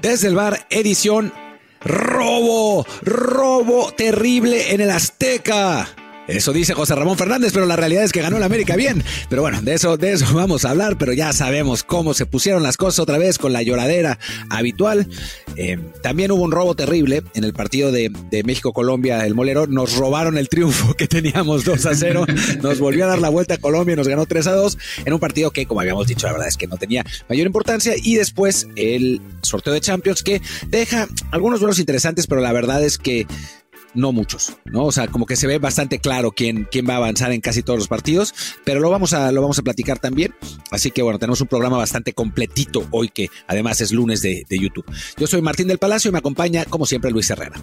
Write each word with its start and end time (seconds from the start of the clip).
Desde 0.00 0.28
el 0.28 0.36
bar, 0.36 0.66
edición 0.70 1.32
robo, 1.80 2.86
robo 3.02 3.92
terrible 3.94 4.72
en 4.72 4.80
el 4.80 4.90
Azteca. 4.90 5.88
Eso 6.28 6.52
dice 6.52 6.74
José 6.74 6.94
Ramón 6.94 7.16
Fernández, 7.16 7.52
pero 7.54 7.64
la 7.64 7.76
realidad 7.76 8.04
es 8.04 8.12
que 8.12 8.20
ganó 8.20 8.36
el 8.36 8.42
América 8.42 8.76
bien. 8.76 9.02
Pero 9.30 9.40
bueno, 9.40 9.62
de 9.62 9.72
eso, 9.72 9.96
de 9.96 10.12
eso 10.12 10.26
vamos 10.34 10.66
a 10.66 10.70
hablar, 10.70 10.98
pero 10.98 11.14
ya 11.14 11.32
sabemos 11.32 11.82
cómo 11.82 12.12
se 12.12 12.26
pusieron 12.26 12.62
las 12.62 12.76
cosas 12.76 13.00
otra 13.00 13.16
vez 13.16 13.38
con 13.38 13.54
la 13.54 13.62
lloradera 13.62 14.18
habitual. 14.50 15.08
Eh, 15.56 15.78
también 16.02 16.30
hubo 16.30 16.42
un 16.42 16.52
robo 16.52 16.76
terrible 16.76 17.22
en 17.34 17.44
el 17.44 17.54
partido 17.54 17.90
de, 17.90 18.10
México-Colombia, 18.44 19.24
el 19.24 19.34
Molero. 19.34 19.66
Nos 19.66 19.96
robaron 19.96 20.36
el 20.36 20.50
triunfo 20.50 20.94
que 20.98 21.08
teníamos 21.08 21.64
2 21.64 21.86
a 21.86 21.94
0. 21.94 22.26
Nos 22.62 22.78
volvió 22.78 23.06
a 23.06 23.08
dar 23.08 23.18
la 23.20 23.30
vuelta 23.30 23.54
a 23.54 23.58
Colombia 23.58 23.94
y 23.94 23.96
nos 23.96 24.06
ganó 24.06 24.26
3 24.26 24.46
a 24.48 24.52
2 24.52 24.78
en 25.06 25.12
un 25.14 25.20
partido 25.20 25.50
que, 25.50 25.64
como 25.64 25.80
habíamos 25.80 26.06
dicho, 26.06 26.26
la 26.26 26.32
verdad 26.32 26.48
es 26.48 26.58
que 26.58 26.66
no 26.66 26.76
tenía 26.76 27.06
mayor 27.30 27.46
importancia. 27.46 27.94
Y 27.96 28.16
después 28.16 28.68
el 28.76 29.22
sorteo 29.40 29.72
de 29.72 29.80
Champions 29.80 30.22
que 30.22 30.42
deja 30.66 31.08
algunos 31.30 31.60
duelos 31.60 31.78
interesantes, 31.78 32.26
pero 32.26 32.42
la 32.42 32.52
verdad 32.52 32.84
es 32.84 32.98
que 32.98 33.26
no 33.98 34.12
muchos, 34.12 34.56
¿no? 34.64 34.84
O 34.84 34.92
sea, 34.92 35.08
como 35.08 35.26
que 35.26 35.36
se 35.36 35.46
ve 35.46 35.58
bastante 35.58 35.98
claro 35.98 36.32
quién, 36.32 36.66
quién 36.70 36.88
va 36.88 36.94
a 36.94 36.98
avanzar 36.98 37.32
en 37.32 37.40
casi 37.40 37.62
todos 37.62 37.78
los 37.78 37.88
partidos, 37.88 38.34
pero 38.64 38.80
lo 38.80 38.90
vamos, 38.90 39.12
a, 39.12 39.30
lo 39.32 39.42
vamos 39.42 39.58
a 39.58 39.62
platicar 39.62 39.98
también. 39.98 40.34
Así 40.70 40.90
que 40.90 41.02
bueno, 41.02 41.18
tenemos 41.18 41.40
un 41.40 41.48
programa 41.48 41.76
bastante 41.76 42.12
completito 42.12 42.86
hoy 42.90 43.08
que 43.08 43.28
además 43.46 43.80
es 43.80 43.92
lunes 43.92 44.22
de, 44.22 44.44
de 44.48 44.58
YouTube. 44.58 44.86
Yo 45.16 45.26
soy 45.26 45.42
Martín 45.42 45.68
del 45.68 45.78
Palacio 45.78 46.08
y 46.08 46.12
me 46.12 46.18
acompaña 46.18 46.64
como 46.64 46.86
siempre 46.86 47.10
Luis 47.10 47.28
Herrera. 47.30 47.60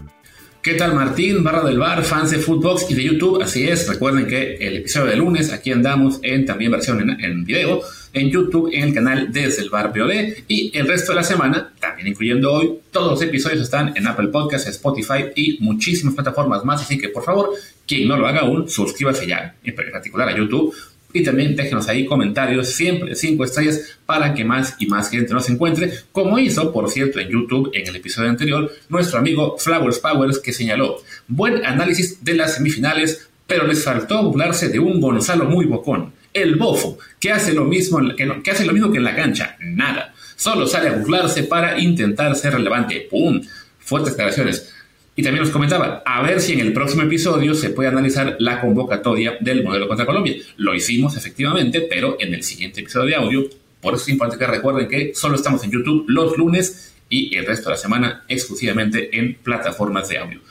¿Qué 0.66 0.74
tal 0.74 0.96
Martín, 0.96 1.44
barra 1.44 1.64
del 1.64 1.78
bar, 1.78 2.04
fans 2.04 2.32
de 2.32 2.40
Footbox 2.40 2.90
y 2.90 2.96
de 2.96 3.04
YouTube? 3.04 3.40
Así 3.40 3.68
es, 3.68 3.88
recuerden 3.88 4.26
que 4.26 4.56
el 4.56 4.78
episodio 4.78 5.12
de 5.12 5.16
lunes 5.16 5.54
aquí 5.54 5.72
andamos 5.72 6.18
en 6.24 6.44
también 6.44 6.72
versión 6.72 7.02
en, 7.02 7.24
en 7.24 7.46
video, 7.46 7.84
en 8.16 8.32
YouTube, 8.32 8.70
en 8.74 8.84
el 8.84 8.94
canal 8.94 9.32
Desde 9.32 9.62
el 9.62 9.70
Bar 9.70 9.92
POD 9.94 10.46
y 10.48 10.76
el 10.76 10.88
resto 10.88 11.12
de 11.12 11.18
la 11.18 11.24
semana, 11.24 11.74
también 11.80 12.08
incluyendo 12.08 12.52
hoy, 12.52 12.80
todos 12.90 13.12
los 13.12 13.22
episodios 13.22 13.62
están 13.62 13.96
en 13.96 14.08
Apple 14.08 14.30
Podcasts, 14.30 14.70
Spotify 14.70 15.26
y 15.36 15.58
muchísimas 15.60 16.16
plataformas 16.16 16.64
más, 16.64 16.82
así 16.82 16.98
que 16.98 17.10
por 17.10 17.24
favor, 17.24 17.52
quien 17.86 18.08
no 18.08 18.18
lo 18.18 18.26
haga 18.26 18.40
aún, 18.40 18.70
suscríbase 18.70 19.28
ya, 19.28 19.56
en 19.64 19.76
particular 19.76 20.30
a 20.30 20.36
YouTube 20.36 20.74
y 21.12 21.24
también 21.24 21.56
déjenos 21.56 21.88
ahí 21.88 22.06
comentarios, 22.06 22.70
siempre 22.70 23.16
5 23.16 23.44
estrellas, 23.46 23.98
para 24.06 24.34
que 24.34 24.44
más 24.44 24.76
y 24.80 24.88
más 24.88 25.10
gente 25.10 25.34
nos 25.34 25.50
encuentre, 25.50 25.92
como 26.12 26.40
hizo, 26.40 26.74
por 26.74 26.90
cierto, 26.90 27.20
en 27.20 27.30
YouTube 27.30 27.72
en 27.74 27.88
el 27.88 27.96
episodio 27.96 28.30
anterior, 28.30 28.72
nuestro 28.90 29.20
amigo 29.20 29.58
Flowers 29.58 30.00
Powers, 30.00 30.40
que 30.40 30.52
señaló, 30.52 31.02
buen 31.28 31.66
análisis 31.66 32.24
de 32.24 32.34
las 32.34 32.56
semifinales, 32.56 33.30
pero 33.48 33.66
les 33.66 33.84
faltó 33.84 34.24
burlarse 34.24 34.70
de 34.70 34.80
un 34.80 35.00
Gonzalo 35.00 35.46
muy 35.46 35.66
bocón, 35.66 36.12
el 36.36 36.56
bofo, 36.56 37.00
que 37.20 37.32
hace 37.32 37.54
lo 37.54 37.66
mismo, 37.66 38.00
que, 38.16 38.52
hace 38.52 38.66
lo 38.66 38.74
mismo 38.74 38.92
que 38.92 39.00
en 39.00 39.04
la 39.04 39.16
cancha, 39.16 39.56
nada. 39.60 40.14
Solo 40.36 40.68
sale 40.68 40.90
a 40.90 40.92
burlarse 40.92 41.44
para 41.44 41.80
intentar 41.80 42.36
ser 42.36 42.54
relevante. 42.54 43.08
¡Pum! 43.10 43.42
Fuertes 43.80 44.14
declaraciones. 44.14 44.72
Y 45.16 45.24
también 45.24 45.44
nos 45.44 45.54
comentaba, 45.54 46.04
a 46.06 46.22
ver 46.24 46.42
si 46.42 46.54
en 46.54 46.60
el 46.60 46.74
próximo 46.74 47.04
episodio 47.04 47.56
se 47.56 47.70
puede 47.70 47.88
analizar 47.88 48.36
la 48.40 48.60
convocatoria 48.60 49.38
del 49.40 49.64
modelo 49.64 49.88
contra 49.88 50.06
Colombia. 50.06 50.36
Lo 50.58 50.76
hicimos 50.76 51.16
efectivamente, 51.16 51.88
pero 51.90 52.18
en 52.20 52.34
el 52.34 52.44
siguiente 52.44 52.82
episodio 52.82 53.08
de 53.08 53.16
audio. 53.16 53.50
Por 53.80 53.94
eso 53.94 54.04
es 54.04 54.10
importante 54.10 54.44
que 54.44 54.52
recuerden 54.52 54.90
que 54.90 55.16
solo 55.16 55.36
estamos 55.36 55.64
en 55.64 55.72
YouTube 55.72 56.04
los 56.10 56.38
lunes 56.38 56.96
y 57.10 57.34
el 57.38 57.46
resto 57.46 57.70
de 57.70 57.76
la 57.76 57.82
semana 57.82 58.26
exclusivamente 58.28 59.18
en 59.18 59.36
plataformas 59.36 60.10
de 60.10 60.18
audio. 60.18 60.42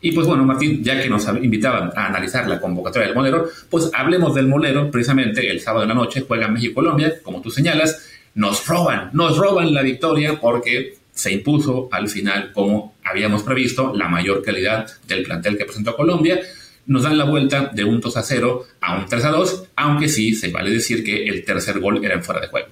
Y 0.00 0.12
pues 0.12 0.26
bueno, 0.26 0.44
Martín, 0.44 0.82
ya 0.82 1.00
que 1.00 1.08
nos 1.08 1.26
invitaban 1.28 1.90
a 1.96 2.06
analizar 2.06 2.48
la 2.48 2.60
convocatoria 2.60 3.08
del 3.08 3.16
Molero, 3.16 3.48
pues 3.68 3.90
hablemos 3.94 4.34
del 4.34 4.46
Molero. 4.46 4.90
Precisamente 4.90 5.50
el 5.50 5.60
sábado 5.60 5.82
de 5.82 5.88
la 5.88 5.94
noche 5.94 6.24
juega 6.26 6.48
México-Colombia, 6.48 7.14
como 7.22 7.40
tú 7.40 7.50
señalas. 7.50 8.06
Nos 8.34 8.66
roban, 8.66 9.10
nos 9.12 9.36
roban 9.36 9.74
la 9.74 9.82
victoria 9.82 10.38
porque 10.40 10.94
se 11.12 11.32
impuso 11.32 11.88
al 11.90 12.08
final, 12.08 12.52
como 12.52 12.94
habíamos 13.02 13.42
previsto, 13.42 13.92
la 13.94 14.08
mayor 14.08 14.42
calidad 14.42 14.86
del 15.08 15.24
plantel 15.24 15.58
que 15.58 15.64
presentó 15.64 15.96
Colombia. 15.96 16.40
Nos 16.86 17.02
dan 17.02 17.18
la 17.18 17.24
vuelta 17.24 17.70
de 17.74 17.84
un 17.84 18.00
2 18.00 18.16
a 18.16 18.22
0 18.22 18.64
a 18.80 18.98
un 18.98 19.06
3 19.06 19.24
a 19.24 19.30
2, 19.30 19.64
aunque 19.74 20.08
sí 20.08 20.34
se 20.34 20.50
vale 20.50 20.70
decir 20.70 21.02
que 21.02 21.24
el 21.26 21.44
tercer 21.44 21.80
gol 21.80 22.02
era 22.04 22.14
en 22.14 22.22
fuera 22.22 22.40
de 22.40 22.46
juego. 22.46 22.68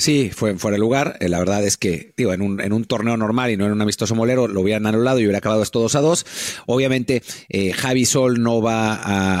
Sí, 0.00 0.30
fue 0.34 0.56
fuera 0.56 0.76
de 0.76 0.78
lugar. 0.78 1.18
Eh, 1.20 1.28
la 1.28 1.38
verdad 1.38 1.62
es 1.62 1.76
que, 1.76 2.14
digo, 2.16 2.32
en 2.32 2.40
un, 2.40 2.58
en 2.62 2.72
un 2.72 2.86
torneo 2.86 3.18
normal 3.18 3.50
y 3.50 3.58
no 3.58 3.66
en 3.66 3.72
un 3.72 3.82
amistoso 3.82 4.14
molero, 4.14 4.48
lo 4.48 4.62
hubieran 4.62 4.86
anulado 4.86 5.20
y 5.20 5.24
hubiera 5.24 5.40
acabado 5.40 5.62
esto 5.62 5.78
2 5.78 5.94
a 5.94 6.00
2. 6.00 6.26
Obviamente, 6.64 7.22
eh, 7.50 7.74
Javi 7.74 8.06
Sol 8.06 8.42
no 8.42 8.62
va 8.62 8.94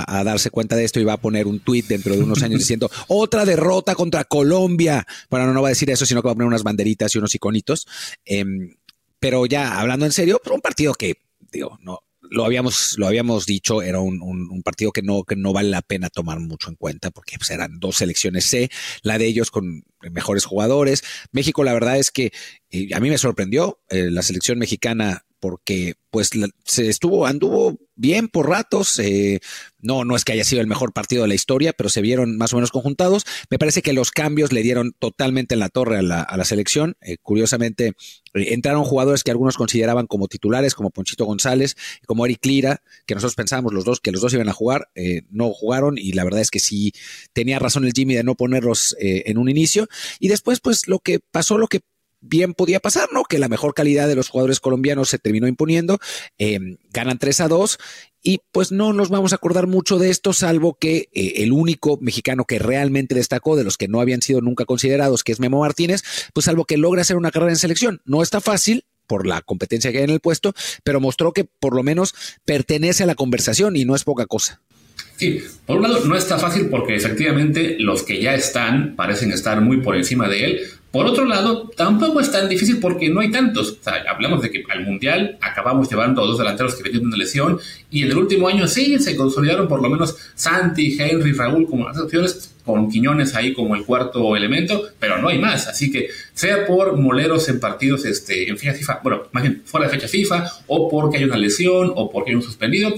a, 0.04 0.22
darse 0.22 0.50
cuenta 0.50 0.76
de 0.76 0.84
esto 0.84 1.00
y 1.00 1.04
va 1.04 1.14
a 1.14 1.16
poner 1.16 1.46
un 1.46 1.60
tuit 1.60 1.86
dentro 1.86 2.14
de 2.14 2.22
unos 2.22 2.42
años 2.42 2.58
diciendo 2.58 2.90
otra 3.08 3.46
derrota 3.46 3.94
contra 3.94 4.24
Colombia. 4.24 5.06
Bueno, 5.30 5.50
no, 5.50 5.62
va 5.62 5.68
a 5.68 5.70
decir 5.70 5.88
eso, 5.88 6.04
sino 6.04 6.20
que 6.20 6.28
va 6.28 6.32
a 6.32 6.34
poner 6.34 6.48
unas 6.48 6.62
banderitas 6.62 7.14
y 7.14 7.18
unos 7.18 7.34
iconitos. 7.34 7.86
Em, 8.26 8.76
pero 9.18 9.46
ya 9.46 9.80
hablando 9.80 10.04
en 10.04 10.12
serio, 10.12 10.42
un 10.52 10.60
partido 10.60 10.92
que, 10.92 11.22
digo, 11.50 11.78
no, 11.80 12.00
lo 12.30 12.44
habíamos, 12.44 12.94
lo 12.96 13.06
habíamos 13.06 13.44
dicho, 13.44 13.82
era 13.82 14.00
un, 14.00 14.22
un, 14.22 14.62
partido 14.62 14.92
que 14.92 15.02
no, 15.02 15.24
que 15.24 15.36
no 15.36 15.52
vale 15.52 15.68
la 15.68 15.82
pena 15.82 16.08
tomar 16.08 16.38
mucho 16.38 16.70
en 16.70 16.76
cuenta 16.76 17.10
porque 17.10 17.36
pues, 17.36 17.50
eran 17.50 17.80
dos 17.80 17.96
selecciones 17.96 18.46
C, 18.46 18.70
la 19.02 19.18
de 19.18 19.26
ellos 19.26 19.50
con 19.50 19.84
mejores 20.10 20.44
jugadores. 20.44 21.02
México, 21.32 21.64
la 21.64 21.74
verdad 21.74 21.98
es 21.98 22.10
que 22.10 22.32
eh, 22.70 22.88
a 22.94 23.00
mí 23.00 23.10
me 23.10 23.18
sorprendió 23.18 23.80
eh, 23.90 24.10
la 24.10 24.22
selección 24.22 24.58
mexicana 24.58 25.24
porque 25.40 25.94
pues 26.10 26.30
se 26.64 26.88
estuvo, 26.88 27.26
anduvo 27.26 27.78
bien 27.94 28.28
por 28.28 28.48
ratos. 28.48 28.98
Eh, 28.98 29.40
no, 29.78 30.04
no 30.04 30.16
es 30.16 30.24
que 30.24 30.32
haya 30.32 30.44
sido 30.44 30.60
el 30.60 30.66
mejor 30.66 30.92
partido 30.92 31.22
de 31.22 31.28
la 31.28 31.34
historia, 31.34 31.72
pero 31.72 31.88
se 31.88 32.02
vieron 32.02 32.36
más 32.36 32.52
o 32.52 32.56
menos 32.56 32.70
conjuntados. 32.70 33.24
Me 33.48 33.58
parece 33.58 33.82
que 33.82 33.92
los 33.92 34.10
cambios 34.10 34.52
le 34.52 34.62
dieron 34.62 34.92
totalmente 34.98 35.54
en 35.54 35.60
la 35.60 35.68
torre 35.68 35.98
a 35.98 36.02
la, 36.02 36.20
a 36.22 36.36
la 36.36 36.44
selección. 36.44 36.96
Eh, 37.00 37.16
curiosamente, 37.22 37.92
eh, 38.34 38.52
entraron 38.52 38.84
jugadores 38.84 39.22
que 39.22 39.30
algunos 39.30 39.56
consideraban 39.56 40.06
como 40.06 40.28
titulares, 40.28 40.74
como 40.74 40.90
Ponchito 40.90 41.24
González, 41.24 41.76
como 42.06 42.26
Eric 42.26 42.44
Lira, 42.44 42.82
que 43.06 43.14
nosotros 43.14 43.36
pensábamos 43.36 43.72
los 43.72 43.84
dos 43.84 44.00
que 44.00 44.12
los 44.12 44.20
dos 44.20 44.34
iban 44.34 44.48
a 44.48 44.52
jugar, 44.52 44.88
no 45.30 45.52
jugaron 45.52 45.96
y 45.98 46.12
la 46.12 46.24
verdad 46.24 46.40
es 46.40 46.50
que 46.50 46.60
sí 46.60 46.92
tenía 47.32 47.58
razón 47.58 47.84
el 47.84 47.92
Jimmy 47.92 48.14
de 48.14 48.24
no 48.24 48.34
ponerlos 48.34 48.96
en 48.98 49.38
un 49.38 49.48
inicio. 49.48 49.88
Y 50.18 50.28
después, 50.28 50.60
pues 50.60 50.88
lo 50.88 50.98
que 50.98 51.20
pasó, 51.20 51.58
lo 51.58 51.68
que 51.68 51.80
bien 52.20 52.54
podía 52.54 52.80
pasar, 52.80 53.08
¿no? 53.12 53.24
Que 53.24 53.38
la 53.38 53.48
mejor 53.48 53.74
calidad 53.74 54.08
de 54.08 54.14
los 54.14 54.28
jugadores 54.28 54.60
colombianos 54.60 55.08
se 55.08 55.18
terminó 55.18 55.46
imponiendo, 55.46 55.98
eh, 56.38 56.58
ganan 56.92 57.18
3 57.18 57.40
a 57.40 57.48
2 57.48 57.78
y 58.22 58.40
pues 58.52 58.70
no 58.70 58.92
nos 58.92 59.08
vamos 59.08 59.32
a 59.32 59.36
acordar 59.36 59.66
mucho 59.66 59.98
de 59.98 60.10
esto, 60.10 60.32
salvo 60.32 60.76
que 60.78 61.08
eh, 61.12 61.34
el 61.36 61.52
único 61.52 61.98
mexicano 62.00 62.44
que 62.44 62.58
realmente 62.58 63.14
destacó, 63.14 63.56
de 63.56 63.64
los 63.64 63.78
que 63.78 63.88
no 63.88 64.00
habían 64.00 64.22
sido 64.22 64.40
nunca 64.40 64.66
considerados, 64.66 65.24
que 65.24 65.32
es 65.32 65.40
Memo 65.40 65.60
Martínez, 65.60 66.02
pues 66.34 66.44
salvo 66.44 66.64
que 66.64 66.76
logra 66.76 67.02
hacer 67.02 67.16
una 67.16 67.30
carrera 67.30 67.52
en 67.52 67.58
selección. 67.58 68.02
No 68.04 68.22
está 68.22 68.40
fácil, 68.40 68.84
por 69.10 69.26
la 69.26 69.42
competencia 69.42 69.90
que 69.90 69.98
hay 69.98 70.04
en 70.04 70.10
el 70.10 70.20
puesto, 70.20 70.54
pero 70.84 71.00
mostró 71.00 71.32
que 71.32 71.42
por 71.44 71.74
lo 71.74 71.82
menos 71.82 72.14
pertenece 72.44 73.02
a 73.02 73.06
la 73.06 73.16
conversación 73.16 73.74
y 73.74 73.84
no 73.84 73.96
es 73.96 74.04
poca 74.04 74.26
cosa. 74.26 74.60
Sí, 75.16 75.42
por 75.66 75.78
un 75.78 75.82
lado 75.82 76.04
no 76.04 76.16
está 76.16 76.38
fácil 76.38 76.68
porque 76.68 76.94
efectivamente 76.94 77.74
los 77.80 78.04
que 78.04 78.22
ya 78.22 78.34
están 78.36 78.94
parecen 78.94 79.32
estar 79.32 79.60
muy 79.62 79.78
por 79.78 79.96
encima 79.96 80.28
de 80.28 80.44
él, 80.44 80.60
por 80.90 81.06
otro 81.06 81.24
lado, 81.24 81.70
tampoco 81.76 82.20
es 82.20 82.32
tan 82.32 82.48
difícil 82.48 82.80
porque 82.80 83.08
no 83.08 83.20
hay 83.20 83.30
tantos. 83.30 83.78
O 83.80 83.84
sea, 83.84 84.04
hablamos 84.08 84.42
de 84.42 84.50
que 84.50 84.64
al 84.68 84.84
Mundial 84.84 85.38
acabamos 85.40 85.88
llevando 85.88 86.22
a 86.22 86.26
dos 86.26 86.38
delanteros 86.38 86.74
que 86.74 86.82
venían 86.82 87.02
de 87.02 87.06
una 87.08 87.16
lesión 87.16 87.60
y 87.90 88.02
en 88.02 88.10
el 88.10 88.16
último 88.16 88.48
año 88.48 88.66
sí 88.66 88.98
se 88.98 89.16
consolidaron 89.16 89.68
por 89.68 89.80
lo 89.80 89.88
menos 89.88 90.16
Santi, 90.34 91.00
Henry, 91.00 91.32
Raúl 91.32 91.68
como 91.68 91.86
las 91.86 91.98
opciones, 91.98 92.54
con 92.64 92.90
Quiñones 92.90 93.34
ahí 93.36 93.52
como 93.52 93.76
el 93.76 93.84
cuarto 93.84 94.36
elemento, 94.36 94.82
pero 94.98 95.18
no 95.18 95.28
hay 95.28 95.38
más. 95.38 95.68
Así 95.68 95.92
que 95.92 96.08
sea 96.34 96.66
por 96.66 96.96
moleros 96.96 97.48
en 97.48 97.60
partidos 97.60 98.04
este, 98.04 98.48
en 98.48 98.58
fecha 98.58 98.74
FIFA, 98.74 99.00
bueno, 99.02 99.22
más 99.32 99.42
bien 99.44 99.62
fuera 99.64 99.86
de 99.86 99.92
fecha 99.92 100.08
FIFA, 100.08 100.44
o 100.66 100.88
porque 100.88 101.18
hay 101.18 101.24
una 101.24 101.36
lesión, 101.36 101.92
o 101.94 102.10
porque 102.10 102.30
hay 102.30 102.36
un 102.36 102.42
suspendido, 102.42 102.92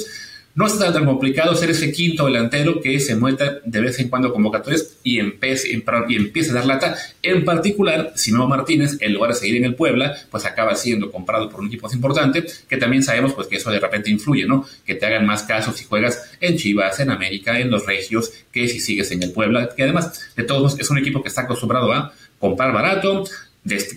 no 0.54 0.66
está 0.66 0.92
tan 0.92 1.06
complicado 1.06 1.54
ser 1.54 1.70
ese 1.70 1.92
quinto 1.92 2.26
delantero 2.26 2.80
que 2.80 3.00
se 3.00 3.16
muestra 3.16 3.60
de 3.64 3.80
vez 3.80 3.98
en 3.98 4.08
cuando 4.08 4.32
convocatorias 4.32 4.96
y 5.02 5.18
empieza, 5.18 5.66
y 5.68 6.16
empieza 6.16 6.52
a 6.52 6.54
dar 6.56 6.66
lata. 6.66 6.96
En 7.22 7.44
particular, 7.44 8.12
si 8.16 8.32
no 8.32 8.46
Martínez, 8.46 8.98
en 9.00 9.14
lugar 9.14 9.30
de 9.30 9.36
seguir 9.36 9.56
en 9.56 9.64
el 9.64 9.74
Puebla, 9.74 10.14
pues 10.30 10.44
acaba 10.44 10.74
siendo 10.76 11.10
comprado 11.10 11.49
por 11.49 11.60
un 11.60 11.69
equipo 11.69 11.87
más 11.87 11.94
importante, 11.94 12.44
que 12.69 12.76
también 12.76 13.02
sabemos 13.02 13.32
pues 13.32 13.49
que 13.49 13.56
eso 13.56 13.70
de 13.70 13.81
repente 13.81 14.10
influye, 14.10 14.44
¿no? 14.44 14.66
Que 14.84 14.94
te 14.94 15.06
hagan 15.06 15.26
más 15.26 15.44
casos 15.44 15.76
si 15.76 15.84
juegas 15.84 16.31
en 16.40 16.56
Chivas, 16.56 17.00
en 17.00 17.10
América, 17.10 17.58
en 17.58 17.70
los 17.70 17.87
Regios, 17.87 18.31
que 18.52 18.69
si 18.69 18.81
sigues 18.81 19.10
en 19.10 19.22
el 19.22 19.32
Puebla, 19.32 19.70
que 19.75 19.84
además 19.84 20.32
de 20.37 20.44
todos 20.44 20.78
es 20.78 20.90
un 20.90 20.99
equipo 20.99 21.22
que 21.22 21.28
está 21.28 21.43
acostumbrado 21.43 21.93
a 21.93 22.12
comprar 22.38 22.72
barato, 22.72 23.25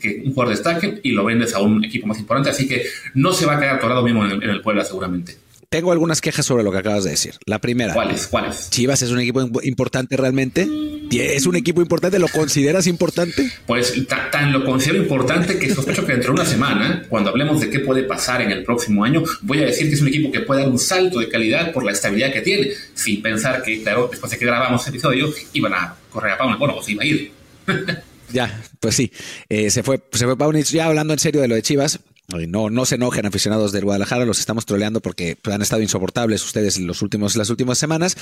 que 0.02 0.22
un 0.24 0.34
jugador 0.34 0.54
destaque 0.54 1.00
y 1.04 1.12
lo 1.12 1.26
vendes 1.26 1.54
a 1.56 1.60
un 1.60 1.84
equipo 1.84 2.08
más 2.08 2.20
importante, 2.20 2.52
así 2.52 2.68
que 2.68 2.86
no 3.16 3.34
se 3.34 3.46
va 3.46 3.56
a 3.56 3.60
quedar 3.60 3.76
atorado 3.76 4.04
mismo 4.04 4.26
en 4.26 4.44
el 4.44 4.62
Puebla 4.62 4.86
seguramente. 4.86 5.45
Tengo 5.76 5.92
algunas 5.92 6.22
quejas 6.22 6.46
sobre 6.46 6.64
lo 6.64 6.72
que 6.72 6.78
acabas 6.78 7.04
de 7.04 7.10
decir. 7.10 7.34
La 7.46 7.60
primera. 7.60 7.94
¿Cuáles? 7.94 8.28
¿Cuáles? 8.28 8.70
Chivas 8.70 9.02
es 9.02 9.12
un 9.12 9.20
equipo 9.20 9.42
importante 9.62 10.16
realmente. 10.16 10.66
¿Es 11.12 11.46
un 11.46 11.58
equipo 11.58 11.82
importante? 11.82 12.18
¿Lo 12.18 12.30
consideras 12.30 12.88
importante? 12.88 13.52
Pues 13.68 13.94
tan 14.08 14.54
lo 14.54 14.64
considero 14.64 15.00
importante 15.00 15.60
que 15.60 15.76
sospecho 15.76 16.06
que 16.06 16.14
dentro 16.14 16.34
de 16.34 16.40
una 16.40 16.50
semana, 16.50 17.06
cuando 17.10 17.30
hablemos 17.30 17.60
de 17.60 17.70
qué 17.70 17.82
puede 17.82 18.04
pasar 18.04 18.42
en 18.42 18.52
el 18.52 18.64
próximo 18.64 19.04
año, 19.04 19.22
voy 19.42 19.64
a 19.64 19.66
decir 19.66 19.90
que 19.90 19.96
es 19.96 20.02
un 20.02 20.08
equipo 20.08 20.32
que 20.32 20.40
puede 20.40 20.62
dar 20.62 20.70
un 20.70 20.80
salto 20.80 21.20
de 21.20 21.28
calidad 21.28 21.74
por 21.74 21.84
la 21.84 21.92
estabilidad 21.92 22.32
que 22.32 22.40
tiene, 22.40 22.70
sin 22.94 23.22
pensar 23.22 23.62
que, 23.62 23.84
claro, 23.84 24.08
después 24.10 24.32
de 24.32 24.38
que 24.38 24.46
grabamos 24.46 24.88
el 24.88 24.94
episodio, 24.94 25.34
iban 25.52 25.74
a 25.74 25.94
correr 26.10 26.32
a 26.32 26.38
Paula. 26.38 26.56
Bueno, 26.56 26.76
pues 26.76 26.88
iba 26.88 27.04
a 27.04 27.06
ir. 27.06 27.34
Ya, 28.34 28.62
pues 28.80 28.96
sí, 28.96 29.12
eh, 29.50 29.70
se 29.70 29.84
fue, 29.84 30.02
se 30.12 30.26
fue 30.26 30.36
Paunich. 30.36 30.72
Ya 30.72 30.88
hablando 30.88 31.14
en 31.14 31.20
serio 31.20 31.42
de 31.42 31.48
lo 31.48 31.56
de 31.56 31.62
Chivas, 31.62 32.00
no, 32.28 32.70
no 32.70 32.86
se 32.86 32.96
enojen 32.96 33.26
aficionados 33.26 33.72
del 33.72 33.86
Guadalajara, 33.86 34.26
los 34.26 34.40
estamos 34.40 34.66
troleando 34.66 35.02
porque 35.02 35.38
han 35.44 35.62
estado 35.62 35.82
insoportables 35.82 36.44
ustedes 36.44 36.78
en 36.78 36.88
los 36.88 37.02
últimos, 37.02 37.36
las 37.36 37.50
últimas 37.50 37.78
semanas. 37.78 38.18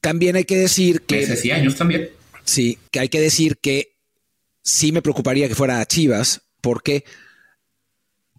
También 0.00 0.36
hay 0.36 0.44
que 0.44 0.56
decir 0.56 1.02
que. 1.02 1.16
Meses 1.16 1.44
y 1.44 1.50
años 1.50 1.76
también. 1.76 2.10
Sí, 2.44 2.78
que 2.90 3.00
hay 3.00 3.08
que 3.08 3.20
decir 3.20 3.58
que 3.58 3.96
sí 4.62 4.92
me 4.92 5.02
preocuparía 5.02 5.48
que 5.48 5.54
fuera 5.54 5.80
a 5.80 5.86
Chivas, 5.86 6.42
porque 6.60 7.04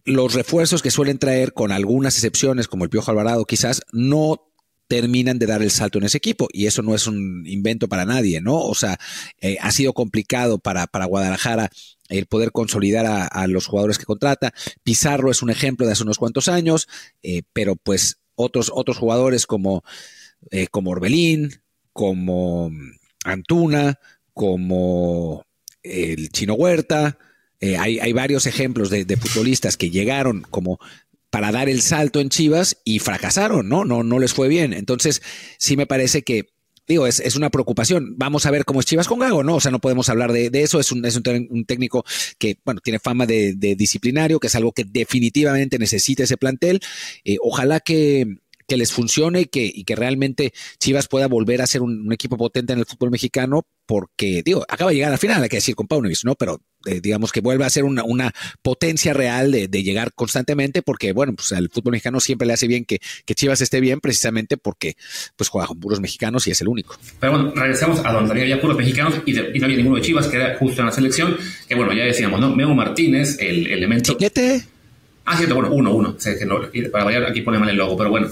los 0.05 0.33
refuerzos 0.33 0.81
que 0.81 0.91
suelen 0.91 1.19
traer, 1.19 1.53
con 1.53 1.71
algunas 1.71 2.15
excepciones, 2.15 2.67
como 2.67 2.83
el 2.83 2.89
Piojo 2.89 3.11
Alvarado, 3.11 3.45
quizás 3.45 3.81
no 3.91 4.48
terminan 4.89 5.37
de 5.37 5.45
dar 5.45 5.61
el 5.61 5.69
salto 5.69 5.99
en 5.99 6.05
ese 6.05 6.17
equipo. 6.17 6.49
Y 6.51 6.65
eso 6.65 6.81
no 6.81 6.95
es 6.95 7.05
un 7.05 7.45
invento 7.45 7.87
para 7.87 8.05
nadie, 8.05 8.41
¿no? 8.41 8.57
O 8.57 8.73
sea, 8.73 8.99
eh, 9.39 9.55
ha 9.61 9.71
sido 9.71 9.93
complicado 9.93 10.57
para, 10.57 10.87
para 10.87 11.05
Guadalajara 11.05 11.69
el 12.09 12.25
poder 12.25 12.51
consolidar 12.51 13.05
a, 13.05 13.47
los 13.47 13.67
jugadores 13.67 13.99
que 13.99 14.05
contrata. 14.05 14.51
Pizarro 14.83 15.29
es 15.29 15.43
un 15.43 15.51
ejemplo 15.51 15.85
de 15.85 15.93
hace 15.93 16.01
unos 16.01 16.17
cuantos 16.17 16.47
años, 16.47 16.87
eh, 17.21 17.43
pero 17.53 17.75
pues 17.75 18.17
otros, 18.33 18.71
otros 18.73 18.97
jugadores 18.97 19.45
como, 19.45 19.83
eh, 20.49 20.65
como 20.71 20.89
Orbelín, 20.89 21.61
como 21.93 22.71
Antuna, 23.23 23.99
como 24.33 25.45
el 25.83 26.29
Chino 26.29 26.55
Huerta, 26.55 27.19
hay, 27.61 27.99
hay, 27.99 28.13
varios 28.13 28.47
ejemplos 28.47 28.89
de, 28.89 29.17
futbolistas 29.17 29.75
que 29.77 29.91
llegaron 29.91 30.47
como 30.49 30.79
para 31.29 31.51
dar 31.51 31.69
el 31.69 31.81
salto 31.81 32.19
en 32.19 32.29
Chivas 32.29 32.77
y 32.83 32.99
fracasaron, 32.99 33.69
¿no? 33.69 33.85
No, 33.85 34.03
no 34.03 34.19
les 34.19 34.33
fue 34.33 34.47
bien. 34.47 34.73
Entonces, 34.73 35.21
sí 35.57 35.77
me 35.77 35.85
parece 35.85 36.23
que, 36.23 36.49
digo, 36.87 37.07
es, 37.07 37.19
es 37.19 37.35
una 37.35 37.49
preocupación. 37.49 38.15
Vamos 38.17 38.45
a 38.45 38.51
ver 38.51 38.65
cómo 38.65 38.79
es 38.79 38.85
Chivas 38.85 39.07
con 39.07 39.19
Gago, 39.19 39.43
¿no? 39.43 39.55
O 39.55 39.59
sea, 39.61 39.71
no 39.71 39.79
podemos 39.79 40.09
hablar 40.09 40.31
de, 40.31 40.49
eso. 40.53 40.79
Es 40.79 40.91
un, 40.91 41.05
es 41.05 41.15
un, 41.15 41.65
técnico 41.65 42.03
que, 42.37 42.57
bueno, 42.65 42.81
tiene 42.81 42.99
fama 42.99 43.25
de, 43.25 43.53
disciplinario, 43.77 44.39
que 44.39 44.47
es 44.47 44.55
algo 44.55 44.71
que 44.71 44.85
definitivamente 44.85 45.77
necesita 45.77 46.23
ese 46.23 46.37
plantel. 46.37 46.81
Eh, 47.23 47.37
ojalá 47.41 47.79
que, 47.79 48.39
que 48.69 48.77
les 48.77 48.93
funcione 48.93 49.41
y 49.41 49.45
que, 49.45 49.69
y 49.73 49.83
que 49.83 49.95
realmente 49.95 50.53
Chivas 50.79 51.07
pueda 51.07 51.27
volver 51.27 51.61
a 51.61 51.67
ser 51.67 51.81
un, 51.81 52.13
equipo 52.13 52.37
potente 52.37 52.71
en 52.71 52.79
el 52.79 52.85
fútbol 52.85 53.11
mexicano, 53.11 53.65
porque, 53.85 54.43
digo, 54.45 54.63
acaba 54.69 54.91
de 54.91 54.95
llegar 54.95 55.09
a 55.09 55.13
la 55.13 55.17
final, 55.17 55.41
hay 55.43 55.49
que 55.49 55.57
decir 55.57 55.75
con 55.75 55.87
Paunovic, 55.87 56.23
¿no? 56.23 56.35
Pero 56.35 56.61
eh, 56.85 57.01
digamos 57.01 57.31
que 57.31 57.41
vuelve 57.41 57.65
a 57.65 57.69
ser 57.69 57.83
una, 57.83 58.03
una 58.03 58.31
potencia 58.61 59.13
real 59.13 59.51
de, 59.51 59.67
llegar 59.83 60.13
constantemente, 60.13 60.81
porque, 60.81 61.11
bueno, 61.11 61.33
pues 61.33 61.51
al 61.51 61.69
fútbol 61.69 61.93
mexicano 61.93 62.19
siempre 62.19 62.45
le 62.47 62.53
hace 62.53 62.67
bien 62.67 62.85
que, 62.85 62.99
que, 63.25 63.35
Chivas 63.35 63.61
esté 63.61 63.79
bien, 63.79 63.99
precisamente 63.99 64.57
porque 64.57 64.95
pues 65.35 65.49
juega 65.49 65.67
con 65.67 65.79
puros 65.79 65.99
mexicanos 65.99 66.45
y 66.47 66.51
es 66.51 66.61
el 66.61 66.67
único. 66.67 66.97
Pero 67.19 67.33
bueno, 67.33 67.51
regresamos 67.55 67.99
a 68.05 68.13
donde 68.13 68.39
había 68.39 68.61
puros 68.61 68.77
mexicanos 68.77 69.15
y, 69.25 69.33
no 69.33 69.65
había 69.65 69.77
ninguno 69.77 69.95
de 69.95 70.03
Chivas, 70.03 70.27
que 70.27 70.37
era 70.37 70.57
justo 70.57 70.81
en 70.81 70.85
la 70.85 70.93
selección, 70.93 71.35
que 71.67 71.75
bueno, 71.75 71.93
ya 71.93 72.03
decíamos, 72.03 72.39
¿no? 72.39 72.55
Memo 72.55 72.75
Martínez, 72.75 73.37
el 73.39 73.67
elemento... 73.67 74.13
¿Chiquete? 74.13 74.78
Ah, 75.25 75.37
cierto, 75.37 75.55
bueno, 75.55 75.71
uno, 75.71 75.91
uno. 75.93 76.15
para 76.91 77.03
variar, 77.03 77.25
aquí 77.25 77.41
pone 77.41 77.59
mal 77.59 77.69
el 77.69 77.77
logo, 77.77 77.97
pero 77.97 78.09
bueno. 78.09 78.27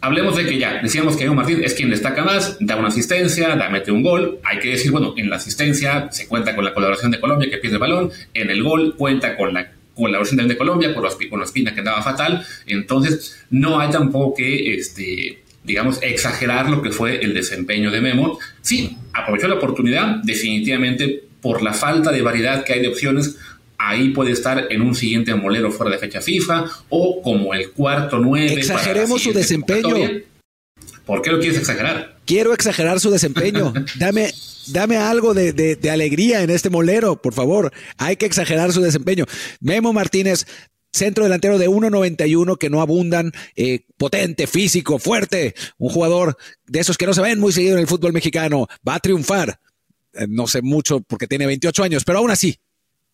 Hablemos 0.00 0.36
de 0.36 0.46
que 0.46 0.58
ya, 0.58 0.80
decíamos 0.80 1.16
que 1.16 1.24
Evo 1.24 1.34
Martín 1.34 1.60
es 1.64 1.74
quien 1.74 1.90
destaca 1.90 2.24
más, 2.24 2.56
da 2.60 2.76
una 2.76 2.88
asistencia, 2.88 3.56
da, 3.56 3.68
mete 3.68 3.90
un 3.90 4.02
gol. 4.02 4.38
Hay 4.44 4.60
que 4.60 4.70
decir, 4.70 4.92
bueno, 4.92 5.12
en 5.16 5.28
la 5.28 5.36
asistencia 5.36 6.08
se 6.12 6.28
cuenta 6.28 6.54
con 6.54 6.64
la 6.64 6.72
colaboración 6.72 7.10
de 7.10 7.18
Colombia 7.18 7.50
que 7.50 7.58
pierde 7.58 7.76
el 7.76 7.80
balón, 7.80 8.10
en 8.32 8.48
el 8.48 8.62
gol 8.62 8.94
cuenta 8.96 9.36
con 9.36 9.52
la 9.52 9.72
colaboración 9.94 10.46
de 10.46 10.56
Colombia, 10.56 10.90
los, 10.90 11.16
con 11.28 11.40
la 11.40 11.44
espina 11.44 11.74
que 11.74 11.80
andaba 11.80 12.02
fatal. 12.02 12.46
Entonces, 12.66 13.44
no 13.50 13.80
hay 13.80 13.90
tampoco 13.90 14.36
que, 14.36 14.74
este, 14.74 15.42
digamos, 15.64 15.98
exagerar 16.02 16.70
lo 16.70 16.80
que 16.80 16.90
fue 16.90 17.18
el 17.22 17.34
desempeño 17.34 17.90
de 17.90 18.00
Memo. 18.00 18.38
Sí, 18.62 18.96
aprovechó 19.12 19.48
la 19.48 19.56
oportunidad, 19.56 20.22
definitivamente 20.22 21.24
por 21.40 21.62
la 21.62 21.72
falta 21.72 22.12
de 22.12 22.22
variedad 22.22 22.64
que 22.64 22.74
hay 22.74 22.80
de 22.80 22.88
opciones, 22.88 23.36
ahí 23.78 24.10
puede 24.10 24.32
estar 24.32 24.66
en 24.70 24.82
un 24.82 24.94
siguiente 24.94 25.34
molero 25.34 25.70
fuera 25.70 25.92
de 25.92 25.98
fecha 25.98 26.20
FIFA 26.20 26.64
o 26.88 27.22
como 27.22 27.54
el 27.54 27.70
cuarto 27.70 28.18
nueve. 28.18 28.52
Exageremos 28.52 29.22
su 29.22 29.32
desempeño. 29.32 29.96
¿Por 31.06 31.22
qué 31.22 31.30
lo 31.30 31.38
quieres 31.38 31.58
exagerar? 31.58 32.18
Quiero 32.26 32.52
exagerar 32.52 33.00
su 33.00 33.10
desempeño. 33.10 33.72
Dame, 33.98 34.30
dame 34.66 34.98
algo 34.98 35.32
de, 35.32 35.78
alegría 35.90 36.42
en 36.42 36.50
este 36.50 36.68
molero, 36.68 37.22
por 37.22 37.32
favor. 37.32 37.72
Hay 37.96 38.16
que 38.16 38.26
exagerar 38.26 38.72
su 38.72 38.82
desempeño. 38.82 39.24
Memo 39.60 39.94
Martínez, 39.94 40.44
centro 40.92 41.24
delantero 41.24 41.56
de 41.56 41.70
1.91 41.70 42.58
que 42.58 42.68
no 42.68 42.82
abundan, 42.82 43.32
eh, 43.56 43.86
potente, 43.96 44.46
físico, 44.46 44.98
fuerte, 44.98 45.54
un 45.78 45.88
jugador 45.88 46.36
de 46.66 46.80
esos 46.80 46.98
que 46.98 47.06
no 47.06 47.14
se 47.14 47.22
ven 47.22 47.40
muy 47.40 47.52
seguido 47.52 47.74
en 47.76 47.80
el 47.80 47.86
fútbol 47.86 48.12
mexicano, 48.12 48.66
va 48.86 48.96
a 48.96 49.00
triunfar. 49.00 49.58
Eh, 50.12 50.26
no 50.28 50.46
sé 50.46 50.60
mucho 50.60 51.00
porque 51.00 51.26
tiene 51.26 51.46
28 51.46 51.84
años, 51.84 52.04
pero 52.04 52.18
aún 52.18 52.30
así, 52.30 52.58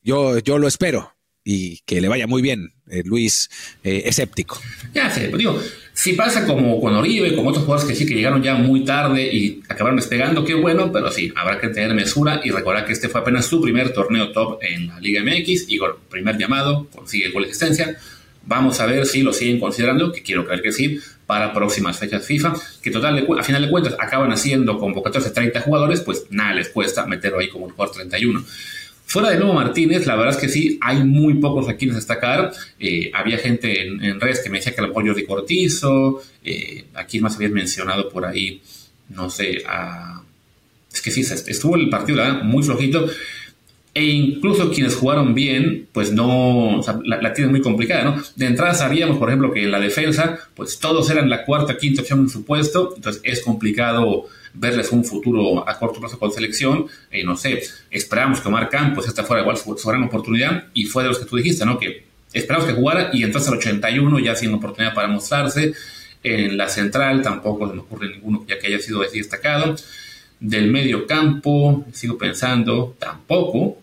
yo, 0.04 0.38
yo 0.38 0.58
lo 0.58 0.68
espero 0.68 1.14
y 1.44 1.80
que 1.84 2.00
le 2.00 2.08
vaya 2.08 2.26
muy 2.26 2.40
bien, 2.40 2.72
eh, 2.88 3.02
Luis 3.04 3.50
eh, 3.82 4.02
escéptico. 4.06 4.58
Ya 4.94 5.10
sé, 5.10 5.28
pues 5.28 5.38
digo, 5.38 5.60
si 5.92 6.14
pasa 6.14 6.46
como 6.46 6.80
con 6.80 6.94
Oribe, 6.96 7.34
como 7.34 7.50
otros 7.50 7.64
jugadores 7.64 7.90
que 7.90 7.96
sí 7.96 8.06
que 8.06 8.14
llegaron 8.14 8.42
ya 8.42 8.54
muy 8.54 8.84
tarde 8.84 9.28
y 9.30 9.62
acabaron 9.68 9.96
despegando, 9.96 10.44
qué 10.44 10.54
bueno, 10.54 10.90
pero 10.90 11.10
sí, 11.10 11.32
habrá 11.36 11.60
que 11.60 11.68
tener 11.68 11.94
mesura 11.94 12.40
y 12.42 12.50
recordar 12.50 12.86
que 12.86 12.92
este 12.92 13.08
fue 13.08 13.20
apenas 13.20 13.46
su 13.46 13.60
primer 13.60 13.92
torneo 13.92 14.32
top 14.32 14.58
en 14.62 14.88
la 14.88 14.98
Liga 15.00 15.22
MX 15.22 15.66
y 15.68 15.76
con 15.76 15.92
primer 16.10 16.38
llamado, 16.38 16.88
consigue 16.94 17.26
el 17.26 17.32
gol 17.32 17.44
existencia. 17.44 17.96
Vamos 18.46 18.80
a 18.80 18.86
ver 18.86 19.06
si 19.06 19.22
lo 19.22 19.32
siguen 19.32 19.58
considerando, 19.58 20.12
que 20.12 20.22
quiero 20.22 20.44
creer 20.44 20.62
que 20.62 20.72
sí, 20.72 21.00
para 21.26 21.52
próximas 21.54 21.98
fechas 21.98 22.26
FIFA, 22.26 22.54
que 22.82 22.90
total 22.90 23.26
a 23.38 23.42
final 23.42 23.62
de 23.62 23.70
cuentas 23.70 23.96
acaban 23.98 24.32
haciendo 24.32 24.78
convocatorias 24.78 25.24
de 25.24 25.30
30 25.30 25.60
jugadores, 25.62 26.00
pues 26.00 26.26
nada 26.30 26.54
les 26.54 26.68
cuesta 26.68 27.06
meterlo 27.06 27.38
ahí 27.38 27.48
como 27.48 27.66
el 27.66 27.72
jugador 27.72 27.94
31. 27.94 28.44
Fuera 29.06 29.30
de 29.30 29.36
Nuevo 29.36 29.54
Martínez, 29.54 30.06
la 30.06 30.16
verdad 30.16 30.34
es 30.34 30.40
que 30.40 30.48
sí, 30.48 30.78
hay 30.80 31.04
muy 31.04 31.34
pocos 31.34 31.68
a 31.68 31.76
quienes 31.76 31.96
destacar. 31.96 32.52
Eh, 32.78 33.10
había 33.14 33.38
gente 33.38 33.86
en, 33.86 34.20
redes 34.20 34.40
que 34.40 34.50
me 34.50 34.58
decía 34.58 34.74
que 34.74 34.80
el 34.80 34.90
apoyo 34.90 35.14
de 35.14 35.24
Cortizo, 35.24 36.22
eh, 36.42 36.86
más 37.20 37.36
habían 37.36 37.52
mencionado 37.52 38.08
por 38.08 38.24
ahí, 38.24 38.60
no 39.10 39.30
sé, 39.30 39.62
es 40.92 41.02
que 41.02 41.10
sí, 41.10 41.20
estuvo 41.20 41.76
el 41.76 41.90
partido 41.90 42.24
muy 42.42 42.62
flojito. 42.62 43.06
E 43.96 44.02
incluso 44.02 44.72
quienes 44.72 44.96
jugaron 44.96 45.34
bien, 45.34 45.86
pues 45.92 46.10
no, 46.10 46.80
la, 47.04 47.22
la, 47.22 47.32
tienen 47.32 47.52
muy 47.52 47.60
complicada, 47.60 48.02
¿no? 48.02 48.22
De 48.34 48.46
entrada 48.46 48.74
sabíamos, 48.74 49.18
por 49.18 49.28
ejemplo, 49.28 49.52
que 49.52 49.62
en 49.62 49.70
la 49.70 49.78
defensa, 49.78 50.36
pues 50.56 50.80
todos 50.80 51.08
eran 51.10 51.30
la 51.30 51.44
cuarta, 51.44 51.78
quinta 51.78 52.02
opción 52.02 52.18
en 52.20 52.28
su 52.28 52.44
puesto, 52.44 52.94
entonces 52.96 53.22
es 53.24 53.40
complicado 53.44 54.26
verles 54.54 54.92
un 54.92 55.04
futuro 55.04 55.68
a 55.68 55.78
corto 55.78 56.00
plazo 56.00 56.18
con 56.18 56.32
selección. 56.32 56.86
Eh, 57.10 57.24
no 57.24 57.36
sé, 57.36 57.62
esperamos 57.90 58.40
que 58.40 58.48
Omar 58.48 58.68
Campos 58.68 59.06
esta 59.06 59.24
fuera 59.24 59.42
igual 59.42 59.56
su, 59.56 59.74
gran 59.88 60.04
oportunidad 60.04 60.68
y 60.72 60.86
fue 60.86 61.02
de 61.02 61.10
los 61.10 61.18
que 61.18 61.26
tú 61.26 61.36
dijiste, 61.36 61.66
¿no? 61.66 61.78
Que 61.78 62.04
esperamos 62.32 62.66
que 62.66 62.72
jugara 62.72 63.10
y 63.12 63.24
entonces 63.24 63.50
al 63.50 63.58
81 63.58 64.18
ya 64.20 64.34
sin 64.34 64.54
oportunidad 64.54 64.94
para 64.94 65.08
mostrarse. 65.08 65.74
En 66.22 66.56
la 66.56 66.68
central 66.68 67.20
tampoco 67.20 67.68
se 67.68 67.74
me 67.74 67.80
ocurre 67.80 68.08
ninguno 68.08 68.46
ya 68.48 68.58
que 68.58 68.68
haya 68.68 68.78
sido 68.78 69.02
así 69.02 69.18
destacado. 69.18 69.76
Del 70.40 70.70
medio 70.70 71.06
campo, 71.06 71.84
sigo 71.92 72.16
pensando, 72.16 72.96
tampoco. 72.98 73.78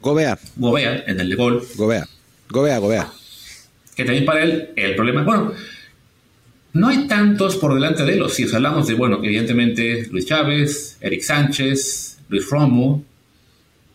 Gobea. 0.00 0.38
Gobea, 0.56 1.04
en 1.06 1.20
el 1.20 1.28
de 1.28 1.34
gol. 1.34 1.62
Gobea. 1.76 2.06
Gobea, 2.48 2.78
Gobea. 2.78 3.12
Que 3.94 4.04
también 4.04 4.24
para 4.24 4.42
él 4.42 4.70
el 4.76 4.94
problema, 4.94 5.22
bueno, 5.22 5.52
no 6.72 6.88
hay 6.88 7.06
tantos 7.06 7.56
por 7.56 7.74
delante 7.74 8.04
de 8.04 8.14
él, 8.14 8.30
si 8.30 8.44
os 8.44 8.54
hablamos 8.54 8.86
de, 8.86 8.94
bueno, 8.94 9.20
evidentemente 9.22 10.06
Luis 10.10 10.26
Chávez, 10.26 10.96
Eric 11.00 11.22
Sánchez, 11.22 12.18
Luis 12.28 12.48
Romo. 12.48 13.04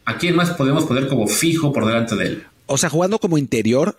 ¿A 0.05 0.17
quién 0.17 0.35
más 0.35 0.51
podemos 0.51 0.85
poner 0.85 1.07
como 1.07 1.27
fijo 1.27 1.73
por 1.73 1.85
delante 1.85 2.15
de 2.15 2.25
él? 2.27 2.43
O 2.67 2.77
sea, 2.77 2.89
jugando 2.89 3.19
como 3.19 3.37
interior, 3.37 3.97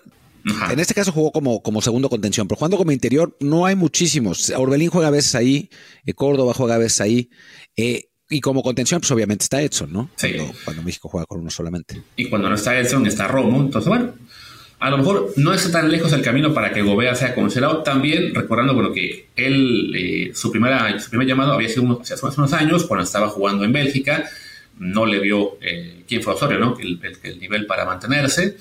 En 0.71 0.79
este 0.79 0.95
caso 0.95 1.13
jugó 1.13 1.33
como, 1.33 1.63
como 1.63 1.83
segundo 1.83 2.09
contención, 2.09 2.49
pero 2.49 2.57
jugando 2.57 2.79
como 2.79 2.93
interior 2.93 3.37
no 3.41 3.67
hay 3.67 3.75
muchísimos. 3.75 4.51
Orbelín 4.51 4.89
juega 4.89 5.09
a 5.09 5.11
veces 5.11 5.35
ahí, 5.35 5.69
eh, 6.07 6.15
Córdoba 6.15 6.55
juega 6.55 6.77
a 6.77 6.79
veces 6.79 7.01
ahí. 7.03 7.29
Eh, 7.77 8.09
y 8.31 8.41
como 8.41 8.63
contención, 8.63 9.01
pues 9.01 9.11
obviamente 9.11 9.43
está 9.43 9.61
Edson, 9.61 9.93
¿no? 9.93 10.11
Sí. 10.17 10.37
Cuando, 10.65 10.83
México 10.83 11.09
juega 11.09 11.27
con 11.27 11.41
uno 11.41 11.51
solamente. 11.51 12.03
Y 12.17 12.27
cuando 12.29 12.49
no 12.49 12.55
está 12.55 12.79
Edson, 12.79 13.07
está 13.07 13.27
Romo. 13.27 13.61
Entonces, 13.61 13.89
bueno, 13.89 14.15
a 14.81 14.91
lo 14.91 14.99
mejor 14.99 15.33
no 15.37 15.53
está 15.53 15.81
tan 15.81 15.91
lejos 15.91 16.13
el 16.13 16.23
camino 16.23 16.55
para 16.55 16.73
que 16.73 16.83
Gobea 16.83 17.15
sea 17.15 17.35
considerado. 17.35 17.83
También 17.83 18.35
recordando 18.35 18.75
bueno, 18.75 18.93
que 18.93 19.29
él, 19.35 19.93
eh, 19.97 20.31
su, 20.35 20.53
primera, 20.53 20.99
su 21.01 21.11
primer 21.11 21.27
llamado 21.27 21.53
había 21.53 21.69
sido 21.69 22.01
hace 22.01 22.25
unos 22.25 22.53
años, 22.53 22.85
cuando 22.85 23.05
estaba 23.05 23.29
jugando 23.29 23.65
en 23.65 23.73
Bélgica. 23.73 24.25
No 24.79 25.07
le 25.07 25.19
vio 25.19 25.59
eh, 25.61 26.05
quién 26.07 26.23
fue 26.23 26.35
Osorio, 26.35 26.61
¿no? 26.61 26.77
El, 26.79 27.01
el, 27.25 27.41
nivel 27.41 27.67
para 27.67 27.85
mantenerse, 27.85 28.57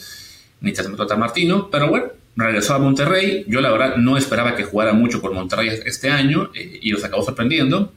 ni 0.62 0.74
se 0.74 0.84
Tan 0.84 1.20
Martino. 1.20 1.70
Pero 1.70 1.90
bueno, 1.90 2.08
regresó 2.36 2.74
a 2.74 2.80
Monterrey. 2.80 3.46
Yo 3.48 3.62
la 3.62 3.72
verdad 3.72 3.98
no 3.98 4.18
esperaba 4.18 4.56
que 4.56 4.64
jugara 4.64 4.94
mucho 4.94 5.22
con 5.22 5.36
Monterrey 5.36 5.70
este 5.86 6.10
año 6.10 6.50
eh, 6.56 6.80
y 6.82 6.90
los 6.90 7.04
acabó 7.04 7.24
sorprendiendo. 7.24 7.94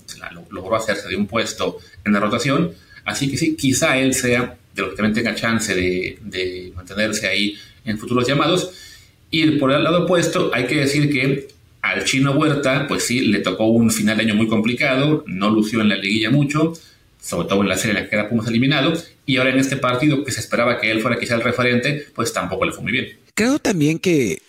logró 0.50 0.76
hacerse 0.76 1.08
de 1.08 1.16
un 1.16 1.26
puesto 1.26 1.78
en 2.04 2.12
la 2.12 2.20
rotación. 2.20 2.72
Así 3.06 3.30
que 3.30 3.38
sí, 3.38 3.56
quizá 3.56 3.96
él 3.96 4.12
sea 4.12 4.58
de 4.74 4.82
los 4.82 4.90
que 4.90 4.96
también 4.96 5.14
tenga 5.14 5.34
chance 5.34 5.74
de, 5.74 6.18
de 6.20 6.72
mantenerse 6.76 7.26
ahí 7.26 7.56
en 7.84 7.98
futuros 7.98 8.26
llamados. 8.26 8.72
Y 9.30 9.52
por 9.52 9.72
el 9.72 9.84
lado 9.84 10.04
opuesto, 10.04 10.50
hay 10.52 10.66
que 10.66 10.76
decir 10.76 11.10
que 11.12 11.48
al 11.82 12.04
chino 12.04 12.32
Huerta, 12.32 12.86
pues 12.88 13.04
sí, 13.04 13.20
le 13.20 13.40
tocó 13.40 13.66
un 13.66 13.90
final 13.90 14.16
de 14.16 14.24
año 14.24 14.34
muy 14.34 14.48
complicado, 14.48 15.24
no 15.26 15.50
lució 15.50 15.80
en 15.80 15.88
la 15.88 15.96
liguilla 15.96 16.30
mucho, 16.30 16.74
sobre 17.20 17.48
todo 17.48 17.62
en 17.62 17.68
la 17.68 17.76
serie 17.76 17.96
en 17.96 18.04
la 18.04 18.08
que 18.08 18.16
era 18.16 18.28
Pumas 18.28 18.48
eliminado, 18.48 18.92
y 19.26 19.36
ahora 19.36 19.50
en 19.50 19.58
este 19.58 19.76
partido 19.76 20.24
que 20.24 20.32
se 20.32 20.40
esperaba 20.40 20.80
que 20.80 20.90
él 20.90 21.00
fuera 21.00 21.18
quizá 21.18 21.34
el 21.36 21.42
referente, 21.42 22.06
pues 22.14 22.32
tampoco 22.32 22.64
le 22.64 22.72
fue 22.72 22.82
muy 22.82 22.92
bien. 22.92 23.18
Creo 23.34 23.58
también 23.58 23.98
que, 23.98 24.42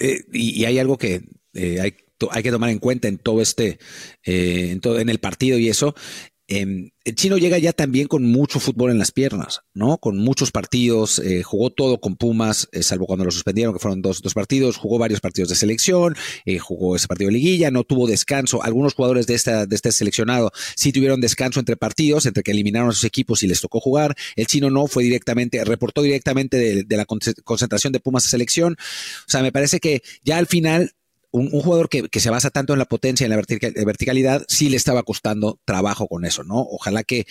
eh, 0.00 0.24
y, 0.32 0.64
hay 0.64 0.78
algo 0.78 0.98
que 0.98 1.22
eh, 1.54 1.80
hay, 1.80 1.94
hay, 2.30 2.42
que 2.42 2.50
tomar 2.50 2.70
en 2.70 2.78
cuenta 2.78 3.08
en 3.08 3.18
todo 3.18 3.42
este, 3.42 3.78
eh, 4.24 4.70
en, 4.70 4.80
todo, 4.80 4.98
en 4.98 5.08
el 5.08 5.18
partido 5.18 5.58
y 5.58 5.68
eso, 5.68 5.94
Em, 6.54 6.90
el 7.04 7.14
chino 7.14 7.38
llega 7.38 7.56
ya 7.56 7.72
también 7.72 8.08
con 8.08 8.26
mucho 8.26 8.60
fútbol 8.60 8.90
en 8.90 8.98
las 8.98 9.10
piernas, 9.10 9.62
¿no? 9.72 9.96
Con 9.96 10.18
muchos 10.18 10.52
partidos, 10.52 11.18
eh, 11.18 11.42
jugó 11.42 11.70
todo 11.70 11.98
con 11.98 12.16
Pumas, 12.16 12.68
eh, 12.72 12.82
salvo 12.82 13.06
cuando 13.06 13.24
lo 13.24 13.30
suspendieron, 13.30 13.72
que 13.72 13.80
fueron 13.80 14.02
dos, 14.02 14.20
dos 14.20 14.34
partidos, 14.34 14.76
jugó 14.76 14.98
varios 14.98 15.22
partidos 15.22 15.48
de 15.48 15.54
selección, 15.54 16.14
eh, 16.44 16.58
jugó 16.58 16.94
ese 16.94 17.08
partido 17.08 17.28
de 17.28 17.38
liguilla, 17.38 17.70
no 17.70 17.84
tuvo 17.84 18.06
descanso. 18.06 18.62
Algunos 18.62 18.92
jugadores 18.92 19.26
de, 19.26 19.34
esta, 19.34 19.64
de 19.64 19.74
este 19.74 19.92
seleccionado 19.92 20.52
sí 20.76 20.92
tuvieron 20.92 21.22
descanso 21.22 21.58
entre 21.58 21.78
partidos, 21.78 22.26
entre 22.26 22.42
que 22.42 22.50
eliminaron 22.50 22.90
a 22.90 22.92
sus 22.92 23.04
equipos 23.04 23.42
y 23.42 23.46
les 23.46 23.62
tocó 23.62 23.80
jugar. 23.80 24.14
El 24.36 24.46
chino 24.46 24.68
no, 24.68 24.88
fue 24.88 25.04
directamente, 25.04 25.64
reportó 25.64 26.02
directamente 26.02 26.58
de, 26.58 26.84
de 26.84 26.96
la 26.98 27.06
concentración 27.06 27.94
de 27.94 28.00
Pumas 28.00 28.26
a 28.26 28.28
selección. 28.28 28.74
O 28.74 29.30
sea, 29.30 29.40
me 29.40 29.52
parece 29.52 29.80
que 29.80 30.02
ya 30.22 30.36
al 30.36 30.46
final 30.46 30.92
un, 31.32 31.50
jugador 31.50 31.88
que, 31.88 32.08
se 32.20 32.30
basa 32.30 32.50
tanto 32.50 32.72
en 32.74 32.78
la 32.78 32.84
potencia 32.84 33.24
en 33.24 33.30
la 33.30 33.36
verticalidad, 33.84 34.44
sí 34.48 34.68
le 34.68 34.76
estaba 34.76 35.02
costando 35.02 35.58
trabajo 35.64 36.06
con 36.06 36.24
eso, 36.24 36.44
¿no? 36.44 36.58
Ojalá 36.58 37.02
que, 37.02 37.26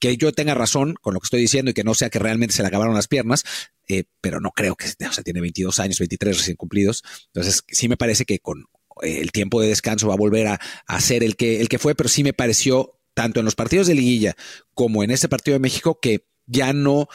que 0.00 0.16
yo 0.16 0.32
tenga 0.32 0.54
razón 0.54 0.94
con 1.00 1.14
lo 1.14 1.20
que 1.20 1.26
estoy 1.26 1.40
diciendo 1.40 1.70
y 1.70 1.74
que 1.74 1.84
no 1.84 1.94
sea 1.94 2.10
que 2.10 2.18
realmente 2.18 2.54
se 2.54 2.62
le 2.62 2.68
acabaron 2.68 2.94
las 2.94 3.06
piernas, 3.06 3.44
eh, 3.88 4.04
pero 4.20 4.40
no 4.40 4.50
creo 4.50 4.76
que, 4.76 4.86
o 4.86 5.12
sea, 5.12 5.22
tiene 5.22 5.42
22 5.42 5.78
años, 5.78 5.98
23 5.98 6.38
recién 6.38 6.56
cumplidos. 6.56 7.04
Entonces, 7.26 7.62
sí 7.68 7.88
me 7.88 7.98
parece 7.98 8.24
que 8.24 8.38
con 8.38 8.64
eh, 9.02 9.18
el 9.20 9.30
tiempo 9.30 9.60
de 9.60 9.68
descanso 9.68 10.08
va 10.08 10.14
a 10.14 10.18
volver 10.18 10.46
a, 10.48 11.00
ser 11.00 11.22
el 11.22 11.36
que, 11.36 11.60
el 11.60 11.68
que 11.68 11.78
fue, 11.78 11.94
pero 11.94 12.08
sí 12.08 12.24
me 12.24 12.32
pareció, 12.32 12.98
tanto 13.12 13.40
en 13.40 13.44
los 13.44 13.54
partidos 13.54 13.86
de 13.86 13.94
liguilla 13.94 14.34
como 14.72 15.04
en 15.04 15.10
este 15.10 15.28
partido 15.28 15.54
de 15.54 15.60
México, 15.60 16.00
que 16.00 16.26
ya 16.46 16.72
no, 16.72 17.08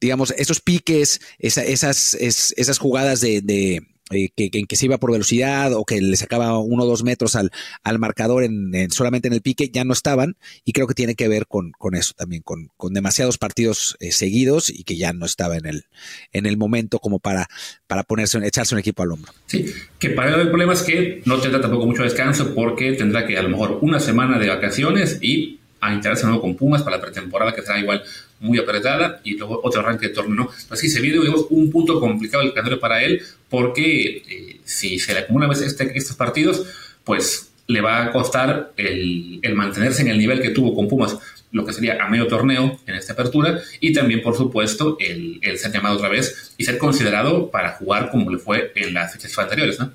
digamos, 0.00 0.34
esos 0.36 0.60
piques, 0.60 1.20
esas, 1.38 2.14
esas 2.14 2.78
jugadas 2.78 3.20
de 3.20 3.82
eh, 4.10 4.28
que, 4.36 4.50
que, 4.50 4.76
se 4.76 4.86
iba 4.86 4.98
por 4.98 5.10
velocidad 5.10 5.72
o 5.74 5.84
que 5.84 6.00
le 6.00 6.16
sacaba 6.16 6.58
uno 6.58 6.84
o 6.84 6.86
dos 6.86 7.02
metros 7.02 7.34
al, 7.34 7.50
al 7.82 7.98
marcador 7.98 8.44
en, 8.44 8.90
solamente 8.90 9.26
en 9.26 9.34
el 9.34 9.42
pique, 9.42 9.68
ya 9.68 9.82
no 9.82 9.92
estaban 9.92 10.36
y 10.64 10.72
creo 10.72 10.86
que 10.86 10.94
tiene 10.94 11.16
que 11.16 11.26
ver 11.26 11.48
con, 11.48 11.72
con 11.72 11.96
eso 11.96 12.14
también, 12.16 12.42
con, 12.42 12.70
con 12.76 12.92
demasiados 12.94 13.36
partidos 13.36 13.96
eh, 13.98 14.12
seguidos 14.12 14.70
y 14.70 14.84
que 14.84 14.96
ya 14.96 15.12
no 15.12 15.26
estaba 15.26 15.56
en 15.56 15.66
el, 15.66 15.84
en 16.32 16.46
el 16.46 16.56
momento 16.56 17.00
como 17.00 17.18
para, 17.18 17.48
para 17.88 18.04
ponerse, 18.04 18.38
echarse 18.46 18.76
un 18.76 18.78
equipo 18.78 19.02
al 19.02 19.10
hombro. 19.10 19.32
Sí, 19.46 19.66
que 19.98 20.10
para 20.10 20.34
él 20.34 20.40
el 20.40 20.48
problema 20.50 20.74
es 20.74 20.82
que 20.82 21.22
no 21.24 21.38
tendrá 21.40 21.60
tampoco 21.60 21.86
mucho 21.86 22.04
descanso 22.04 22.54
porque 22.54 22.92
tendrá 22.92 23.26
que 23.26 23.36
a 23.36 23.42
lo 23.42 23.48
mejor 23.48 23.78
una 23.82 23.98
semana 23.98 24.38
de 24.38 24.48
vacaciones 24.48 25.18
y 25.20 25.58
a 25.80 25.92
integrarse 25.92 26.26
nuevo 26.26 26.40
con 26.40 26.54
Pumas 26.54 26.82
para 26.82 26.96
la 26.96 27.02
pretemporada 27.02 27.54
que 27.54 27.62
será 27.62 27.78
igual 27.78 28.02
muy 28.40 28.58
apretada 28.58 29.20
y 29.24 29.36
luego 29.36 29.60
otro 29.62 29.80
arranque 29.80 30.08
de 30.08 30.14
torneo. 30.14 30.50
Pues 30.68 30.80
sí, 30.80 30.88
se 30.88 31.00
viene 31.00 31.18
un 31.50 31.70
punto 31.70 31.98
complicado 32.00 32.42
el 32.42 32.50
calendario 32.50 32.80
para 32.80 33.02
él 33.02 33.22
porque 33.48 34.22
eh, 34.28 34.60
si 34.64 34.98
se 34.98 35.14
le 35.14 35.20
acumulan 35.20 35.50
este, 35.52 35.96
estos 35.96 36.16
partidos, 36.16 36.66
pues 37.04 37.50
le 37.68 37.80
va 37.80 38.04
a 38.04 38.12
costar 38.12 38.72
el, 38.76 39.40
mantenerse 39.54 40.02
en 40.02 40.08
el 40.08 40.18
nivel 40.18 40.40
que 40.40 40.50
tuvo 40.50 40.74
con 40.74 40.88
Pumas, 40.88 41.16
lo 41.52 41.64
que 41.64 41.72
sería 41.72 42.02
a 42.02 42.08
medio 42.08 42.26
torneo 42.26 42.78
en 42.86 42.94
esta 42.94 43.14
apertura, 43.14 43.60
y 43.80 43.92
también, 43.92 44.22
por 44.22 44.36
supuesto, 44.36 44.96
el, 45.00 45.40
ser 45.58 45.72
llamado 45.72 45.96
otra 45.96 46.08
vez 46.08 46.54
y 46.56 46.64
ser 46.64 46.78
considerado 46.78 47.50
para 47.50 47.72
jugar 47.72 48.10
como 48.10 48.30
le 48.30 48.38
fue 48.38 48.72
en 48.74 48.94
las 48.94 49.12
fechas 49.12 49.36
anteriores, 49.38 49.78
¿no? 49.78 49.92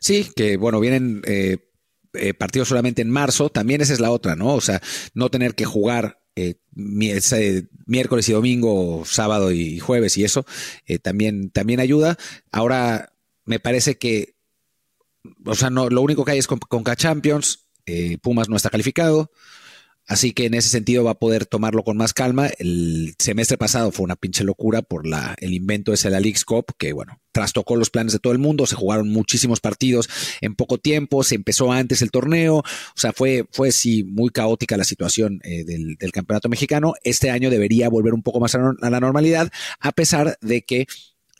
Sí, 0.00 0.30
que 0.34 0.56
bueno, 0.56 0.80
vienen 0.80 1.22
eh, 1.26 1.58
eh, 2.14 2.34
partidos 2.34 2.68
solamente 2.68 3.02
en 3.02 3.10
marzo, 3.10 3.50
también 3.50 3.80
esa 3.80 3.92
es 3.92 4.00
la 4.00 4.10
otra, 4.10 4.36
¿no? 4.36 4.54
O 4.54 4.60
sea, 4.60 4.80
no 5.14 5.30
tener 5.30 5.54
que 5.54 5.64
jugar 5.64 6.19
eh, 6.36 6.54
miércoles 6.74 8.28
y 8.28 8.32
domingo, 8.32 9.04
sábado 9.04 9.52
y 9.52 9.78
jueves 9.78 10.16
y 10.16 10.24
eso, 10.24 10.44
eh, 10.86 10.98
también, 10.98 11.50
también 11.50 11.80
ayuda. 11.80 12.16
Ahora, 12.52 13.12
me 13.44 13.60
parece 13.60 13.98
que, 13.98 14.34
o 15.44 15.54
sea, 15.54 15.70
no, 15.70 15.88
lo 15.88 16.02
único 16.02 16.24
que 16.24 16.32
hay 16.32 16.38
es 16.38 16.46
con, 16.46 16.58
con 16.58 16.84
Champions, 16.84 17.66
Pumas 18.22 18.48
no 18.48 18.54
está 18.54 18.70
calificado, 18.70 19.32
Así 20.10 20.32
que 20.32 20.46
en 20.46 20.54
ese 20.54 20.68
sentido 20.68 21.04
va 21.04 21.12
a 21.12 21.18
poder 21.20 21.46
tomarlo 21.46 21.84
con 21.84 21.96
más 21.96 22.12
calma. 22.12 22.50
El 22.58 23.14
semestre 23.20 23.56
pasado 23.56 23.92
fue 23.92 24.02
una 24.02 24.16
pinche 24.16 24.42
locura 24.42 24.82
por 24.82 25.06
la, 25.06 25.36
el 25.38 25.54
invento 25.54 25.92
de 25.92 26.10
la 26.10 26.18
League's 26.18 26.44
Cup, 26.44 26.74
que 26.76 26.92
bueno, 26.92 27.20
trastocó 27.30 27.76
los 27.76 27.90
planes 27.90 28.12
de 28.12 28.18
todo 28.18 28.32
el 28.32 28.40
mundo, 28.40 28.66
se 28.66 28.74
jugaron 28.74 29.08
muchísimos 29.08 29.60
partidos 29.60 30.08
en 30.40 30.56
poco 30.56 30.78
tiempo, 30.78 31.22
se 31.22 31.36
empezó 31.36 31.70
antes 31.70 32.02
el 32.02 32.10
torneo, 32.10 32.56
o 32.56 32.64
sea, 32.96 33.12
fue, 33.12 33.46
fue 33.52 33.70
sí 33.70 34.02
muy 34.02 34.30
caótica 34.30 34.76
la 34.76 34.82
situación 34.82 35.40
eh, 35.44 35.62
del, 35.64 35.96
campeonato 36.10 36.48
mexicano. 36.48 36.94
Este 37.04 37.30
año 37.30 37.48
debería 37.48 37.88
volver 37.88 38.12
un 38.12 38.24
poco 38.24 38.40
más 38.40 38.56
a 38.56 38.90
la 38.90 38.98
normalidad, 38.98 39.52
a 39.78 39.92
pesar 39.92 40.36
de 40.40 40.62
que 40.62 40.88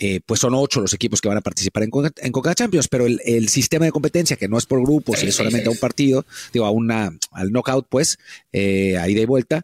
eh, 0.02 0.20
pues 0.24 0.40
son 0.40 0.54
ocho 0.54 0.80
los 0.80 0.94
equipos 0.94 1.20
que 1.20 1.28
van 1.28 1.36
a 1.36 1.42
participar 1.42 1.82
en, 1.82 1.90
en 2.22 2.32
Coca 2.32 2.54
Champions, 2.54 2.88
pero 2.88 3.04
el, 3.06 3.48
sistema 3.50 3.84
de 3.84 3.92
competencia, 3.92 4.36
que 4.36 4.48
no 4.48 4.56
es 4.56 4.64
por 4.64 4.80
grupos 4.80 5.22
y 5.22 5.26
es 5.26 5.34
solamente 5.34 5.68
a 5.68 5.70
un 5.70 5.76
partido, 5.76 6.24
digo, 6.54 6.64
a 6.64 6.70
una, 6.70 7.12
al 7.32 7.52
knockout, 7.52 7.86
pues, 7.86 8.18
eh, 8.50 8.96
a 8.96 9.06
ida 9.10 9.20
y 9.20 9.26
vuelta, 9.26 9.62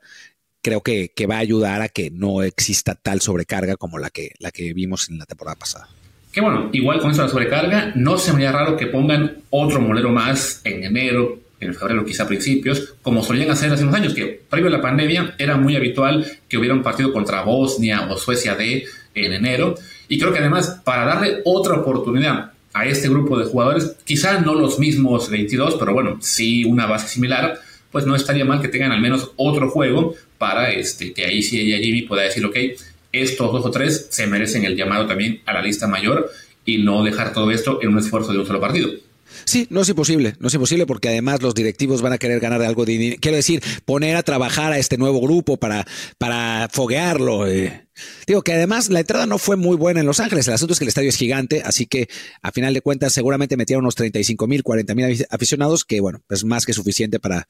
creo 0.61 0.83
que, 0.83 1.11
va 1.27 1.37
a 1.37 1.39
ayudar 1.39 1.81
a 1.81 1.89
que 1.89 2.11
no 2.11 2.43
exista 2.43 2.95
tal 2.95 3.23
sobrecarga 3.23 3.77
como 3.77 3.99
la 3.99 4.11
que, 4.11 4.33
la 4.39 4.51
que 4.51 4.75
vimos 4.75 5.09
en 5.09 5.19
la 5.19 5.25
temporada 5.25 5.57
pasada. 5.57 5.89
Que 6.33 6.43
bueno, 6.43 6.69
igual 6.75 7.01
con 7.01 7.13
eso 7.13 7.23
la 7.23 7.31
sobrecarga, 7.31 7.93
no 7.95 8.19
se 8.19 8.33
me 8.33 8.47
haría 8.47 8.53
raro 8.53 8.77
que 8.77 8.89
pongan 8.89 9.39
otro 9.49 9.81
molero 9.81 10.11
más 10.11 10.61
en 10.65 10.85
enero, 10.85 11.39
en 11.61 11.75
febrero, 11.75 12.05
quizá 12.05 12.25
a 12.25 12.29
principios, 12.29 12.95
como 13.01 13.25
solían 13.25 13.51
hacer 13.51 13.73
hace 13.73 13.85
unos 13.85 13.95
años, 13.95 14.13
que 14.13 14.43
previo 14.51 14.69
a 14.69 14.73
la 14.73 14.83
pandemia 14.83 15.35
era 15.39 15.57
muy 15.57 15.77
habitual 15.77 16.27
que 16.47 16.59
hubiera 16.59 16.75
un 16.75 16.83
partido 16.83 17.11
contra 17.11 17.43
Bosnia 17.43 18.09
o 18.11 18.19
Suecia 18.19 18.55
D 18.55 18.85
en 19.17 19.33
enero 19.33 19.75
y 20.09 20.19
creo 20.19 20.33
que 20.33 20.39
además, 20.39 20.81
para 20.85 21.05
darle 21.05 21.41
otra 21.45 21.75
oportunidad 21.81 22.53
a 22.73 22.87
este 22.87 23.09
grupo 23.09 23.39
de 23.39 23.47
jugadores, 23.47 23.97
quizá 24.05 24.41
no 24.41 24.55
los 24.55 24.79
mismos 24.79 25.31
22, 25.31 25.77
pero 25.79 25.95
bueno, 25.95 26.19
sí 26.21 26.65
una 26.65 26.87
base 26.87 27.09
similar, 27.09 27.59
pues 27.91 28.07
no 28.07 28.15
estaría 28.15 28.45
mal 28.45 28.61
que 28.61 28.69
tengan 28.69 28.93
al 28.93 29.01
menos 29.01 29.33
otro 29.37 29.71
juego 29.71 30.15
para 30.39 30.71
este, 30.71 31.13
que 31.13 31.25
ahí 31.25 31.43
sí 31.43 31.59
ella 31.59 31.83
Jimmy 31.83 32.03
pueda 32.03 32.23
decir, 32.23 32.45
ok, 32.45 32.57
estos 33.13 33.53
dos 33.53 33.65
o 33.65 33.71
tres 33.71 34.09
se 34.11 34.27
merecen 34.27 34.65
el 34.65 34.77
llamado 34.77 35.07
también 35.07 35.41
a 35.47 35.55
la 35.55 35.63
lista 35.63 35.87
mayor 35.87 36.31
y 36.67 36.79
no 36.79 37.03
dejar 37.03 37.33
todo 37.33 37.51
esto 37.51 37.81
en 37.83 37.89
un 37.89 37.99
esfuerzo 37.99 38.33
de 38.33 38.41
un 38.41 38.47
solo 38.47 38.61
partido. 38.61 38.91
Sí, 39.45 39.67
no 39.71 39.83
es 39.83 39.89
imposible, 39.89 40.35
no 40.39 40.49
es 40.49 40.55
imposible 40.55 40.87
porque 40.87 41.09
además 41.09 41.43
los 41.43 41.55
directivos 41.55 42.03
van 42.03 42.13
a 42.13 42.19
querer 42.19 42.41
ganar 42.41 42.63
algo 42.63 42.85
de. 42.85 43.19
Quiero 43.21 43.37
decir, 43.37 43.63
poner 43.85 44.17
a 44.17 44.23
trabajar 44.23 44.73
a 44.73 44.79
este 44.79 44.99
nuevo 44.99 45.21
grupo 45.21 45.57
para, 45.57 45.87
para 46.19 46.69
foguearlo. 46.73 47.47
Eh. 47.47 47.87
Digo 48.27 48.43
que 48.43 48.53
además 48.53 48.91
la 48.91 49.01
entrada 49.01 49.27
no 49.27 49.39
fue 49.39 49.57
muy 49.57 49.77
buena 49.77 50.01
en 50.01 50.07
Los 50.07 50.21
Ángeles. 50.21 50.49
El 50.49 50.55
asunto 50.55 50.73
es 50.73 50.79
que 50.79 50.85
el 50.85 50.89
estadio 50.89 51.09
es 51.09 51.17
gigante, 51.17 51.63
así 51.65 51.87
que 51.87 52.09
a 52.43 52.53
final 52.53 52.75
de 52.75 52.83
cuentas 52.83 53.13
seguramente 53.13 53.57
metieron 53.57 53.85
unos 53.85 53.95
35 53.95 54.47
mil, 54.47 54.63
40 54.63 54.95
mil 54.95 55.27
aficionados, 55.31 55.85
que 55.85 56.01
bueno, 56.01 56.23
es 56.29 56.45
más 56.45 56.67
que 56.67 56.73
suficiente 56.73 57.19
para, 57.19 57.49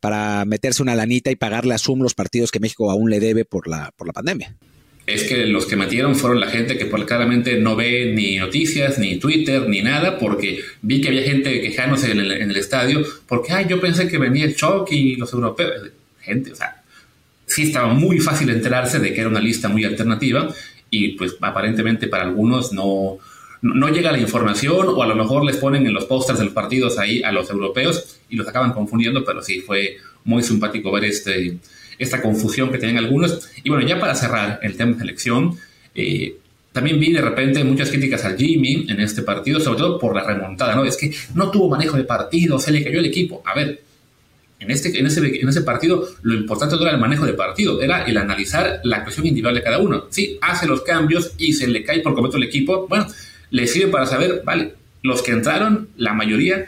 para 0.00 0.44
meterse 0.44 0.82
una 0.82 0.94
lanita 0.94 1.30
y 1.30 1.36
pagarle 1.36 1.74
a 1.74 1.78
Zoom 1.78 2.00
los 2.00 2.14
partidos 2.14 2.50
que 2.50 2.60
México 2.60 2.90
aún 2.90 3.10
le 3.10 3.20
debe 3.20 3.44
por 3.44 3.68
la, 3.68 3.92
por 3.96 4.06
la 4.06 4.12
pandemia 4.12 4.56
es 5.06 5.24
que 5.24 5.46
los 5.46 5.66
que 5.66 5.76
metieron 5.76 6.16
fueron 6.16 6.40
la 6.40 6.48
gente 6.48 6.78
que 6.78 6.88
claramente 6.88 7.58
no 7.58 7.76
ve 7.76 8.12
ni 8.14 8.36
noticias, 8.36 8.98
ni 8.98 9.18
Twitter, 9.18 9.68
ni 9.68 9.82
nada, 9.82 10.18
porque 10.18 10.60
vi 10.80 11.00
que 11.00 11.08
había 11.08 11.22
gente 11.22 11.60
quejándose 11.60 12.10
en 12.10 12.20
el, 12.20 12.56
estadio, 12.56 13.04
porque, 13.26 13.52
ay, 13.52 13.66
yo 13.68 13.80
pensé 13.80 14.08
que 14.08 14.16
venía 14.16 14.46
el 14.46 14.54
shock 14.54 14.90
y 14.92 15.16
los 15.16 15.32
europeos. 15.32 15.90
Gente, 16.20 16.52
o 16.52 16.54
sea, 16.54 16.82
sí 17.46 17.64
estaba 17.64 17.92
muy 17.92 18.18
fácil 18.18 18.48
enterarse 18.48 18.98
de 18.98 19.12
que 19.12 19.20
era 19.20 19.28
una 19.28 19.40
lista 19.40 19.68
muy 19.68 19.84
alternativa 19.84 20.48
y 20.88 21.08
pues 21.12 21.36
aparentemente 21.40 22.08
para 22.08 22.24
algunos 22.24 22.72
no, 22.72 23.18
no 23.60 23.88
llega 23.88 24.10
la 24.10 24.18
información 24.18 24.88
o 24.88 25.02
a 25.02 25.06
lo 25.06 25.14
mejor 25.14 25.44
les 25.44 25.56
ponen 25.58 25.86
en 25.86 25.92
los 25.92 26.06
pósters 26.06 26.38
de 26.38 26.46
los 26.46 26.54
partidos 26.54 26.98
ahí 26.98 27.22
a 27.22 27.32
los 27.32 27.50
europeos 27.50 28.20
y 28.30 28.36
los 28.36 28.48
acaban 28.48 28.72
confundiendo, 28.72 29.22
pero 29.24 29.42
sí 29.42 29.60
fue 29.60 29.98
muy 30.24 30.42
simpático 30.42 30.90
ver 30.90 31.04
este 31.04 31.58
esta 31.98 32.22
confusión 32.22 32.70
que 32.70 32.78
tenían 32.78 32.98
algunos. 32.98 33.48
Y 33.62 33.70
bueno, 33.70 33.86
ya 33.86 33.98
para 33.98 34.14
cerrar 34.14 34.60
el 34.62 34.76
tema 34.76 34.92
de 34.92 34.98
selección, 34.98 35.56
eh, 35.94 36.36
también 36.72 36.98
vi 36.98 37.12
de 37.12 37.20
repente 37.20 37.62
muchas 37.62 37.88
críticas 37.88 38.24
al 38.24 38.36
Jimmy 38.36 38.86
en 38.88 39.00
este 39.00 39.22
partido, 39.22 39.60
sobre 39.60 39.78
todo 39.78 39.98
por 39.98 40.14
la 40.14 40.24
remontada, 40.24 40.74
¿no? 40.74 40.84
Es 40.84 40.96
que 40.96 41.12
no 41.34 41.50
tuvo 41.50 41.68
manejo 41.68 41.96
de 41.96 42.04
partido, 42.04 42.58
se 42.58 42.72
le 42.72 42.82
cayó 42.82 42.98
el 42.98 43.06
equipo. 43.06 43.42
A 43.46 43.54
ver, 43.54 43.80
en, 44.58 44.70
este, 44.70 44.98
en, 44.98 45.06
ese, 45.06 45.20
en 45.20 45.48
ese 45.48 45.62
partido 45.62 46.08
lo 46.22 46.34
importante 46.34 46.74
no 46.76 46.82
era 46.82 46.92
el 46.92 46.98
manejo 46.98 47.26
de 47.26 47.34
partido, 47.34 47.80
era 47.80 48.04
el 48.04 48.16
analizar 48.16 48.80
la 48.82 48.96
actuación 48.98 49.26
individual 49.26 49.54
de 49.54 49.62
cada 49.62 49.78
uno. 49.78 50.06
Sí, 50.10 50.38
hace 50.40 50.66
los 50.66 50.82
cambios 50.82 51.32
y 51.38 51.52
se 51.52 51.68
le 51.68 51.84
cae 51.84 52.00
por 52.00 52.14
completo 52.14 52.38
el 52.38 52.44
equipo, 52.44 52.88
bueno, 52.88 53.06
le 53.50 53.66
sirve 53.66 53.92
para 53.92 54.06
saber, 54.06 54.42
vale, 54.44 54.74
los 55.02 55.22
que 55.22 55.32
entraron, 55.32 55.90
la 55.96 56.14
mayoría, 56.14 56.64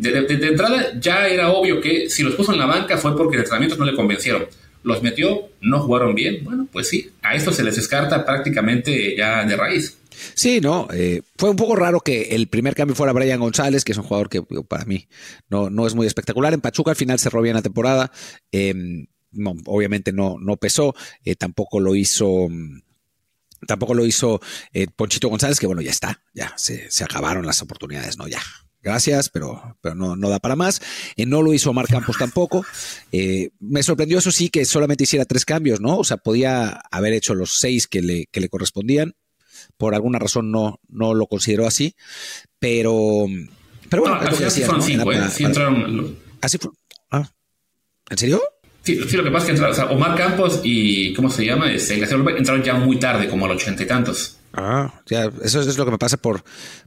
de, 0.00 0.48
entrada 0.48 0.92
ya 0.98 1.28
era 1.28 1.50
obvio 1.50 1.80
que 1.80 2.10
si 2.10 2.22
los 2.22 2.34
puso 2.34 2.52
en 2.52 2.58
la 2.58 2.66
banca 2.66 2.96
fue 2.98 3.16
porque 3.16 3.36
los 3.36 3.44
entrenamientos 3.44 3.78
no 3.78 3.84
le 3.84 3.94
convencieron. 3.94 4.46
Los 4.82 5.02
metió, 5.02 5.48
no 5.60 5.80
jugaron 5.80 6.14
bien. 6.14 6.44
Bueno, 6.44 6.68
pues 6.70 6.88
sí, 6.88 7.10
a 7.22 7.34
esto 7.34 7.52
se 7.52 7.64
les 7.64 7.76
descarta 7.76 8.24
prácticamente 8.24 9.16
ya 9.16 9.44
de 9.44 9.56
raíz. 9.56 9.96
Sí, 10.34 10.60
no, 10.60 10.88
eh, 10.92 11.22
fue 11.36 11.50
un 11.50 11.56
poco 11.56 11.76
raro 11.76 12.00
que 12.00 12.34
el 12.34 12.48
primer 12.48 12.74
cambio 12.74 12.94
fuera 12.94 13.12
Brian 13.12 13.40
González, 13.40 13.84
que 13.84 13.92
es 13.92 13.98
un 13.98 14.04
jugador 14.04 14.28
que 14.28 14.42
para 14.68 14.84
mí 14.84 15.08
no, 15.48 15.70
no 15.70 15.86
es 15.86 15.94
muy 15.94 16.06
espectacular. 16.06 16.52
En 16.52 16.60
Pachuca 16.60 16.90
al 16.90 16.96
final 16.96 17.18
cerró 17.18 17.42
bien 17.42 17.56
la 17.56 17.62
temporada. 17.62 18.12
Em, 18.52 19.06
obviamente 19.66 20.12
no, 20.12 20.36
no 20.38 20.56
pesó, 20.56 20.94
eh, 21.24 21.36
tampoco 21.36 21.80
lo 21.80 21.94
hizo... 21.94 22.48
Tampoco 23.66 23.94
lo 23.94 24.04
hizo 24.04 24.42
eh, 24.74 24.88
Ponchito 24.94 25.30
González, 25.30 25.58
que 25.58 25.66
bueno, 25.66 25.80
ya 25.80 25.90
está, 25.90 26.22
ya 26.34 26.52
se, 26.58 26.90
se 26.90 27.02
acabaron 27.02 27.46
las 27.46 27.62
oportunidades, 27.62 28.18
¿no? 28.18 28.28
Ya, 28.28 28.42
gracias, 28.84 29.30
pero, 29.30 29.76
pero 29.80 29.96
no, 29.96 30.14
no 30.14 30.28
da 30.28 30.38
para 30.38 30.54
más. 30.54 30.80
Eh, 31.16 31.26
no 31.26 31.42
lo 31.42 31.52
hizo 31.52 31.70
Omar 31.70 31.88
Campos 31.88 32.16
tampoco. 32.18 32.64
Eh, 33.10 33.50
me 33.58 33.82
sorprendió 33.82 34.18
eso 34.18 34.30
sí 34.30 34.50
que 34.50 34.64
solamente 34.64 35.04
hiciera 35.04 35.24
tres 35.24 35.44
cambios, 35.44 35.80
¿no? 35.80 35.98
O 35.98 36.04
sea, 36.04 36.18
podía 36.18 36.82
haber 36.90 37.14
hecho 37.14 37.34
los 37.34 37.58
seis 37.58 37.88
que 37.88 38.02
le, 38.02 38.26
que 38.30 38.40
le 38.40 38.48
correspondían. 38.48 39.14
Por 39.76 39.94
alguna 39.94 40.18
razón 40.18 40.52
no, 40.52 40.78
no 40.88 41.14
lo 41.14 41.26
consideró 41.26 41.66
así. 41.66 41.96
Pero, 42.58 43.26
pero 43.88 44.02
bueno, 44.02 44.20
no, 44.20 44.46
así 44.46 44.60
fueron 44.62 44.82
cinco, 44.82 45.12
¿eh? 45.12 45.22
Sí 45.30 45.44
entraron... 45.44 46.16
Así 46.40 46.58
fue. 46.58 46.70
Ah, 47.10 47.28
¿En 48.10 48.18
serio? 48.18 48.42
Sí, 48.82 49.00
sí, 49.08 49.16
lo 49.16 49.24
que 49.24 49.30
pasa 49.30 49.44
es 49.44 49.46
que 49.46 49.50
entraron, 49.52 49.72
o 49.72 49.76
sea, 49.76 49.86
Omar 49.86 50.14
Campos 50.14 50.60
y, 50.62 51.14
¿cómo 51.14 51.30
se 51.30 51.46
llama? 51.46 51.72
Este, 51.72 51.94
entraron 51.94 52.62
ya 52.62 52.74
muy 52.74 52.98
tarde, 52.98 53.28
como 53.28 53.46
a 53.46 53.48
los 53.48 53.62
ochenta 53.62 53.82
y 53.82 53.86
tantos. 53.86 54.36
Ah, 54.56 55.02
ya, 55.06 55.30
eso 55.42 55.60
es 55.60 55.76
lo 55.76 55.84
que 55.84 55.90
me 55.90 55.98
pasa 55.98 56.16
por, 56.16 56.44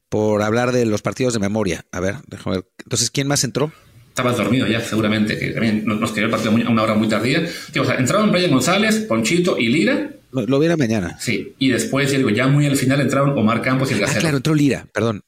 por 0.10 0.42
hablar 0.42 0.72
de 0.72 0.86
los 0.86 1.02
partidos 1.02 1.34
de 1.34 1.40
memoria. 1.40 1.86
A 1.92 2.00
ver, 2.00 2.16
déjame 2.28 2.58
ver. 2.58 2.66
Entonces, 2.84 3.12
¿quién 3.12 3.28
más 3.28 3.44
entró? 3.44 3.72
Estabas 4.10 4.38
dormido 4.38 4.66
ya, 4.66 4.82
seguramente, 4.82 5.38
que 5.38 5.52
también 5.52 5.84
nos 5.86 6.12
quedó 6.12 6.26
el 6.26 6.32
partido 6.32 6.52
a 6.52 6.72
una 6.72 6.84
hora 6.84 6.96
muy 6.96 7.08
tardía. 7.08 7.44
o 7.80 7.86
sea, 7.86 7.96
entraron 7.96 8.32
Brian 8.32 8.52
González, 8.52 9.06
Ponchito 9.08 9.58
y 9.58 9.68
Lira. 9.68 10.12
Lo, 10.32 10.46
lo 10.46 10.60
viera 10.60 10.76
mañana. 10.76 11.18
Sí, 11.20 11.54
y 11.60 11.70
después, 11.70 12.12
digo, 12.12 12.30
ya 12.30 12.48
muy 12.48 12.66
al 12.66 12.76
final 12.78 13.00
entraron 13.02 13.38
Omar 13.38 13.62
Campos 13.62 13.92
y 13.92 13.96
el. 13.96 14.04
Ah, 14.04 14.14
claro, 14.20 14.38
entró 14.38 14.56
Lira, 14.56 14.88
perdón. 14.94 15.22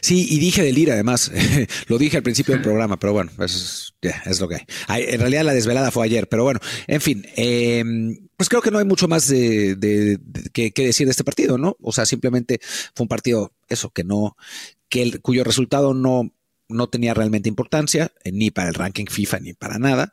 Sí, 0.00 0.26
y 0.28 0.38
dije 0.38 0.62
de 0.62 0.72
Lira 0.72 0.94
además, 0.94 1.30
lo 1.88 1.98
dije 1.98 2.16
al 2.16 2.22
principio 2.22 2.54
del 2.54 2.62
programa, 2.64 2.98
pero 2.98 3.12
bueno, 3.12 3.30
es, 3.38 3.94
es 4.02 4.40
lo 4.40 4.48
que 4.48 4.56
hay. 4.88 5.04
En 5.04 5.20
realidad 5.20 5.44
la 5.44 5.54
desvelada 5.54 5.90
fue 5.90 6.04
ayer, 6.04 6.28
pero 6.28 6.44
bueno, 6.44 6.60
en 6.86 7.00
fin, 7.00 7.24
eh, 7.36 7.82
pues 8.36 8.48
creo 8.48 8.62
que 8.62 8.70
no 8.70 8.78
hay 8.78 8.84
mucho 8.84 9.08
más 9.08 9.28
de, 9.28 9.76
de, 9.76 10.18
de 10.18 10.50
que, 10.52 10.72
que, 10.72 10.86
decir 10.86 11.06
de 11.06 11.12
este 11.12 11.24
partido, 11.24 11.58
¿no? 11.58 11.76
O 11.80 11.92
sea, 11.92 12.06
simplemente 12.06 12.60
fue 12.94 13.04
un 13.04 13.08
partido, 13.08 13.52
eso, 13.68 13.90
que 13.90 14.04
no, 14.04 14.36
que 14.88 15.02
el, 15.02 15.20
cuyo 15.20 15.44
resultado 15.44 15.94
no, 15.94 16.32
no 16.68 16.88
tenía 16.88 17.14
realmente 17.14 17.48
importancia, 17.48 18.12
eh, 18.24 18.32
ni 18.32 18.50
para 18.50 18.68
el 18.68 18.74
ranking 18.74 19.06
FIFA 19.06 19.40
ni 19.40 19.54
para 19.54 19.78
nada, 19.78 20.12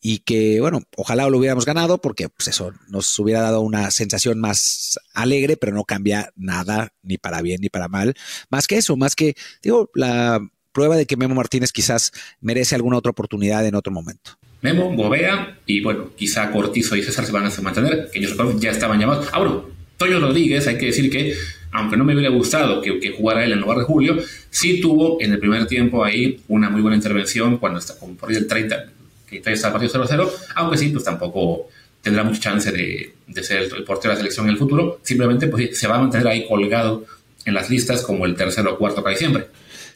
y 0.00 0.20
que, 0.20 0.60
bueno, 0.60 0.82
ojalá 0.96 1.28
lo 1.28 1.38
hubiéramos 1.38 1.66
ganado 1.66 2.00
porque 2.00 2.28
pues 2.30 2.48
eso 2.48 2.72
nos 2.88 3.18
hubiera 3.18 3.42
dado 3.42 3.60
una 3.60 3.90
sensación 3.90 4.40
más 4.40 4.98
alegre, 5.12 5.56
pero 5.56 5.74
no 5.74 5.84
cambia 5.84 6.32
nada, 6.36 6.94
ni 7.02 7.18
para 7.18 7.42
bien 7.42 7.60
ni 7.60 7.68
para 7.68 7.88
mal. 7.88 8.14
Más 8.48 8.66
que 8.66 8.76
eso, 8.76 8.96
más 8.96 9.14
que, 9.14 9.34
digo, 9.62 9.90
la 9.94 10.40
prueba 10.72 10.96
de 10.96 11.06
que 11.06 11.16
Memo 11.16 11.34
Martínez 11.34 11.72
quizás 11.72 12.12
merece 12.40 12.74
alguna 12.74 12.98
otra 12.98 13.10
oportunidad 13.10 13.66
en 13.66 13.74
otro 13.74 13.92
momento. 13.92 14.32
Memo, 14.62 14.94
Bobea 14.94 15.58
y, 15.66 15.80
bueno, 15.80 16.10
quizá 16.16 16.50
Cortizo 16.50 16.96
y 16.96 17.02
César 17.02 17.24
se 17.24 17.32
van 17.32 17.46
a 17.46 17.60
mantener, 17.62 18.10
que 18.12 18.18
ellos 18.18 18.36
ya 18.58 18.70
estaban 18.70 19.00
llamados. 19.00 19.28
Ah, 19.32 19.38
bueno, 19.38 19.64
Toño 19.96 20.20
Rodríguez, 20.20 20.66
hay 20.66 20.76
que 20.76 20.86
decir 20.86 21.10
que, 21.10 21.34
aunque 21.72 21.96
no 21.96 22.04
me 22.04 22.14
hubiera 22.14 22.30
gustado 22.30 22.80
que, 22.82 22.98
que, 23.00 23.10
jugara 23.10 23.44
él 23.44 23.52
en 23.52 23.60
lugar 23.60 23.78
de 23.78 23.84
Julio, 23.84 24.16
sí 24.50 24.80
tuvo 24.80 25.20
en 25.20 25.32
el 25.32 25.38
primer 25.38 25.66
tiempo 25.66 26.04
ahí 26.04 26.40
una 26.48 26.68
muy 26.68 26.82
buena 26.82 26.96
intervención 26.96 27.58
cuando 27.58 27.78
está 27.78 27.98
con 27.98 28.16
por 28.16 28.30
ahí 28.30 28.36
el 28.36 28.46
30, 28.46 28.86
que 29.26 29.42
está 29.44 29.72
partido 29.72 30.04
0-0, 30.04 30.30
aunque 30.56 30.76
sí, 30.76 30.90
pues 30.90 31.04
tampoco 31.04 31.68
tendrá 32.02 32.24
mucha 32.24 32.40
chance 32.40 32.72
de, 32.72 33.14
ser 33.42 33.62
el, 33.62 33.84
portero 33.84 34.10
de 34.10 34.14
la 34.14 34.16
selección 34.16 34.46
en 34.46 34.52
el 34.52 34.58
futuro. 34.58 35.00
Simplemente 35.02 35.46
pues, 35.48 35.78
se 35.78 35.86
va 35.86 35.96
a 35.96 36.00
mantener 36.00 36.26
ahí 36.28 36.46
colgado 36.46 37.04
en 37.44 37.54
las 37.54 37.70
listas 37.70 38.02
como 38.02 38.26
el 38.26 38.34
tercero 38.34 38.74
o 38.74 38.78
cuarto 38.78 39.02
casi 39.02 39.18
siempre. 39.18 39.46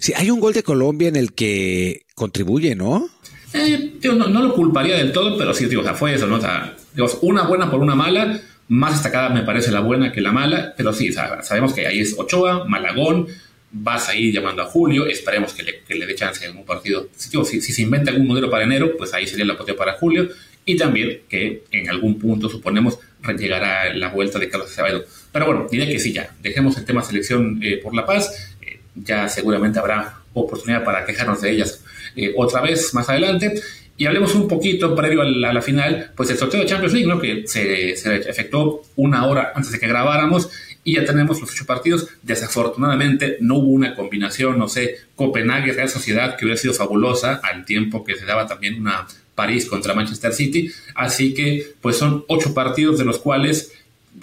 Sí, 0.05 0.13
hay 0.15 0.31
un 0.31 0.39
gol 0.39 0.53
de 0.53 0.63
Colombia 0.63 1.09
en 1.09 1.17
el 1.17 1.33
que 1.33 2.03
contribuye, 2.15 2.75
¿no? 2.75 3.09
Eh, 3.55 3.95
no, 4.03 4.29
no, 4.29 4.43
lo 4.43 4.53
culparía 4.53 4.99
del 4.99 5.13
todo, 5.13 5.39
pero 5.39 5.55
sí, 5.55 5.67
tío, 5.67 5.81
o 5.81 5.83
sea, 5.83 5.95
fue 5.95 6.13
eso, 6.13 6.27
¿no? 6.27 6.37
O 6.37 6.41
sea, 6.43 6.77
digamos, 6.93 7.17
una 7.23 7.45
buena 7.47 7.71
por 7.71 7.81
una 7.81 7.95
mala, 7.95 8.39
más 8.69 8.93
destacada 8.93 9.31
me 9.31 9.45
parece 9.45 9.71
la 9.71 9.81
buena 9.81 10.13
que 10.13 10.21
la 10.21 10.31
mala, 10.31 10.75
pero 10.77 10.93
sí, 10.93 11.09
o 11.09 11.13
sea, 11.15 11.43
sabemos 11.43 11.73
que 11.73 11.87
ahí 11.87 12.01
es 12.01 12.17
Ochoa, 12.19 12.67
Malagón, 12.67 13.29
vas 13.73 14.11
a 14.11 14.15
ir 14.15 14.35
llamando 14.35 14.61
a 14.61 14.67
Julio, 14.67 15.07
esperemos 15.07 15.55
que 15.55 15.63
le, 15.63 15.81
que 15.81 15.95
le 15.95 16.05
dé 16.05 16.15
chance 16.15 16.45
en 16.45 16.51
algún 16.51 16.67
partido. 16.67 17.09
Si, 17.17 17.31
si, 17.31 17.63
si, 17.63 17.73
se 17.73 17.81
inventa 17.81 18.11
algún 18.11 18.27
modelo 18.27 18.51
para 18.51 18.65
enero, 18.65 18.99
pues 18.99 19.15
ahí 19.15 19.27
sería 19.27 19.47
la 19.47 19.55
oportunidad 19.55 19.79
para 19.79 19.95
Julio. 19.95 20.29
Y 20.67 20.77
también 20.77 21.21
que 21.29 21.65
en 21.73 21.91
algún 21.91 22.19
punto, 22.19 22.49
suponemos, 22.49 22.99
llegará 23.33 23.93
la 23.95 24.09
vuelta 24.09 24.39
de 24.39 24.49
Carlos 24.49 24.71
Acevedo. 24.71 25.05
Pero 25.33 25.47
bueno, 25.47 25.67
diré 25.71 25.87
que 25.87 25.99
sí, 25.99 26.13
ya. 26.13 26.35
Dejemos 26.43 26.77
el 26.77 26.85
tema 26.85 27.03
selección 27.03 27.61
eh, 27.63 27.81
por 27.83 27.95
la 27.95 28.07
paz. 28.07 28.54
Ya 28.95 29.29
seguramente 29.29 29.79
habrá 29.79 30.19
oportunidad 30.33 30.85
para 30.85 31.05
quejarnos 31.05 31.41
de 31.41 31.51
ellas 31.51 31.85
eh, 32.17 32.33
otra 32.37 32.61
vez 32.61 32.95
más 32.95 33.09
adelante. 33.09 33.61
Y 33.97 34.07
hablemos 34.07 34.35
un 34.35 34.49
poquito 34.49 34.95
previo 34.95 35.23
a 35.23 35.25
la, 35.25 35.51
a 35.51 35.53
la, 35.53 35.63
final, 35.63 36.11
pues 36.17 36.29
el 36.31 36.37
sorteo 36.37 36.61
de 36.61 36.67
Champions 36.67 36.95
League, 36.95 37.09
¿no? 37.09 37.21
que 37.21 37.47
se, 37.47 37.97
se 37.97 38.17
efectuó 38.29 38.83
una 38.97 39.25
hora 39.27 39.53
antes 39.55 39.71
de 39.71 39.79
que 39.79 39.87
grabáramos 39.87 40.51
y 40.83 40.97
ya 40.97 41.05
tenemos 41.05 41.41
los 41.41 41.51
ocho 41.51 41.65
partidos. 41.65 42.09
Desafortunadamente 42.23 43.39
no 43.41 43.57
hubo 43.57 43.69
una 43.69 43.95
combinación, 43.95 44.59
no 44.59 44.69
sé, 44.69 44.97
Copenhague, 45.15 45.73
Real 45.73 45.89
Sociedad, 45.89 46.37
que 46.37 46.45
hubiera 46.45 46.61
sido 46.61 46.75
fabulosa 46.75 47.41
al 47.43 47.65
tiempo 47.65 48.05
que 48.05 48.17
se 48.17 48.25
daba 48.25 48.47
también 48.47 48.81
una 48.81 49.07
París 49.35 49.67
contra 49.67 49.95
Manchester 49.95 50.33
City. 50.33 50.71
Así 50.95 51.35
que, 51.35 51.75
pues 51.81 51.97
son 51.97 52.25
ocho 52.29 52.55
partidos 52.55 52.99
de 52.99 53.05
los 53.05 53.19
cuales, 53.19 53.73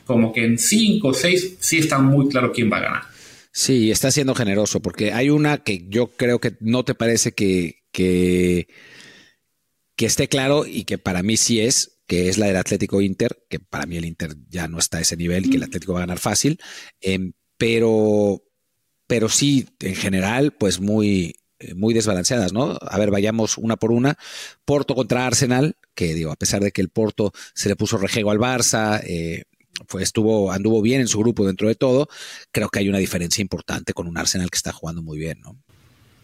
como 0.06 0.32
que 0.32 0.46
en 0.46 0.58
cinco 0.58 1.10
o 1.10 1.14
seis, 1.14 1.56
sí 1.60 1.80
está 1.80 1.98
muy 2.00 2.30
claro 2.30 2.52
quién 2.52 2.72
va 2.72 2.78
a 2.78 2.82
ganar. 2.82 3.04
Sí, 3.52 3.92
está 3.92 4.12
siendo 4.12 4.34
generoso, 4.34 4.82
porque 4.82 5.12
hay 5.12 5.30
una 5.30 5.64
que 5.64 5.86
yo 5.90 6.08
creo 6.16 6.40
que 6.40 6.56
no 6.62 6.86
te 6.86 6.96
parece 6.96 7.34
que, 7.34 7.84
que, 7.92 8.68
que 9.96 10.06
esté 10.06 10.28
claro 10.28 10.66
y 10.66 10.86
que 10.86 10.98
para 10.98 11.22
mí 11.22 11.36
sí 11.36 11.60
es, 11.60 12.02
que 12.08 12.30
es 12.30 12.38
la 12.38 12.48
del 12.48 12.58
Atlético 12.58 13.02
Inter, 13.02 13.46
que 13.50 13.60
para 13.60 13.86
mí 13.86 13.98
el 13.98 14.06
Inter 14.06 14.36
ya 14.50 14.68
no 14.68 14.80
está 14.80 15.00
a 15.00 15.02
ese 15.02 15.18
nivel 15.18 15.46
y 15.46 15.50
que 15.50 15.58
el 15.58 15.64
Atlético 15.64 15.94
va 15.94 16.00
a 16.00 16.04
ganar 16.04 16.20
fácil, 16.20 16.60
eh, 17.02 17.32
pero, 17.58 18.42
pero 19.06 19.28
sí, 19.28 19.68
en 19.82 19.96
general, 19.96 20.54
pues 20.54 20.80
muy, 20.80 21.36
muy 21.76 21.94
desbalanceadas, 21.94 22.54
¿no? 22.54 22.78
A 22.82 22.98
ver, 22.98 23.12
vayamos 23.12 23.58
una 23.58 23.78
por 23.78 23.92
una. 23.92 24.18
Porto 24.66 24.96
contra 24.96 25.26
Arsenal, 25.26 25.78
que 25.94 26.14
digo, 26.14 26.32
a 26.32 26.36
pesar 26.36 26.64
de 26.64 26.72
que 26.72 26.82
el 26.82 26.90
Porto 26.90 27.32
se 27.54 27.70
le 27.70 27.76
puso 27.76 27.98
rejego 27.98 28.32
al 28.32 28.40
Barça, 28.40 29.02
eh, 29.04 29.44
fue, 29.88 30.04
estuvo, 30.04 30.52
anduvo 30.52 30.82
bien 30.82 31.02
en 31.02 31.08
su 31.08 31.20
grupo 31.20 31.46
dentro 31.46 31.68
de 31.68 31.76
todo, 31.76 32.08
creo 32.52 32.70
que 32.70 32.80
hay 32.80 32.90
una 32.90 32.98
diferencia 32.98 33.42
importante 33.42 33.94
con 33.94 34.08
un 34.08 34.18
Arsenal 34.18 34.50
que 34.50 34.58
está 34.58 34.72
jugando 34.72 35.02
muy 35.02 35.20
bien, 35.20 35.40
¿no? 35.42 35.58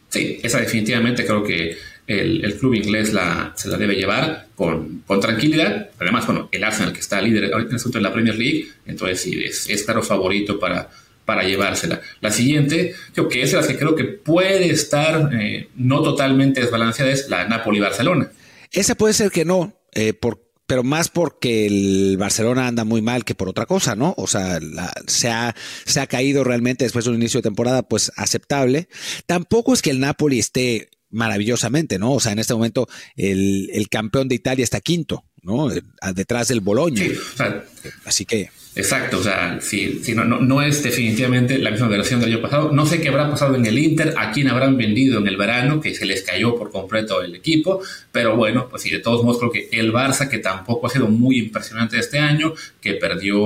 Sí, 0.09 0.39
esa 0.41 0.59
definitivamente 0.59 1.25
creo 1.25 1.43
que 1.43 1.77
el, 2.07 2.43
el 2.45 2.57
club 2.57 2.75
inglés 2.75 3.11
la, 3.11 3.53
se 3.57 3.67
la 3.67 3.77
debe 3.77 3.95
llevar 3.95 4.47
con, 4.55 5.03
con, 5.05 5.19
tranquilidad. 5.19 5.89
Además, 5.99 6.25
bueno, 6.25 6.47
el 6.51 6.63
Arsenal 6.63 6.93
que 6.93 7.01
está 7.01 7.21
líder 7.21 7.45
en 7.45 7.53
el 7.53 7.75
asunto 7.75 7.97
de 7.97 8.03
la 8.03 8.13
Premier 8.13 8.37
League, 8.37 8.69
entonces 8.85 9.21
sí, 9.21 9.43
es, 9.43 9.69
es 9.69 9.83
claro 9.83 10.01
favorito 10.01 10.59
para, 10.59 10.89
para 11.25 11.43
llevársela. 11.43 12.01
La 12.21 12.31
siguiente, 12.31 12.95
creo 13.13 13.27
que 13.27 13.41
es 13.41 13.51
la 13.51 13.67
que 13.67 13.77
creo 13.77 13.95
que 13.95 14.05
puede 14.05 14.69
estar 14.71 15.29
eh, 15.33 15.67
no 15.75 16.01
totalmente 16.01 16.61
desbalanceada, 16.61 17.11
es 17.11 17.29
la 17.29 17.45
Napoli-Barcelona. 17.47 18.31
Esa 18.71 18.95
puede 18.95 19.13
ser 19.13 19.29
que 19.29 19.43
no, 19.43 19.73
eh, 19.93 20.13
por, 20.13 20.46
pero 20.67 20.83
más 20.83 21.07
porque 21.07 21.65
el 21.65 22.17
Barcelona 22.17 22.67
anda 22.67 22.83
muy 22.83 23.01
mal 23.01 23.23
que 23.23 23.35
por 23.35 23.47
otra 23.49 23.65
cosa, 23.65 23.95
¿no? 23.95 24.13
O 24.17 24.27
sea, 24.27 24.59
la, 24.59 24.93
se, 25.07 25.29
ha, 25.29 25.55
se 25.85 26.01
ha 26.01 26.07
caído 26.07 26.43
realmente 26.43 26.83
después 26.83 27.05
de 27.05 27.11
un 27.11 27.17
inicio 27.17 27.39
de 27.39 27.43
temporada, 27.43 27.83
pues 27.83 28.11
aceptable. 28.17 28.89
Tampoco 29.25 29.73
es 29.73 29.81
que 29.81 29.91
el 29.91 30.01
Napoli 30.01 30.39
esté 30.39 30.89
maravillosamente, 31.09 31.97
¿no? 31.97 32.11
O 32.11 32.19
sea, 32.19 32.33
en 32.33 32.39
este 32.39 32.53
momento 32.53 32.87
el, 33.15 33.69
el 33.73 33.87
campeón 33.87 34.27
de 34.27 34.35
Italia 34.35 34.63
está 34.63 34.81
quinto, 34.81 35.23
¿no? 35.41 35.69
Detrás 36.13 36.49
del 36.49 36.59
Boloña. 36.59 37.03
Sí, 37.03 37.11
o 37.11 37.37
sea, 37.37 37.63
Así 38.05 38.25
que. 38.25 38.51
Exacto, 38.77 39.17
o 39.17 39.23
sea, 39.23 39.59
sí, 39.59 40.01
sí 40.03 40.13
no, 40.13 40.23
no, 40.23 40.39
no, 40.39 40.61
es 40.61 40.83
definitivamente 40.83 41.57
la 41.57 41.71
misma 41.71 41.87
versión 41.87 42.19
del 42.19 42.31
año 42.31 42.41
pasado. 42.43 42.71
No 42.71 42.85
sé 42.85 43.01
qué 43.01 43.09
habrá 43.09 43.27
pasado 43.27 43.55
en 43.55 43.65
el 43.65 43.77
Inter, 43.79 44.13
a 44.15 44.31
quién 44.31 44.49
habrán 44.49 44.77
vendido 44.77 45.19
en 45.19 45.27
el 45.27 45.35
verano, 45.35 45.81
que 45.81 45.95
se 45.95 46.05
les 46.05 46.21
cayó 46.21 46.55
por 46.55 46.71
completo 46.71 47.23
el 47.23 47.33
equipo, 47.33 47.81
pero 48.11 48.35
bueno, 48.35 48.67
pues 48.69 48.83
sí, 48.83 48.91
de 48.91 48.99
todos 48.99 49.23
modos 49.23 49.39
creo 49.39 49.51
que 49.51 49.69
el 49.71 49.91
Barça, 49.91 50.29
que 50.29 50.37
tampoco 50.37 50.85
ha 50.85 50.89
sido 50.91 51.07
muy 51.07 51.39
impresionante 51.39 51.97
este 51.97 52.19
año, 52.19 52.53
que 52.79 52.93
perdió, 52.93 53.41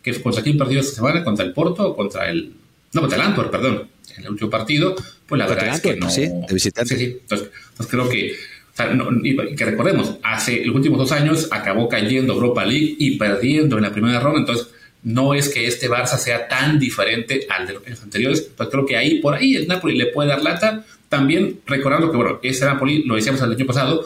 que 0.00 0.14
¿contra 0.22 0.44
quién 0.44 0.56
perdió 0.56 0.78
esta 0.78 0.94
semana? 0.94 1.24
¿Contra 1.24 1.44
el 1.44 1.52
Porto 1.52 1.96
contra 1.96 2.30
el... 2.30 2.52
No, 2.92 3.00
contra 3.00 3.18
el 3.18 3.24
Antwerp, 3.24 3.50
perdón, 3.50 3.88
en 4.16 4.24
el 4.24 4.30
último 4.30 4.48
partido, 4.48 4.94
pues 5.26 5.40
la 5.40 5.48
verdad 5.48 5.74
es 5.74 5.80
que 5.80 5.96
no... 5.96 6.08
Sí, 6.08 6.28
de 6.28 6.54
visitante. 6.54 6.96
Sí, 6.96 7.04
sí, 7.04 7.18
entonces, 7.20 7.50
entonces 7.70 7.90
creo 7.90 8.08
que 8.08 8.36
sea, 8.78 8.94
no, 8.94 9.08
y 9.22 9.36
que 9.54 9.64
recordemos, 9.64 10.16
hace 10.22 10.64
los 10.64 10.74
últimos 10.74 10.98
dos 10.98 11.12
años 11.12 11.48
acabó 11.50 11.88
cayendo 11.88 12.34
Europa 12.34 12.64
League 12.64 12.96
y 12.98 13.18
perdiendo 13.18 13.76
en 13.76 13.82
la 13.82 13.92
primera 13.92 14.20
ronda, 14.20 14.40
entonces 14.40 14.68
no 15.02 15.34
es 15.34 15.48
que 15.48 15.66
este 15.66 15.88
Barça 15.88 16.16
sea 16.16 16.48
tan 16.48 16.78
diferente 16.78 17.46
al 17.48 17.66
de 17.66 17.74
los 17.74 18.02
anteriores, 18.02 18.50
pues 18.56 18.68
creo 18.68 18.84
que 18.84 18.96
ahí, 18.96 19.20
por 19.20 19.34
ahí, 19.34 19.56
el 19.56 19.68
Napoli 19.68 19.96
le 19.96 20.06
puede 20.06 20.28
dar 20.28 20.42
lata. 20.42 20.84
También 21.08 21.60
recordando 21.66 22.10
que, 22.10 22.16
bueno, 22.16 22.40
ese 22.42 22.64
Napoli, 22.64 23.04
lo 23.04 23.14
decíamos 23.14 23.40
el 23.40 23.52
año 23.52 23.66
pasado, 23.66 24.04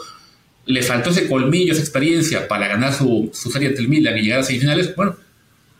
le 0.65 0.81
faltó 0.81 1.09
ese 1.09 1.27
colmillo, 1.27 1.73
esa 1.73 1.81
experiencia 1.81 2.47
para 2.47 2.67
ganar 2.67 2.93
su, 2.93 3.29
su 3.33 3.51
serie 3.51 3.69
ante 3.69 3.81
el 3.81 3.89
Milan 3.89 4.17
y 4.17 4.21
llegar 4.21 4.39
a 4.39 4.43
semifinales. 4.43 4.95
Bueno, 4.95 5.17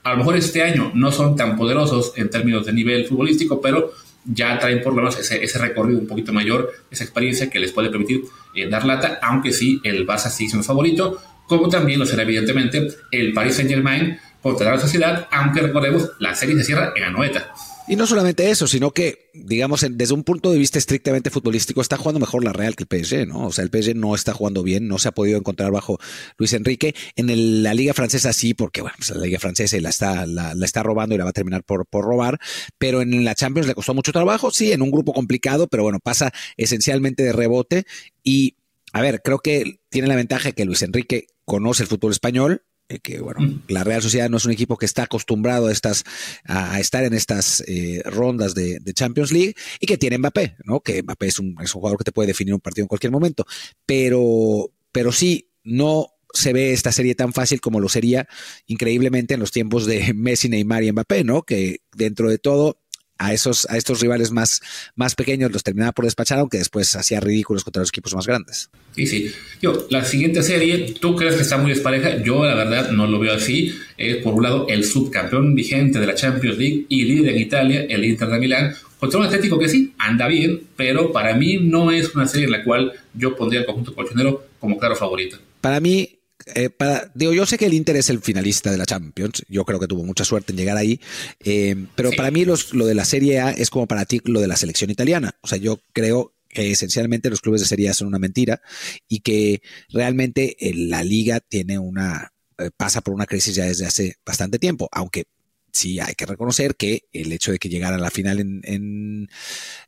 a 0.03 0.11
lo 0.11 0.17
mejor 0.17 0.35
este 0.35 0.61
año 0.63 0.91
no 0.93 1.11
son 1.11 1.35
tan 1.35 1.55
poderosos 1.55 2.13
en 2.17 2.29
términos 2.29 2.65
de 2.65 2.73
nivel 2.73 3.05
futbolístico, 3.05 3.61
pero 3.61 3.93
ya 4.25 4.57
traen 4.59 4.81
por 4.81 4.93
lo 4.93 4.97
menos 5.01 5.19
ese, 5.19 5.43
ese, 5.43 5.59
recorrido 5.59 5.99
un 5.99 6.07
poquito 6.07 6.31
mayor, 6.31 6.71
esa 6.89 7.03
experiencia 7.03 7.49
que 7.49 7.59
les 7.59 7.71
puede 7.71 7.89
permitir 7.89 8.23
eh, 8.55 8.67
dar 8.69 8.85
lata, 8.85 9.19
aunque 9.21 9.51
sí 9.51 9.81
el 9.83 10.05
Barça 10.05 10.29
sigue 10.29 10.49
siendo 10.49 10.65
favorito. 10.65 11.21
como 11.47 11.67
también 11.69 11.99
lo 11.99 12.05
será 12.05 12.23
evidentemente 12.23 12.87
el 13.11 13.33
Paris 13.33 13.55
Saint 13.55 13.69
Germain 13.69 14.17
contra 14.41 14.71
la 14.71 14.79
Sociedad, 14.79 15.27
aunque 15.31 15.61
recordemos, 15.61 16.11
la 16.19 16.35
serie 16.35 16.55
se 16.55 16.63
cierra 16.63 16.93
en 16.95 17.03
Anoeta. 17.03 17.53
Y 17.85 17.97
no 17.97 18.07
solamente 18.07 18.49
eso, 18.49 18.65
sino 18.65 18.91
que, 18.91 19.29
digamos, 19.33 19.85
desde 19.91 20.13
un 20.13 20.23
punto 20.23 20.51
de 20.51 20.57
vista 20.57 20.77
estrictamente 20.77 21.29
futbolístico, 21.29 21.81
está 21.81 21.97
jugando 21.97 22.21
mejor 22.21 22.43
la 22.45 22.53
Real 22.53 22.77
que 22.77 22.85
el 22.89 23.03
PSG, 23.03 23.27
¿no? 23.27 23.47
O 23.47 23.51
sea, 23.51 23.65
el 23.65 23.69
PSG 23.69 23.93
no 23.93 24.15
está 24.15 24.33
jugando 24.33 24.63
bien, 24.63 24.87
no 24.87 24.99
se 24.99 25.09
ha 25.09 25.11
podido 25.11 25.37
encontrar 25.37 25.71
bajo 25.71 25.99
Luis 26.37 26.53
Enrique. 26.53 26.95
En 27.17 27.61
la 27.61 27.73
Liga 27.73 27.93
Francesa 27.93 28.31
sí, 28.31 28.53
porque, 28.53 28.81
bueno, 28.81 28.95
pues 28.97 29.09
la 29.09 29.25
Liga 29.25 29.37
Francesa 29.37 29.77
la 29.81 29.89
está, 29.89 30.25
la, 30.25 30.53
está 30.63 30.81
robando 30.81 31.13
y 31.13 31.17
la 31.17 31.25
va 31.25 31.31
a 31.31 31.33
terminar 31.33 31.63
por, 31.65 31.85
por 31.85 32.05
robar. 32.05 32.39
Pero 32.77 33.01
en 33.01 33.25
la 33.25 33.35
Champions 33.35 33.67
le 33.67 33.75
costó 33.75 33.93
mucho 33.93 34.13
trabajo, 34.13 34.49
sí, 34.49 34.71
en 34.71 34.81
un 34.81 34.89
grupo 34.89 35.11
complicado, 35.11 35.67
pero 35.67 35.83
bueno, 35.83 35.99
pasa 35.99 36.31
esencialmente 36.55 37.23
de 37.23 37.33
rebote. 37.33 37.85
Y, 38.23 38.55
a 38.93 39.01
ver, 39.01 39.21
creo 39.21 39.39
que 39.39 39.81
tiene 39.89 40.07
la 40.07 40.15
ventaja 40.15 40.53
que 40.53 40.63
Luis 40.63 40.83
Enrique 40.83 41.27
conoce 41.43 41.83
el 41.83 41.89
fútbol 41.89 42.13
español, 42.13 42.63
que 43.01 43.19
bueno, 43.19 43.61
la 43.67 43.83
Real 43.83 44.01
Sociedad 44.01 44.29
no 44.29 44.37
es 44.37 44.45
un 44.45 44.51
equipo 44.51 44.77
que 44.77 44.85
está 44.85 45.03
acostumbrado 45.03 45.67
a 45.67 45.71
estas, 45.71 46.03
a, 46.45 46.79
estar 46.79 47.03
en 47.03 47.13
estas 47.13 47.63
eh, 47.67 48.01
rondas 48.05 48.53
de, 48.53 48.79
Champions 48.93 49.31
League 49.31 49.55
y 49.79 49.87
que 49.87 49.97
tiene 49.97 50.17
Mbappé, 50.17 50.57
¿no? 50.65 50.81
Que 50.81 51.01
Mbappé 51.01 51.27
es 51.27 51.39
un, 51.39 51.55
es 51.61 51.73
un 51.73 51.81
jugador 51.81 51.97
que 51.97 52.03
te 52.03 52.11
puede 52.11 52.27
definir 52.27 52.53
un 52.53 52.59
partido 52.59 52.83
en 52.83 52.87
cualquier 52.89 53.11
momento. 53.11 53.45
Pero, 53.85 54.71
pero 54.91 55.11
sí, 55.11 55.49
no 55.63 56.09
se 56.33 56.51
ve 56.53 56.73
esta 56.73 56.91
serie 56.91 57.15
tan 57.15 57.31
fácil 57.31 57.61
como 57.61 57.79
lo 57.79 57.89
sería 57.89 58.27
increíblemente 58.65 59.35
en 59.35 59.39
los 59.39 59.51
tiempos 59.51 59.85
de 59.85 60.13
Messi, 60.15 60.49
Neymar 60.49 60.83
y 60.83 60.91
Mbappé, 60.91 61.23
¿no? 61.23 61.43
Que 61.43 61.81
dentro 61.95 62.29
de 62.29 62.37
todo 62.37 62.82
a 63.17 63.33
esos 63.33 63.65
a 63.69 63.77
estos 63.77 64.01
rivales 64.01 64.31
más, 64.31 64.61
más 64.95 65.15
pequeños 65.15 65.51
los 65.51 65.63
terminaba 65.63 65.91
por 65.91 66.05
despachar, 66.05 66.39
aunque 66.39 66.57
después 66.57 66.95
hacía 66.95 67.19
ridículos 67.19 67.63
contra 67.63 67.81
los 67.81 67.89
equipos 67.89 68.13
más 68.15 68.27
grandes. 68.27 68.69
Sí, 68.95 69.07
sí. 69.07 69.31
Yo, 69.61 69.87
la 69.89 70.03
siguiente 70.05 70.43
serie, 70.43 70.93
¿tú 70.99 71.15
crees 71.15 71.35
que 71.35 71.41
está 71.41 71.57
muy 71.57 71.71
despareja? 71.71 72.21
Yo, 72.23 72.43
la 72.45 72.55
verdad, 72.55 72.91
no 72.91 73.07
lo 73.07 73.19
veo 73.19 73.33
así. 73.33 73.73
Es, 73.97 74.17
por 74.17 74.33
un 74.33 74.43
lado, 74.43 74.67
el 74.69 74.83
subcampeón 74.83 75.55
vigente 75.55 75.99
de 75.99 76.07
la 76.07 76.15
Champions 76.15 76.57
League 76.57 76.85
y 76.89 77.05
líder 77.05 77.35
en 77.35 77.41
Italia, 77.41 77.85
el 77.89 78.05
Inter 78.05 78.27
de 78.27 78.39
Milán, 78.39 78.75
contra 78.99 79.19
un 79.19 79.25
Atlético 79.25 79.59
que 79.59 79.67
sí, 79.67 79.93
anda 79.97 80.27
bien, 80.27 80.61
pero 80.75 81.11
para 81.11 81.35
mí 81.35 81.57
no 81.57 81.91
es 81.91 82.15
una 82.15 82.27
serie 82.27 82.45
en 82.45 82.51
la 82.51 82.63
cual 82.63 82.93
yo 83.13 83.35
pondría 83.35 83.61
al 83.61 83.65
conjunto 83.65 83.93
colchonero 83.93 84.47
como 84.59 84.77
claro 84.77 84.95
favorito. 84.95 85.37
Para 85.59 85.79
mí, 85.79 86.19
eh, 86.55 86.69
para, 86.69 87.11
digo, 87.13 87.33
yo 87.33 87.45
sé 87.45 87.57
que 87.57 87.65
el 87.65 87.73
Inter 87.73 87.95
es 87.95 88.09
el 88.09 88.21
finalista 88.21 88.71
de 88.71 88.77
la 88.77 88.85
Champions, 88.85 89.43
yo 89.47 89.65
creo 89.65 89.79
que 89.79 89.87
tuvo 89.87 90.03
mucha 90.03 90.25
suerte 90.25 90.51
en 90.51 90.57
llegar 90.57 90.77
ahí, 90.77 90.99
eh, 91.39 91.87
pero 91.95 92.11
para 92.11 92.31
mí 92.31 92.45
lo 92.45 92.85
de 92.85 92.95
la 92.95 93.05
Serie 93.05 93.39
A 93.39 93.51
es 93.51 93.69
como 93.69 93.87
para 93.87 94.05
ti 94.05 94.21
lo 94.25 94.41
de 94.41 94.47
la 94.47 94.57
selección 94.57 94.89
italiana. 94.89 95.35
O 95.41 95.47
sea, 95.47 95.57
yo 95.57 95.79
creo 95.93 96.33
que 96.49 96.71
esencialmente 96.71 97.29
los 97.29 97.41
clubes 97.41 97.61
de 97.61 97.67
Serie 97.67 97.89
A 97.89 97.93
son 97.93 98.07
una 98.07 98.19
mentira 98.19 98.61
y 99.07 99.21
que 99.21 99.61
realmente 99.89 100.55
la 100.59 101.03
liga 101.03 101.39
tiene 101.39 101.79
una 101.79 102.33
eh, 102.57 102.69
pasa 102.75 103.01
por 103.01 103.13
una 103.13 103.25
crisis 103.25 103.55
ya 103.55 103.65
desde 103.65 103.85
hace 103.85 104.15
bastante 104.25 104.59
tiempo, 104.59 104.87
aunque 104.91 105.25
sí 105.73 105.99
hay 105.99 106.13
que 106.13 106.25
reconocer 106.25 106.75
que 106.75 107.03
el 107.11 107.31
hecho 107.31 107.51
de 107.51 107.59
que 107.59 107.67
llegara 107.67 107.95
a 107.95 107.99
la 107.99 108.11
final 108.11 108.39
en, 108.39 108.61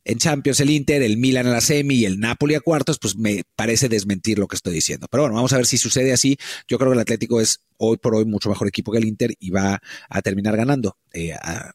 en, 0.04 0.18
Champions 0.18 0.60
el 0.60 0.70
Inter, 0.70 1.02
el 1.02 1.16
Milan 1.16 1.46
a 1.46 1.52
la 1.52 1.60
semi 1.60 1.94
y 1.94 2.04
el 2.04 2.18
Napoli 2.18 2.54
a 2.54 2.60
cuartos, 2.60 2.98
pues 2.98 3.16
me 3.16 3.44
parece 3.54 3.88
desmentir 3.88 4.38
lo 4.38 4.48
que 4.48 4.56
estoy 4.56 4.74
diciendo. 4.74 5.06
Pero 5.10 5.22
bueno, 5.22 5.36
vamos 5.36 5.52
a 5.52 5.56
ver 5.56 5.66
si 5.66 5.78
sucede 5.78 6.12
así. 6.12 6.36
Yo 6.66 6.78
creo 6.78 6.90
que 6.90 6.96
el 6.96 7.00
Atlético 7.00 7.40
es 7.40 7.60
hoy 7.78 7.96
por 7.98 8.14
hoy 8.14 8.24
mucho 8.24 8.48
mejor 8.48 8.68
equipo 8.68 8.90
que 8.92 8.98
el 8.98 9.04
Inter 9.04 9.34
y 9.38 9.50
va 9.50 9.80
a 10.08 10.22
terminar 10.22 10.56
ganando. 10.56 10.98
Eh, 11.12 11.32
a, 11.32 11.72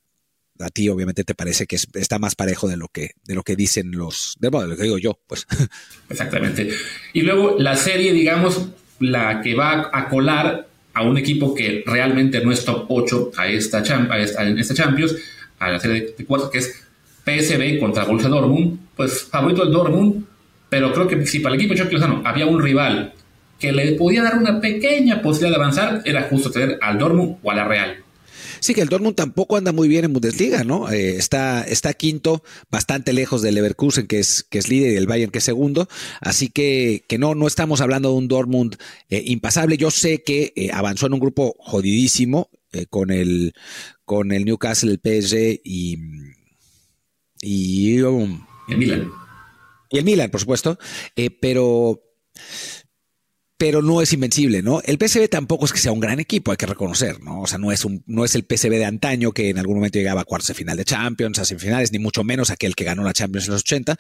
ti 0.73 0.89
obviamente 0.89 1.23
te 1.23 1.33
parece 1.33 1.65
que 1.65 1.75
está 1.75 2.19
más 2.19 2.35
parejo 2.35 2.67
de 2.67 2.77
lo 2.77 2.87
que 2.87 3.13
de 3.23 3.33
lo 3.33 3.41
que 3.41 3.55
dicen 3.55 3.89
los 3.93 4.35
de, 4.39 4.51
de 4.51 4.67
lo 4.67 4.77
que 4.77 4.83
digo 4.83 4.99
yo 4.99 5.19
pues 5.25 5.47
exactamente 6.07 6.69
y 7.13 7.21
luego 7.21 7.55
la 7.57 7.75
serie 7.75 8.13
digamos 8.13 8.67
la 8.99 9.41
que 9.41 9.55
va 9.55 9.89
a 9.91 10.07
colar 10.07 10.70
a 10.93 11.03
un 11.03 11.17
equipo 11.17 11.55
que 11.55 11.83
realmente 11.85 12.43
no 12.43 12.51
es 12.51 12.65
top 12.65 12.85
8 12.89 13.31
a 13.37 13.47
esta, 13.47 13.79
en 13.79 14.59
esta 14.59 14.73
Champions, 14.73 15.15
a 15.59 15.69
la 15.69 15.79
serie 15.79 16.13
de 16.17 16.25
cuatro, 16.25 16.49
que 16.49 16.57
es 16.57 16.83
PSB 17.23 17.79
contra 17.79 18.05
Borussia 18.05 18.29
Dortmund, 18.29 18.79
pues 18.95 19.23
favorito 19.23 19.63
el 19.63 19.71
Dortmund, 19.71 20.25
pero 20.69 20.91
creo 20.93 21.07
que 21.07 21.25
si 21.25 21.39
para 21.39 21.55
el 21.55 21.61
equipo 21.61 21.75
de 21.75 21.91
Lozano 21.91 22.21
había 22.25 22.45
un 22.45 22.61
rival 22.61 23.13
que 23.59 23.71
le 23.71 23.91
podía 23.93 24.23
dar 24.23 24.37
una 24.37 24.59
pequeña 24.59 25.21
posibilidad 25.21 25.57
de 25.57 25.63
avanzar, 25.63 26.01
era 26.03 26.23
justo 26.23 26.49
tener 26.49 26.79
al 26.81 26.97
Dortmund 26.97 27.37
o 27.43 27.51
a 27.51 27.55
la 27.55 27.65
Real. 27.65 27.97
Sí, 28.61 28.75
que 28.75 28.81
el 28.81 28.89
Dortmund 28.89 29.15
tampoco 29.15 29.57
anda 29.57 29.71
muy 29.71 29.87
bien 29.87 30.05
en 30.05 30.13
Bundesliga, 30.13 30.63
¿no? 30.63 30.91
Eh, 30.91 31.15
está, 31.15 31.63
está 31.63 31.95
quinto, 31.95 32.43
bastante 32.69 33.11
lejos 33.11 33.41
del 33.41 33.55
Leverkusen, 33.55 34.05
que 34.05 34.19
es, 34.19 34.43
que 34.43 34.59
es 34.59 34.69
líder, 34.69 34.93
y 34.93 34.97
el 34.97 35.07
Bayern, 35.07 35.31
que 35.31 35.39
es 35.39 35.43
segundo. 35.43 35.89
Así 36.19 36.49
que, 36.49 37.03
que 37.07 37.17
no, 37.17 37.33
no 37.33 37.47
estamos 37.47 37.81
hablando 37.81 38.11
de 38.11 38.17
un 38.17 38.27
Dortmund 38.27 38.77
eh, 39.09 39.23
impasable. 39.25 39.77
Yo 39.77 39.89
sé 39.89 40.21
que 40.21 40.53
eh, 40.55 40.69
avanzó 40.71 41.07
en 41.07 41.13
un 41.13 41.19
grupo 41.19 41.55
jodidísimo 41.57 42.51
con, 42.91 43.09
el, 43.09 43.53
con 44.05 44.31
el 44.31 44.45
Newcastle, 44.45 44.91
el 44.91 45.21
PSG 45.21 45.61
y. 45.63 45.97
Y. 47.41 47.99
Um, 48.01 48.45
el 48.69 48.77
Milan. 48.77 49.11
Y 49.89 49.97
el 49.97 50.05
Milan, 50.05 50.29
por 50.29 50.39
supuesto. 50.39 50.77
pero 51.41 51.99
pero 53.61 53.83
no 53.83 54.01
es 54.01 54.11
invencible, 54.11 54.63
¿no? 54.63 54.81
El 54.83 54.97
PSV 54.97 55.29
tampoco 55.29 55.65
es 55.65 55.71
que 55.71 55.77
sea 55.77 55.91
un 55.91 55.99
gran 55.99 56.19
equipo, 56.19 56.49
hay 56.49 56.57
que 56.57 56.65
reconocer, 56.65 57.21
¿no? 57.21 57.41
O 57.41 57.45
sea, 57.45 57.59
no 57.59 57.71
es, 57.71 57.85
un, 57.85 58.03
no 58.07 58.25
es 58.25 58.33
el 58.33 58.41
PSV 58.41 58.71
de 58.71 58.85
antaño 58.85 59.33
que 59.33 59.49
en 59.49 59.59
algún 59.59 59.75
momento 59.75 59.99
llegaba 59.99 60.21
a 60.21 60.23
cuartos 60.23 60.47
de 60.47 60.55
final 60.55 60.77
de 60.77 60.83
Champions, 60.83 61.37
a 61.37 61.45
semifinales, 61.45 61.91
ni 61.91 61.99
mucho 61.99 62.23
menos 62.23 62.49
aquel 62.49 62.73
que 62.73 62.85
ganó 62.85 63.03
la 63.03 63.13
Champions 63.13 63.45
en 63.45 63.53
los 63.53 63.61
80, 63.61 63.97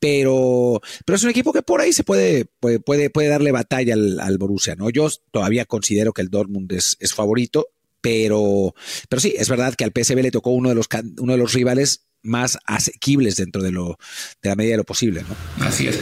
pero, 0.00 0.80
pero 1.04 1.16
es 1.16 1.22
un 1.22 1.28
equipo 1.28 1.52
que 1.52 1.60
por 1.60 1.82
ahí 1.82 1.92
se 1.92 2.02
puede, 2.02 2.46
puede, 2.46 2.80
puede, 2.80 3.28
darle 3.28 3.52
batalla 3.52 3.92
al, 3.92 4.38
Borussia, 4.38 4.74
¿no? 4.74 4.88
Yo 4.88 5.10
todavía 5.30 5.66
considero 5.66 6.14
que 6.14 6.22
el 6.22 6.30
Dortmund 6.30 6.72
es, 6.72 6.96
es 6.98 7.12
favorito, 7.12 7.66
pero, 8.00 8.74
pero 9.10 9.20
sí, 9.20 9.34
es 9.36 9.50
verdad 9.50 9.74
que 9.74 9.84
al 9.84 9.92
PSV 9.92 10.22
le 10.22 10.30
tocó 10.30 10.48
uno 10.48 10.70
de 10.70 10.76
los, 10.76 10.88
uno 11.20 11.32
de 11.32 11.38
los 11.38 11.52
rivales 11.52 12.06
más 12.22 12.56
asequibles 12.64 13.36
dentro 13.36 13.62
de, 13.62 13.70
lo, 13.70 13.98
de 14.42 14.48
la 14.48 14.56
medida 14.56 14.72
de 14.72 14.78
lo 14.78 14.84
posible, 14.84 15.26
¿no? 15.28 15.66
Así 15.66 15.88
es. 15.88 16.00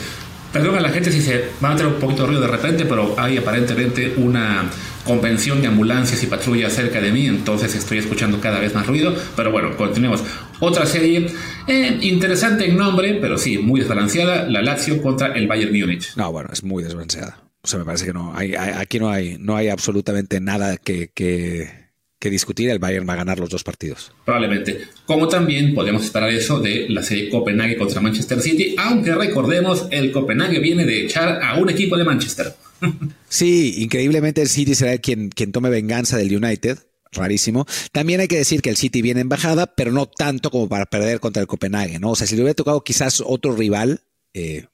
Perdón 0.53 0.77
a 0.77 0.81
la 0.81 0.91
gente 0.91 1.11
si 1.11 1.23
se 1.23 1.51
va 1.65 1.71
a 1.71 1.73
meter 1.73 1.87
un 1.87 1.95
poquito 1.95 2.23
de 2.23 2.29
ruido 2.29 2.43
de 2.43 2.49
repente, 2.49 2.85
pero 2.85 3.15
hay 3.19 3.39
aparentemente 3.39 4.15
una 4.17 4.71
convención 5.05 5.61
de 5.61 5.69
ambulancias 5.69 6.23
y 6.23 6.27
patrullas 6.27 6.75
cerca 6.75 7.01
de 7.01 7.11
mí, 7.11 7.27
entonces 7.27 7.75
estoy 7.75 7.99
escuchando 7.99 8.41
cada 8.41 8.61
vez 8.61 8.75
más 8.75 8.87
ruido. 8.87 9.15
Pero 9.35 9.51
bueno, 9.51 9.77
continuemos. 9.77 10.23
Otra 10.61 10.87
serie 10.87 11.29
eh, 11.67 11.99
interesante 12.03 12.69
en 12.69 12.77
nombre, 12.77 13.19
pero 13.21 13.39
sí, 13.39 13.59
muy 13.59 13.81
desbalanceada, 13.81 14.45
la 14.49 14.63
Lazio 14.63 15.01
contra 15.01 15.29
el 15.35 15.47
Bayern 15.47 15.73
Múnich. 15.73 16.15
No, 16.17 16.31
bueno, 16.31 16.51
es 16.53 16.63
muy 16.63 16.85
desbalanceada. 16.85 17.39
O 17.63 17.67
sea, 17.67 17.79
me 17.79 17.85
parece 17.85 18.07
que 18.07 18.13
no, 18.13 18.35
hay, 18.37 18.55
aquí 18.55 18.99
no 18.99 19.11
hay, 19.11 19.39
no 19.39 19.57
hay 19.57 19.69
absolutamente 19.69 20.41
nada 20.41 20.77
que 20.77 21.82
que 22.23 22.31
discutir, 22.31 22.71
el 22.71 22.79
Bayern 22.79 23.07
va 23.07 23.15
a 23.15 23.17
ganar 23.17 23.41
los 23.41 23.51
dos 23.51 23.65
partidos. 23.65 24.13
Probablemente. 24.25 24.87
Como 25.07 25.27
también 25.27 25.75
podemos 25.75 26.05
esperar 26.05 26.31
eso 26.31 26.61
de 26.61 26.89
la 26.89 27.03
serie 27.03 27.29
Copenhague 27.29 27.77
contra 27.77 28.01
Manchester 28.01 28.41
City, 28.41 28.77
aunque 28.79 29.13
recordemos, 29.13 29.89
el 29.91 30.13
Copenhague 30.13 30.61
viene 30.61 30.87
de 30.87 31.05
echar 31.05 31.43
a 31.43 31.57
un 31.57 31.69
equipo 31.69 31.97
de 31.97 32.05
Manchester. 32.05 32.55
sí, 33.29 33.83
increíblemente 33.83 34.41
el 34.41 34.49
City 34.49 34.77
será 34.77 34.97
quien, 34.99 35.31
quien 35.31 35.51
tome 35.51 35.69
venganza 35.69 36.17
del 36.17 36.37
United. 36.37 36.79
Rarísimo. 37.11 37.67
También 37.91 38.21
hay 38.21 38.29
que 38.29 38.39
decir 38.39 38.63
que 38.63 38.71
el 38.71 38.77
City 38.77 39.03
viene 39.03 39.21
en 39.21 39.29
bajada, 39.29 39.67
pero 39.75 39.91
no 39.93 40.07
tanto 40.07 40.51
como 40.51 40.69
para 40.69 40.87
perder 40.87 41.21
contra 41.21 41.43
el 41.43 41.49
Copenhague, 41.49 41.99
¿no? 41.99 42.13
O 42.13 42.17
sea, 42.17 42.27
si 42.27 42.37
le 42.37 42.43
hubiera 42.43 42.55
tocado 42.55 42.83
quizás 42.85 43.23
otro 43.27 43.55
rival, 43.55 44.01
eh, 44.33 44.67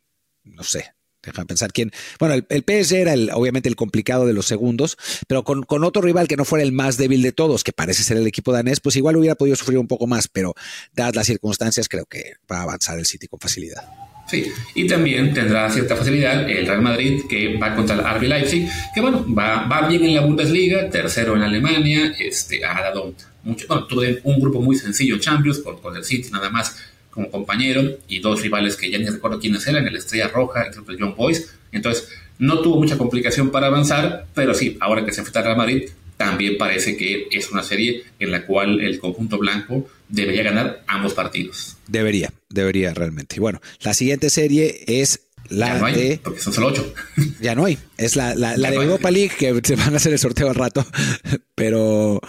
no 0.45 0.63
sé, 0.63 0.93
Deja 1.29 1.45
pensar 1.45 1.73
quién. 1.73 1.93
Bueno, 2.19 2.35
el, 2.35 2.47
el 2.49 2.63
PSG 2.63 2.95
era 2.97 3.13
el, 3.13 3.31
obviamente 3.33 3.69
el 3.69 3.77
complicado 3.77 4.27
de 4.27 4.33
los 4.33 4.47
segundos, 4.47 4.97
pero 5.27 5.45
con, 5.45 5.85
otro 5.85 6.01
rival 6.01 6.27
que 6.27 6.37
no 6.37 6.45
fuera 6.45 6.63
el 6.63 6.73
más 6.73 6.97
débil 6.97 7.23
de 7.23 7.33
todos, 7.33 7.65
que 7.65 7.73
parece 7.73 8.03
ser 8.03 8.17
el 8.17 8.27
equipo 8.27 8.51
danés, 8.51 8.81
pues 8.81 8.97
igual 8.97 9.17
hubiera 9.17 9.35
podido 9.35 9.57
sufrir 9.57 9.79
un 9.79 9.87
poco 9.87 10.07
más, 10.07 10.29
pero 10.29 10.55
dadas 10.95 11.15
las 11.15 11.27
circunstancias, 11.27 11.89
creo 11.89 12.07
que 12.07 12.35
va 12.51 12.61
a 12.61 12.63
avanzar 12.63 12.99
el 12.99 13.05
City 13.05 13.29
con 13.29 13.39
facilidad. 13.39 13.83
Sí, 14.27 14.47
y 14.75 14.87
también 14.87 15.33
tendrá 15.33 15.71
cierta 15.71 15.97
facilidad 15.97 16.49
el 16.49 16.67
Real 16.67 16.83
Madrid 16.83 17.23
que 17.29 17.57
va 17.57 17.75
contra 17.75 17.97
el 17.97 18.19
RB 18.19 18.29
Leipzig, 18.29 18.69
que 18.95 19.01
bueno, 19.01 19.27
va, 19.35 19.67
va 19.67 19.89
bien 19.89 20.05
en 20.05 20.15
la 20.15 20.21
Bundesliga, 20.23 20.89
tercero 20.91 21.37
en 21.37 21.43
Alemania, 21.43 22.15
este, 22.19 22.65
ha 22.65 22.81
dado 22.81 23.15
mucho, 23.43 23.67
bueno, 23.69 23.87
tuve 23.87 24.21
un 24.25 24.41
grupo 24.41 24.61
muy 24.61 24.77
sencillo 24.77 25.15
en 25.15 25.21
Champions 25.21 25.61
con, 25.61 25.79
con 25.79 25.97
el 25.97 26.05
City 26.05 26.31
nada 26.31 26.51
más 26.51 26.77
como 27.11 27.31
compañero 27.31 27.99
y 28.09 28.21
dos 28.21 28.43
rivales 28.43 28.77
que 28.77 28.91
ya 28.91 28.99
ni 28.99 29.07
recuerdo 29.07 29.41
quiénes 29.41 29.67
eran, 29.67 29.87
el 29.87 29.97
Estrella 29.97 30.29
Roja 30.29 30.67
y 30.67 30.93
el 30.93 30.99
John 30.99 31.15
Boyce. 31.17 31.47
Entonces, 31.73 32.09
no 32.39 32.61
tuvo 32.61 32.81
mucha 32.81 32.97
complicación 32.97 33.51
para 33.51 33.67
avanzar, 33.67 34.27
pero 34.35 34.55
sí, 34.55 34.77
ahora 34.81 35.05
que 35.05 35.13
se 35.13 35.21
enfrenta 35.21 35.41
a 35.41 35.43
Real 35.43 35.57
Madrid, 35.57 35.91
también 36.17 36.59
parece 36.59 36.97
que 36.97 37.29
es 37.31 37.51
una 37.51 37.63
serie 37.63 38.05
en 38.19 38.31
la 38.31 38.45
cual 38.45 38.81
el 38.81 38.99
conjunto 38.99 39.39
blanco 39.39 39.89
debería 40.09 40.43
ganar 40.43 40.83
ambos 40.87 41.15
partidos. 41.15 41.77
Debería, 41.87 42.33
debería 42.51 42.93
realmente. 42.93 43.37
Y 43.37 43.39
bueno, 43.39 43.61
la 43.81 43.95
siguiente 43.95 44.29
serie 44.29 44.85
es 44.87 45.21
la 45.49 45.69
ya 45.69 45.79
no 45.79 45.87
hay, 45.87 45.95
de. 45.95 46.21
Porque 46.23 46.41
son 46.41 46.53
solo 46.53 46.67
ocho. 46.69 46.93
Ya 47.41 47.55
no 47.55 47.65
hay. 47.65 47.79
Es 47.97 48.17
la, 48.17 48.35
la, 48.35 48.57
la 48.57 48.71
de 48.71 48.77
Europa 48.77 49.11
League 49.11 49.33
que 49.39 49.61
se 49.65 49.77
van 49.77 49.95
a 49.95 49.97
hacer 49.97 50.13
el 50.13 50.19
sorteo 50.19 50.49
al 50.49 50.55
rato. 50.55 50.85
Pero, 51.55 52.21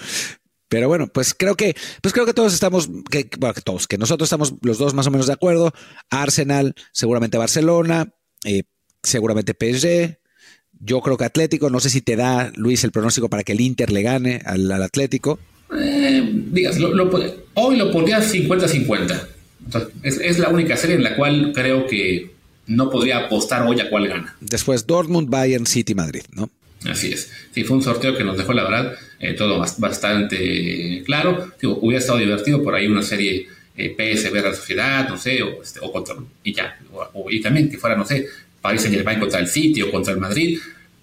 pero 0.69 0.87
bueno, 0.87 1.07
pues 1.07 1.33
creo 1.33 1.55
que, 1.55 1.75
pues 2.01 2.13
creo 2.13 2.27
que 2.27 2.33
todos 2.33 2.53
estamos, 2.53 2.89
que, 3.09 3.29
bueno, 3.39 3.53
que 3.55 3.61
todos, 3.61 3.87
que 3.87 3.97
nosotros 3.97 4.27
estamos 4.27 4.53
los 4.61 4.77
dos 4.77 4.93
más 4.93 5.07
o 5.07 5.11
menos 5.11 5.27
de 5.27 5.33
acuerdo. 5.33 5.73
Arsenal, 6.11 6.75
seguramente 6.91 7.37
Barcelona, 7.37 8.13
eh, 8.45 8.63
seguramente 9.03 9.53
PSG, 9.53 10.19
Yo 10.79 11.01
creo 11.01 11.17
que 11.17 11.25
Atlético, 11.25 11.69
no 11.69 11.79
sé 11.79 11.89
si 11.89 12.01
te 12.01 12.15
da, 12.15 12.51
Luis, 12.55 12.83
el 12.83 12.91
pronóstico 12.91 13.29
para 13.29 13.43
que 13.43 13.53
el 13.53 13.61
Inter 13.61 13.91
le 13.91 14.03
gane 14.03 14.41
al, 14.45 14.71
Atlético. 14.71 15.39
Eh, 15.77 16.23
digas, 16.51 16.77
hoy 17.55 17.77
lo 17.77 17.91
pondría 17.91 18.19
50-50. 18.19 19.27
Es, 20.03 20.17
es, 20.17 20.39
la 20.39 20.49
única 20.49 20.77
serie 20.77 20.95
en 20.95 21.03
la 21.03 21.15
cual 21.15 21.51
creo 21.53 21.85
que 21.85 22.31
no 22.67 22.89
podría 22.89 23.25
apostar 23.25 23.63
hoy 23.63 23.79
a 23.79 23.89
cuál 23.89 24.07
gana. 24.07 24.35
Después 24.39 24.87
Dortmund, 24.87 25.29
Bayern, 25.29 25.65
City, 25.65 25.95
Madrid, 25.95 26.21
¿no? 26.31 26.49
Así 26.89 27.11
es. 27.11 27.29
Sí, 27.51 27.63
fue 27.63 27.77
un 27.77 27.83
sorteo 27.83 28.15
que 28.15 28.23
nos 28.23 28.37
dejó, 28.37 28.53
la 28.53 28.63
verdad, 28.63 28.95
eh, 29.19 29.33
todo 29.33 29.59
bastante 29.77 31.03
claro. 31.05 31.51
hubiera 31.61 31.99
estado 31.99 32.19
divertido 32.19 32.63
por 32.63 32.73
ahí 32.73 32.87
una 32.87 33.03
serie 33.03 33.47
eh, 33.75 33.95
PSV 33.95 34.33
de 34.33 34.41
la 34.41 34.53
Sociedad, 34.53 35.09
no 35.09 35.17
sé, 35.17 35.41
o, 35.43 35.61
este, 35.61 35.79
o 35.81 35.91
contra, 35.91 36.15
y 36.43 36.53
ya. 36.53 36.77
y 37.29 37.41
también 37.41 37.69
que 37.69 37.77
fuera, 37.77 37.95
no 37.95 38.05
sé, 38.05 38.27
Paris 38.61 38.81
Saint 38.81 38.95
Germain 38.95 39.19
contra 39.19 39.39
el 39.39 39.47
City 39.47 39.81
o 39.81 39.91
contra 39.91 40.13
el 40.13 40.19
Madrid. 40.19 40.59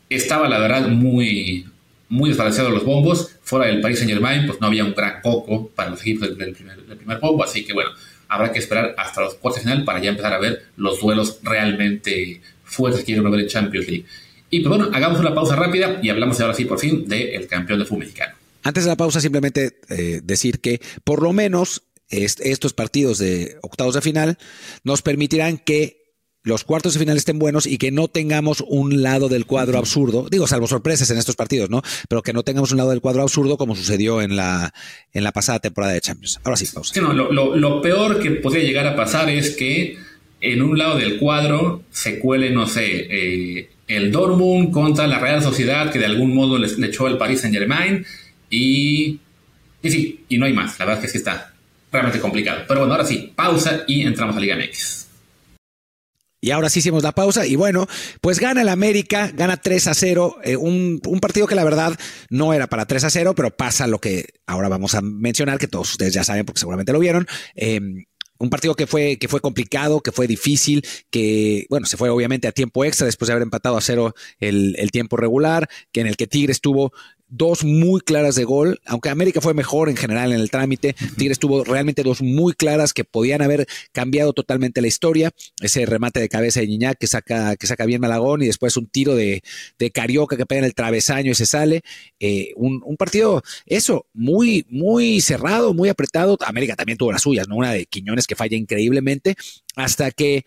Estaba, 0.09 0.48
la 0.48 0.59
verdad, 0.59 0.88
muy, 0.88 1.66
muy 2.09 2.31
desbalanceado 2.31 2.70
los 2.70 2.85
bombos. 2.85 3.37
Fuera 3.42 3.66
del 3.66 3.81
Paris 3.81 3.98
Saint 3.98 4.12
Germain, 4.12 4.46
pues 4.46 4.61
no 4.61 4.66
había 4.66 4.85
un 4.85 4.94
gran 4.94 5.20
coco 5.20 5.70
para 5.74 5.90
los 5.90 6.00
equipos 6.00 6.37
del, 6.37 6.52
primer, 6.52 6.76
del 6.85 7.18
bombo. 7.18 7.44
Así 7.44 7.64
que, 7.64 7.72
bueno, 7.72 7.90
habrá 8.29 8.52
que 8.52 8.59
esperar 8.59 8.94
hasta 8.96 9.22
los 9.22 9.35
cuartos 9.35 9.62
de 9.62 9.70
final 9.70 9.85
para 9.85 10.00
ya 10.00 10.11
empezar 10.11 10.33
a 10.33 10.38
ver 10.38 10.66
los 10.76 11.00
duelos 11.00 11.38
realmente 11.42 12.40
fuertes 12.64 13.00
que 13.00 13.07
quieren 13.07 13.31
ver 13.31 13.40
en 13.40 13.48
Champions 13.48 13.88
League. 13.88 14.05
Y 14.50 14.61
pues 14.61 14.76
bueno, 14.76 14.90
hagamos 14.94 15.20
una 15.20 15.35
pausa 15.35 15.56
rápida 15.56 15.98
y 16.02 16.09
hablamos 16.09 16.40
ahora 16.40 16.54
sí 16.54 16.64
por 16.64 16.78
fin 16.78 17.06
del 17.09 17.46
campeón 17.46 17.80
de 17.80 17.85
fútbol 17.85 18.00
mexicano. 18.00 18.35
Antes 18.62 18.85
de 18.85 18.90
la 18.90 18.96
pausa, 18.96 19.20
simplemente 19.20 19.78
eh, 19.88 20.20
decir 20.22 20.61
que 20.61 20.80
por 21.04 21.22
lo 21.22 21.32
menos 21.32 21.82
estos 22.09 22.72
partidos 22.72 23.18
de 23.18 23.59
octavos 23.62 23.94
de 23.94 24.00
final 24.00 24.38
nos 24.85 25.02
permitirán 25.02 25.59
que 25.59 26.06
los 26.46 26.62
cuartos 26.62 26.94
de 26.94 27.00
final 27.00 27.16
estén 27.16 27.40
buenos 27.40 27.66
y 27.66 27.76
que 27.76 27.90
no 27.90 28.06
tengamos 28.06 28.62
un 28.68 29.02
lado 29.02 29.28
del 29.28 29.46
cuadro 29.46 29.78
absurdo, 29.78 30.28
digo, 30.30 30.46
salvo 30.46 30.68
sorpresas 30.68 31.11
en 31.11 31.18
estos 31.18 31.35
partidos, 31.35 31.70
¿no? 31.70 31.82
Pero 32.09 32.22
que 32.22 32.32
no 32.32 32.44
tengamos 32.44 32.70
un 32.70 32.78
lado 32.78 32.90
del 32.90 33.00
cuadro 33.00 33.22
absurdo 33.22 33.56
como 33.56 33.74
sucedió 33.74 34.22
en 34.22 34.37
la, 34.37 34.72
en 35.12 35.24
la 35.24 35.32
pasada 35.32 35.59
temporada 35.59 35.92
de 35.92 36.00
Champions. 36.00 36.38
Ahora 36.44 36.56
sí, 36.56 36.66
pausa. 36.72 37.00
lo, 37.00 37.82
peor 37.82 38.20
que 38.20 38.30
podría 38.30 38.62
llegar 38.62 38.87
a 38.87 38.94
pasar 38.94 39.28
es 39.28 39.56
que 39.56 39.98
en 40.40 40.62
un 40.62 40.78
lado 40.78 40.98
del 40.98 41.18
cuadro 41.18 41.82
se 41.90 42.20
cuele, 42.20 42.50
no 42.50 42.68
sé, 42.68 43.09
eh, 43.11 43.70
el 43.87 44.11
Dortmund 44.11 44.72
contra 44.72 45.07
la 45.07 45.18
Real 45.18 45.42
Sociedad, 45.42 45.92
que 45.92 45.99
de 45.99 46.07
algún 46.07 46.35
modo 46.35 46.59
le, 46.59 46.66
echó 46.87 47.07
el 47.07 47.18
Paris 47.18 47.40
Saint 47.40 47.57
Germain, 47.57 48.05
y, 48.51 49.20
sí, 49.83 50.25
y 50.29 50.38
no 50.38 50.46
hay 50.46 50.53
más. 50.53 50.79
La 50.79 50.85
verdad 50.85 51.05
es 51.05 51.07
que 51.07 51.12
sí 51.12 51.18
está 51.18 51.53
realmente 51.92 52.20
complicado. 52.20 52.64
Pero 52.66 52.81
bueno, 52.81 52.94
ahora 52.94 53.07
sí, 53.07 53.33
pausa 53.35 53.85
y 53.87 54.03
entramos 54.03 54.37
a 54.37 54.40
Liga 54.40 54.57
MX. 54.57 55.07
Y 56.40 56.51
ahora 56.51 56.68
sí 56.68 56.79
hicimos 56.79 57.03
la 57.03 57.12
pausa 57.12 57.46
y 57.46 57.57
bueno, 57.57 57.88
pues 58.20 58.38
gana 58.38 58.62
el 58.62 58.68
América, 58.68 59.33
gana 59.35 59.57
3 59.57 59.88
a 59.88 59.94
0, 59.94 60.37
eh, 60.44 60.57
un, 60.57 61.01
partido 61.20 61.46
que 61.46 61.55
la 61.55 61.64
verdad 61.64 61.99
no 62.31 62.53
era 62.53 62.68
para 62.68 62.87
3 62.87 63.05
a 63.05 63.11
0, 63.11 63.35
pero 63.35 63.57
pasa 63.57 63.87
lo 63.87 63.99
que 63.99 64.27
ahora 64.46 64.68
vamos 64.68 64.94
a 64.94 65.01
mencionar, 65.01 65.59
que 65.59 65.66
todos 65.66 65.90
ustedes 65.90 66.12
ya 66.12 66.25
saben 66.25 66.44
porque 66.44 66.61
seguramente 66.61 66.92
lo 66.92 67.01
vieron. 67.01 67.27
Em, 67.55 68.05
un 68.38 68.51
partido 68.51 68.75
que 68.75 68.87
fue, 68.87 69.18
que 69.18 69.29
fue 69.29 69.40
complicado, 69.40 70.01
que 70.01 70.12
fue 70.12 70.27
difícil, 70.27 70.85
que, 71.11 71.66
bueno, 71.70 71.87
se 71.87 71.96
fue 71.96 72.11
obviamente 72.11 72.49
a 72.49 72.53
tiempo 72.53 72.85
extra 72.85 73.07
después 73.07 73.27
de 73.27 73.33
haber 73.33 73.42
empatado 73.42 73.77
a 73.77 73.81
cero 73.81 74.14
el, 74.38 74.77
el 74.79 74.90
tiempo 74.90 75.16
regular, 75.16 75.68
que 75.92 76.01
en 76.01 76.07
el 76.07 76.16
que 76.16 76.27
Tigres 76.27 76.61
tuvo 76.61 76.92
dos 77.28 77.64
muy 77.64 78.00
claras 78.00 78.34
de 78.36 78.44
gol, 78.44 78.80
aunque 78.86 79.08
América 79.08 79.40
fue 79.40 79.54
mejor 79.54 79.88
en 79.88 79.96
general 79.96 80.32
en 80.32 80.40
el 80.40 80.50
trámite, 80.50 80.94
Tigres 81.16 81.38
tuvo 81.38 81.64
realmente 81.64 82.02
dos 82.02 82.22
muy 82.22 82.52
claras 82.54 82.92
que 82.92 83.04
podían 83.04 83.42
haber 83.42 83.66
cambiado 83.92 84.32
totalmente 84.32 84.80
la 84.80 84.86
historia, 84.86 85.32
ese 85.60 85.86
remate 85.86 86.20
de 86.20 86.28
cabeza 86.28 86.60
de 86.60 86.68
Niñac 86.68 86.98
que 86.98 87.06
saca, 87.06 87.56
que 87.56 87.66
saca 87.66 87.84
bien 87.86 88.00
Malagón 88.00 88.42
y 88.42 88.46
después 88.46 88.76
un 88.76 88.86
tiro 88.86 89.14
de, 89.14 89.42
Carioca 89.92 90.36
que 90.36 90.46
pega 90.46 90.60
en 90.60 90.64
el 90.64 90.74
travesaño 90.74 91.32
y 91.32 91.34
se 91.34 91.46
sale, 91.46 91.82
eh, 92.20 92.52
un, 92.56 92.82
un, 92.84 92.96
partido, 92.96 93.42
eso, 93.66 94.06
muy, 94.12 94.66
muy 94.68 95.20
cerrado, 95.20 95.74
muy 95.74 95.88
apretado, 95.88 96.36
América 96.44 96.76
también 96.76 96.98
tuvo 96.98 97.12
las 97.12 97.22
suyas, 97.22 97.48
¿no? 97.48 97.56
Una 97.56 97.72
de 97.72 97.86
Quiñones 97.86 98.26
que 98.26 98.36
falla 98.36 98.56
increíblemente, 98.56 99.36
hasta 99.74 100.10
que, 100.10 100.44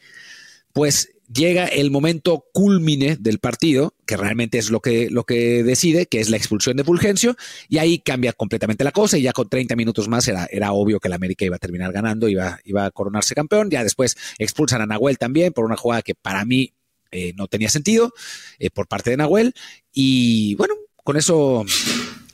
pues, 0.73 1.09
llega 1.31 1.65
el 1.65 1.91
momento 1.91 2.45
culmine 2.53 3.15
del 3.19 3.39
partido, 3.39 3.93
que 4.05 4.17
realmente 4.17 4.57
es 4.57 4.69
lo 4.69 4.81
que, 4.81 5.09
lo 5.09 5.23
que 5.23 5.63
decide, 5.63 6.07
que 6.07 6.19
es 6.19 6.29
la 6.29 6.37
expulsión 6.37 6.77
de 6.77 6.83
Fulgencio, 6.83 7.35
y 7.67 7.77
ahí 7.77 7.99
cambia 7.99 8.33
completamente 8.33 8.83
la 8.83 8.91
cosa, 8.91 9.17
y 9.17 9.23
ya 9.23 9.33
con 9.33 9.47
30 9.47 9.75
minutos 9.75 10.07
más 10.07 10.27
era, 10.27 10.47
era 10.51 10.71
obvio 10.71 10.99
que 10.99 11.07
el 11.07 11.13
América 11.13 11.45
iba 11.45 11.55
a 11.55 11.59
terminar 11.59 11.91
ganando, 11.91 12.27
iba, 12.27 12.59
iba 12.63 12.85
a 12.85 12.91
coronarse 12.91 13.35
campeón, 13.35 13.69
ya 13.69 13.83
después 13.83 14.15
expulsan 14.37 14.81
a 14.81 14.85
Nahuel 14.85 15.17
también 15.17 15.53
por 15.53 15.65
una 15.65 15.77
jugada 15.77 16.01
que 16.01 16.15
para 16.15 16.45
mí 16.45 16.73
eh, 17.11 17.33
no 17.35 17.47
tenía 17.47 17.69
sentido 17.69 18.13
eh, 18.57 18.69
por 18.69 18.87
parte 18.87 19.11
de 19.11 19.17
Nahuel, 19.17 19.53
y 19.93 20.55
bueno, 20.55 20.75
con 21.03 21.17
eso 21.17 21.65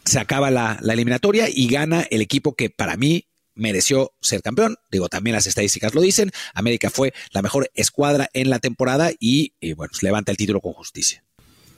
se 0.06 0.20
acaba 0.20 0.52
la, 0.52 0.78
la 0.82 0.94
eliminatoria 0.94 1.48
y 1.50 1.68
gana 1.68 2.06
el 2.10 2.22
equipo 2.22 2.56
que 2.56 2.70
para 2.70 2.96
mí 2.96 3.26
mereció 3.56 4.12
ser 4.22 4.42
campeón. 4.42 4.78
Digo, 4.92 5.10
también 5.10 5.36
las 5.36 5.48
estadísticas 5.48 5.96
lo 5.96 6.02
dicen. 6.02 6.32
América 6.54 6.90
fue 6.90 7.14
la 7.32 7.42
mejor 7.42 7.72
escuadra 7.74 8.30
en 8.34 8.50
la 8.50 8.60
temporada 8.60 9.12
y, 9.20 9.54
bueno, 9.76 9.94
se 9.94 10.06
levanta 10.06 10.32
el 10.32 10.38
título 10.38 10.62
con 10.62 10.74
justicia. 10.74 11.24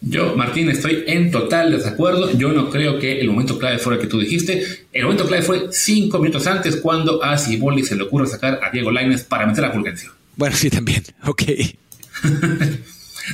Yo, 0.02 0.36
Martín, 0.36 0.70
estoy 0.70 1.06
en 1.08 1.32
total 1.32 1.72
desacuerdo. 1.72 2.38
Yo 2.38 2.52
no 2.52 2.70
creo 2.70 3.00
que 3.00 3.20
el 3.20 3.28
momento 3.30 3.58
clave 3.58 3.80
fuera 3.80 3.96
el 3.96 4.02
que 4.02 4.10
tú 4.10 4.20
dijiste. 4.20 4.86
El 4.94 5.04
momento 5.04 5.26
clave 5.26 5.42
fue 5.44 5.68
cinco 5.72 6.20
minutos 6.20 6.46
antes 6.46 6.76
cuando 6.78 7.24
a 7.24 7.38
Ciboli 7.38 7.84
se 7.84 7.96
le 7.96 8.04
ocurre 8.04 8.28
sacar 8.28 8.60
a 8.64 8.70
Diego 8.70 8.92
Laines 8.92 9.24
para 9.24 9.48
meter 9.48 9.66
a 9.66 9.72
Fulgencio. 9.72 10.12
Bueno, 10.36 10.56
sí, 10.56 10.70
también. 10.70 11.04
Ok. 11.26 11.44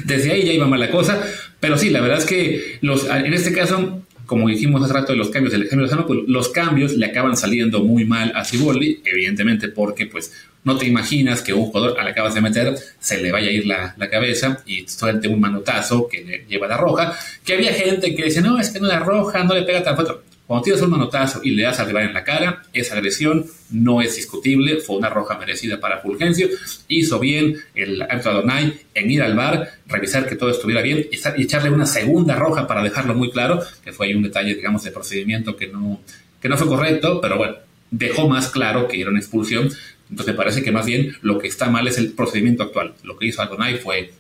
Desde 0.06 0.32
ahí 0.32 0.46
ya 0.46 0.54
iba 0.54 0.68
mal 0.68 0.80
la 0.80 0.90
cosa. 0.90 1.22
Pero 1.60 1.78
sí, 1.78 1.90
la 1.90 2.02
verdad 2.02 2.20
es 2.20 2.26
que 2.26 2.78
los, 2.82 3.06
en 3.08 3.34
este 3.34 3.54
caso 3.54 4.03
como 4.26 4.48
dijimos 4.48 4.84
hace 4.84 4.94
rato 4.94 5.12
de 5.12 5.18
los 5.18 5.30
cambios 5.30 5.52
del 5.52 5.64
ejemplo 5.64 5.88
de 5.88 5.96
pues 6.04 6.20
los 6.28 6.50
cambios 6.50 6.94
le 6.94 7.06
acaban 7.06 7.36
saliendo 7.36 7.84
muy 7.84 8.06
mal 8.06 8.32
a 8.36 8.46
Ciboldi, 8.46 9.02
evidentemente 9.06 9.68
porque 9.68 10.06
pues 10.06 10.32
no 10.64 10.78
te 10.78 10.86
imaginas 10.86 11.42
que 11.42 11.54
un 11.54 11.66
jugador 11.66 12.00
al 12.00 12.08
acabas 12.08 12.34
de 12.34 12.42
meter 12.42 12.76
se 13.00 13.22
le 13.22 13.32
vaya 13.32 13.50
a 13.50 13.52
ir 13.52 13.66
la, 13.66 13.94
la 13.98 14.10
cabeza 14.10 14.62
y 14.66 14.88
suelte 14.88 15.28
un 15.28 15.40
manotazo 15.40 16.08
que 16.08 16.24
le 16.24 16.46
lleva 16.48 16.68
la 16.68 16.78
roja, 16.78 17.18
que 17.44 17.54
había 17.54 17.74
gente 17.74 18.16
que 18.16 18.26
dice, 18.26 18.42
no, 18.42 18.60
es 18.60 18.70
que 18.70 18.80
no 18.80 18.88
la 18.88 19.00
roja, 19.00 19.44
no 19.44 19.54
le 19.54 19.64
pega 19.64 19.84
tan 19.84 19.96
fuerte. 19.96 20.14
Cuando 20.46 20.66
tiras 20.66 20.82
un 20.82 20.90
manotazo 20.90 21.40
y 21.42 21.52
le 21.52 21.64
das 21.64 21.80
a 21.80 21.86
rival 21.86 22.04
en 22.04 22.14
la 22.14 22.24
cara, 22.24 22.64
esa 22.74 22.96
agresión 22.96 23.46
no 23.72 24.02
es 24.02 24.18
discutible, 24.18 24.82
fue 24.82 24.98
una 24.98 25.10
roja 25.10 25.38
merecida 25.38 25.80
para 25.80 26.00
Fulgencio. 26.00 26.50
Hizo 26.90 27.18
bien 27.20 27.56
el 27.76 28.02
árbitro 28.02 28.32
Adonai 28.32 28.82
en 28.94 29.10
ir 29.10 29.22
al 29.22 29.36
bar, 29.36 29.70
revisar 29.88 30.28
que 30.28 30.36
todo 30.36 30.50
estuviera 30.50 30.82
bien 30.82 31.08
y 31.12 31.42
echarle 31.42 31.70
una 31.70 31.86
segunda 31.86 32.36
roja 32.36 32.68
para 32.68 32.84
dejarlo 32.84 33.16
muy 33.16 33.32
claro, 33.32 33.62
que 33.84 33.94
fue 33.94 34.08
ahí 34.08 34.16
un 34.16 34.24
detalle, 34.24 34.56
digamos, 34.56 34.84
de 34.84 34.92
procedimiento 34.92 35.56
que 35.56 35.68
no, 35.68 36.02
que 36.42 36.50
no 36.50 36.58
fue 36.58 36.68
correcto, 36.68 37.22
pero 37.22 37.38
bueno, 37.38 37.56
dejó 37.90 38.28
más 38.28 38.50
claro 38.50 38.90
que 38.90 39.00
era 39.00 39.12
una 39.12 39.20
expulsión. 39.20 39.70
Entonces 40.10 40.34
me 40.34 40.38
parece 40.38 40.62
que 40.62 40.74
más 40.74 40.86
bien 40.86 41.16
lo 41.22 41.40
que 41.40 41.48
está 41.48 41.70
mal 41.70 41.88
es 41.88 41.98
el 41.98 42.12
procedimiento 42.12 42.64
actual. 42.64 42.96
Lo 43.04 43.18
que 43.18 43.28
hizo 43.28 43.42
Adonai 43.42 43.78
fue 43.78 44.12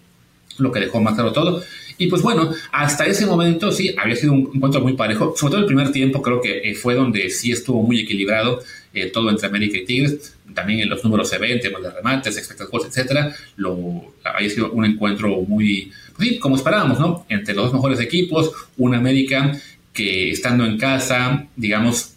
lo 0.58 0.72
que 0.72 0.80
dejó 0.80 1.02
más 1.02 1.16
claro 1.16 1.34
todo. 1.34 1.62
Y 1.97 2.08
pues 2.08 2.21
bueno, 2.21 2.51
hasta 2.71 3.06
ese 3.06 3.25
momento 3.25 3.71
sí, 3.71 3.93
había 3.97 4.15
sido 4.15 4.34
un 4.34 4.51
encuentro 4.53 4.82
muy 4.82 4.93
parejo. 4.93 5.34
Sobre 5.38 5.51
todo 5.51 5.62
el 5.62 5.67
primer 5.67 5.91
tiempo 5.91 6.21
creo 6.21 6.41
que 6.41 6.69
eh, 6.69 6.75
fue 6.75 6.95
donde 6.95 7.29
sí 7.29 7.51
estuvo 7.51 7.82
muy 7.84 7.99
equilibrado 7.99 8.62
eh, 8.93 9.08
todo 9.08 9.29
entre 9.29 9.47
América 9.47 9.77
y 9.77 9.86
Tigres. 9.86 10.36
También 10.53 10.82
en 10.82 10.89
los 10.89 11.03
números 11.03 11.29
se 11.29 11.38
ven, 11.38 11.60
de 11.60 11.69
remates, 11.69 12.38
expectativas, 12.38 12.88
etcétera. 12.88 13.36
Lo, 13.56 14.13
había 14.23 14.49
sido 14.49 14.71
un 14.71 14.86
encuentro 14.86 15.29
muy, 15.47 15.91
pues 16.15 16.29
sí, 16.29 16.39
como 16.39 16.56
esperábamos, 16.56 16.99
¿no? 16.99 17.25
Entre 17.29 17.56
los 17.56 17.65
dos 17.65 17.73
mejores 17.73 17.99
equipos, 17.99 18.51
un 18.77 18.93
América 18.93 19.60
que 19.93 20.32
estando 20.32 20.65
en 20.65 20.77
casa, 20.77 21.47
digamos, 21.56 22.13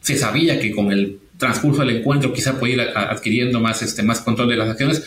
se 0.00 0.16
sabía 0.16 0.58
que 0.60 0.72
con 0.72 0.92
el 0.92 1.18
transcurso 1.38 1.84
del 1.84 1.98
encuentro 1.98 2.32
quizá 2.32 2.58
podía 2.58 2.74
ir 2.74 2.80
adquiriendo 2.94 3.60
más, 3.60 3.82
este, 3.82 4.02
más 4.02 4.20
control 4.20 4.48
de 4.48 4.56
las 4.56 4.70
acciones, 4.70 5.04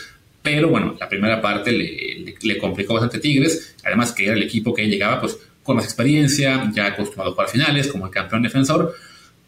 pero 0.50 0.70
bueno, 0.70 0.96
la 0.98 1.10
primera 1.10 1.42
parte 1.42 1.70
le, 1.72 2.58
complicó 2.58 2.94
bastante 2.94 3.18
Tigres, 3.18 3.76
además 3.84 4.12
que 4.12 4.24
era 4.24 4.32
el 4.32 4.42
equipo 4.42 4.72
que 4.72 4.88
llegaba 4.88 5.20
pues 5.20 5.38
con 5.62 5.76
más 5.76 5.84
experiencia, 5.84 6.70
ya 6.74 6.86
acostumbrado 6.86 7.36
para 7.36 7.50
finales, 7.50 7.88
como 7.88 8.06
el 8.06 8.10
campeón 8.10 8.42
defensor, 8.42 8.94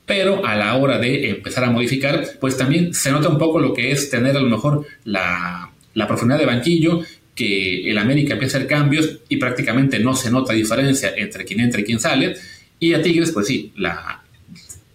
pero 0.05 0.45
a 0.45 0.55
la 0.57 0.77
hora 0.77 0.99
de 0.99 1.31
empezar 1.31 1.65
a 1.65 1.71
modificar, 1.71 2.33
pues 2.39 2.59
también 2.59 2.93
se 2.93 3.11
nota 3.11 3.31
un 3.31 3.39
poco 3.39 3.61
lo 3.61 3.73
que 3.73 3.93
es 3.93 4.11
tener 4.11 4.37
a 4.37 4.41
lo 4.41 4.51
mejor 4.51 4.87
la, 5.05 5.71
la 5.95 6.07
profundidad 6.07 6.39
de 6.39 6.45
banquillo, 6.45 7.01
que 7.35 7.91
el 7.91 7.97
América 7.97 8.35
empieza 8.35 8.59
a 8.59 8.61
hacer 8.61 8.69
cambios 8.69 9.21
y 9.31 9.39
prácticamente 9.39 10.01
no 10.01 10.15
se 10.15 10.31
nota 10.31 10.53
diferencia 10.53 11.15
entre 11.17 11.47
quien 11.47 11.61
entra 11.61 11.81
y 11.81 11.85
quien 11.85 11.99
sale, 11.99 12.37
y 12.79 12.93
a 12.93 13.01
Tigres, 13.01 13.31
pues 13.33 13.47
sí, 13.47 13.73
la, 13.77 14.23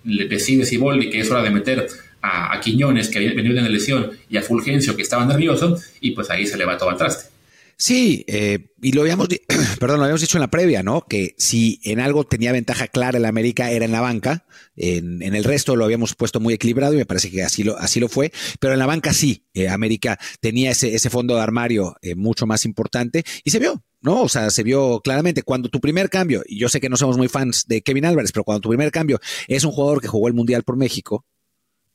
le 0.04 0.28
decide 0.28 0.66
Siboldi 0.66 1.10
que 1.10 1.22
es 1.22 1.32
hora 1.32 1.42
de 1.42 1.50
meter 1.50 1.88
a, 2.26 2.60
Quiñones, 2.60 3.10
que 3.10 3.20
venía 3.20 3.62
de 3.62 3.70
lesión, 3.70 4.12
y 4.30 4.38
a 4.38 4.42
Fulgencio, 4.42 4.96
que 4.96 5.02
estaba 5.02 5.26
nervioso, 5.26 5.78
y 6.02 6.12
pues 6.12 6.30
ahí 6.30 6.46
se 6.46 6.58
le 6.58 6.66
va 6.66 6.78
todo 6.78 6.90
al 6.90 6.98
traste. 6.98 7.36
Sí, 7.78 8.24
eh, 8.28 8.70
y 8.82 8.94
lo 8.94 9.02
habíamos, 9.02 9.28
perdón, 9.80 9.98
lo 9.98 10.04
habíamos 10.04 10.22
dicho 10.22 10.38
en 10.38 10.42
la 10.42 10.50
previa, 10.50 10.82
¿no? 10.82 11.06
Que 11.08 11.36
si 11.38 11.82
en 11.84 12.00
algo 12.00 12.24
tenía 12.24 12.54
ventaja 12.54 12.88
clara 12.88 13.18
el 13.18 13.26
América 13.26 13.70
era 13.70 13.84
en 13.84 13.92
la 13.92 14.00
banca, 14.00 14.46
en, 14.78 15.22
el 15.22 15.44
resto 15.44 15.76
lo 15.76 15.84
habíamos 15.84 16.16
puesto 16.16 16.40
muy 16.40 16.54
equilibrado 16.54 16.94
y 16.94 16.98
me 16.98 17.06
parece 17.06 17.30
que 17.30 17.44
así 17.44 17.64
lo, 17.64 17.78
así 17.78 18.00
lo 18.00 18.08
fue, 18.08 18.32
pero 18.60 18.74
en 18.74 18.80
la 18.80 18.86
banca 18.86 19.12
sí, 19.14 19.44
eh, 19.54 19.68
América 19.68 20.18
tenía 20.40 20.72
ese, 20.72 20.96
ese 20.96 21.10
fondo 21.10 21.36
de 21.36 21.42
armario 21.42 21.98
eh, 22.02 22.16
mucho 22.16 22.46
más 22.46 22.64
importante 22.64 23.26
y 23.44 23.52
se 23.52 23.60
vio, 23.60 23.84
¿no? 24.02 24.22
O 24.22 24.30
sea, 24.30 24.50
se 24.52 24.64
vio 24.64 25.02
claramente 25.02 25.44
cuando 25.44 25.68
tu 25.68 25.82
primer 25.82 26.10
cambio, 26.10 26.44
y 26.48 26.58
yo 26.58 26.70
sé 26.70 26.80
que 26.80 26.90
no 26.90 26.96
somos 26.96 27.18
muy 27.18 27.28
fans 27.28 27.66
de 27.68 27.82
Kevin 27.82 28.06
Álvarez, 28.06 28.32
pero 28.32 28.46
cuando 28.46 28.62
tu 28.62 28.70
primer 28.70 28.92
cambio 28.92 29.20
es 29.50 29.66
un 29.66 29.72
jugador 29.72 30.02
que 30.02 30.08
jugó 30.08 30.30
el 30.30 30.34
Mundial 30.34 30.64
por 30.64 30.78
México, 30.78 31.26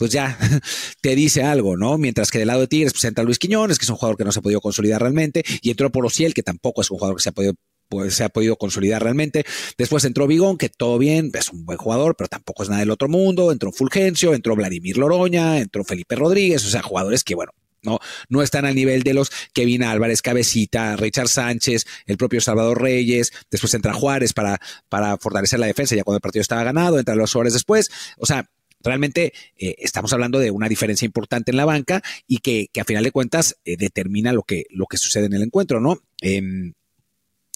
pues 0.00 0.12
ya 0.12 0.38
te 1.02 1.14
dice 1.14 1.42
algo, 1.42 1.76
¿no? 1.76 1.98
Mientras 1.98 2.30
que 2.30 2.38
del 2.38 2.48
lado 2.48 2.60
de 2.60 2.68
Tigres 2.68 2.94
pues 2.94 3.04
entra 3.04 3.22
Luis 3.22 3.38
Quiñones, 3.38 3.78
que 3.78 3.84
es 3.84 3.90
un 3.90 3.96
jugador 3.96 4.16
que 4.16 4.24
no 4.24 4.32
se 4.32 4.38
ha 4.38 4.42
podido 4.42 4.62
consolidar 4.62 5.02
realmente, 5.02 5.44
y 5.60 5.70
entró 5.70 5.92
por 5.92 6.06
Ociel, 6.06 6.32
que 6.32 6.42
tampoco 6.42 6.80
es 6.80 6.90
un 6.90 6.96
jugador 6.96 7.18
que 7.18 7.22
se 7.22 7.28
ha 7.28 7.32
podido 7.32 7.52
pues 7.90 8.14
se 8.14 8.24
ha 8.24 8.28
podido 8.30 8.56
consolidar 8.56 9.02
realmente. 9.02 9.44
Después 9.76 10.04
entró 10.04 10.26
Vigón, 10.26 10.56
que 10.56 10.68
todo 10.70 10.96
bien, 10.96 11.30
es 11.34 11.50
un 11.50 11.66
buen 11.66 11.76
jugador, 11.76 12.14
pero 12.16 12.28
tampoco 12.28 12.62
es 12.62 12.70
nada 12.70 12.80
del 12.80 12.90
otro 12.90 13.08
mundo. 13.08 13.52
Entró 13.52 13.72
Fulgencio, 13.72 14.32
entró 14.32 14.54
Vladimir 14.54 14.96
Loroña, 14.96 15.58
entró 15.58 15.84
Felipe 15.84 16.14
Rodríguez, 16.14 16.64
o 16.64 16.70
sea, 16.70 16.82
jugadores 16.82 17.24
que, 17.24 17.34
bueno, 17.34 17.50
no, 17.82 17.98
no 18.28 18.42
están 18.42 18.64
al 18.64 18.76
nivel 18.76 19.02
de 19.02 19.12
los 19.12 19.30
Kevin 19.52 19.82
Álvarez, 19.82 20.22
Cabecita, 20.22 20.96
Richard 20.96 21.28
Sánchez, 21.28 21.84
el 22.06 22.16
propio 22.16 22.40
Salvador 22.40 22.80
Reyes, 22.80 23.32
después 23.50 23.74
entra 23.74 23.92
Juárez 23.92 24.32
para, 24.32 24.60
para 24.88 25.18
fortalecer 25.18 25.58
la 25.58 25.66
defensa 25.66 25.96
ya 25.96 26.04
cuando 26.04 26.18
el 26.18 26.22
partido 26.22 26.42
estaba 26.42 26.62
ganado, 26.62 26.98
entra 26.98 27.16
los 27.16 27.30
Suárez 27.30 27.54
después, 27.54 27.90
o 28.18 28.24
sea, 28.26 28.48
realmente 28.82 29.32
eh, 29.56 29.76
estamos 29.78 30.12
hablando 30.12 30.38
de 30.38 30.50
una 30.50 30.68
diferencia 30.68 31.06
importante 31.06 31.50
en 31.50 31.56
la 31.56 31.64
banca 31.64 32.02
y 32.26 32.38
que, 32.38 32.70
a 32.78 32.84
final 32.84 33.04
de 33.04 33.12
cuentas 33.12 33.56
eh, 33.64 33.76
determina 33.76 34.32
lo 34.32 34.42
que, 34.42 34.64
lo 34.70 34.86
que 34.86 34.96
sucede 34.96 35.26
en 35.26 35.34
el 35.34 35.42
encuentro, 35.42 35.80
¿no? 35.80 36.02
Em, 36.20 36.72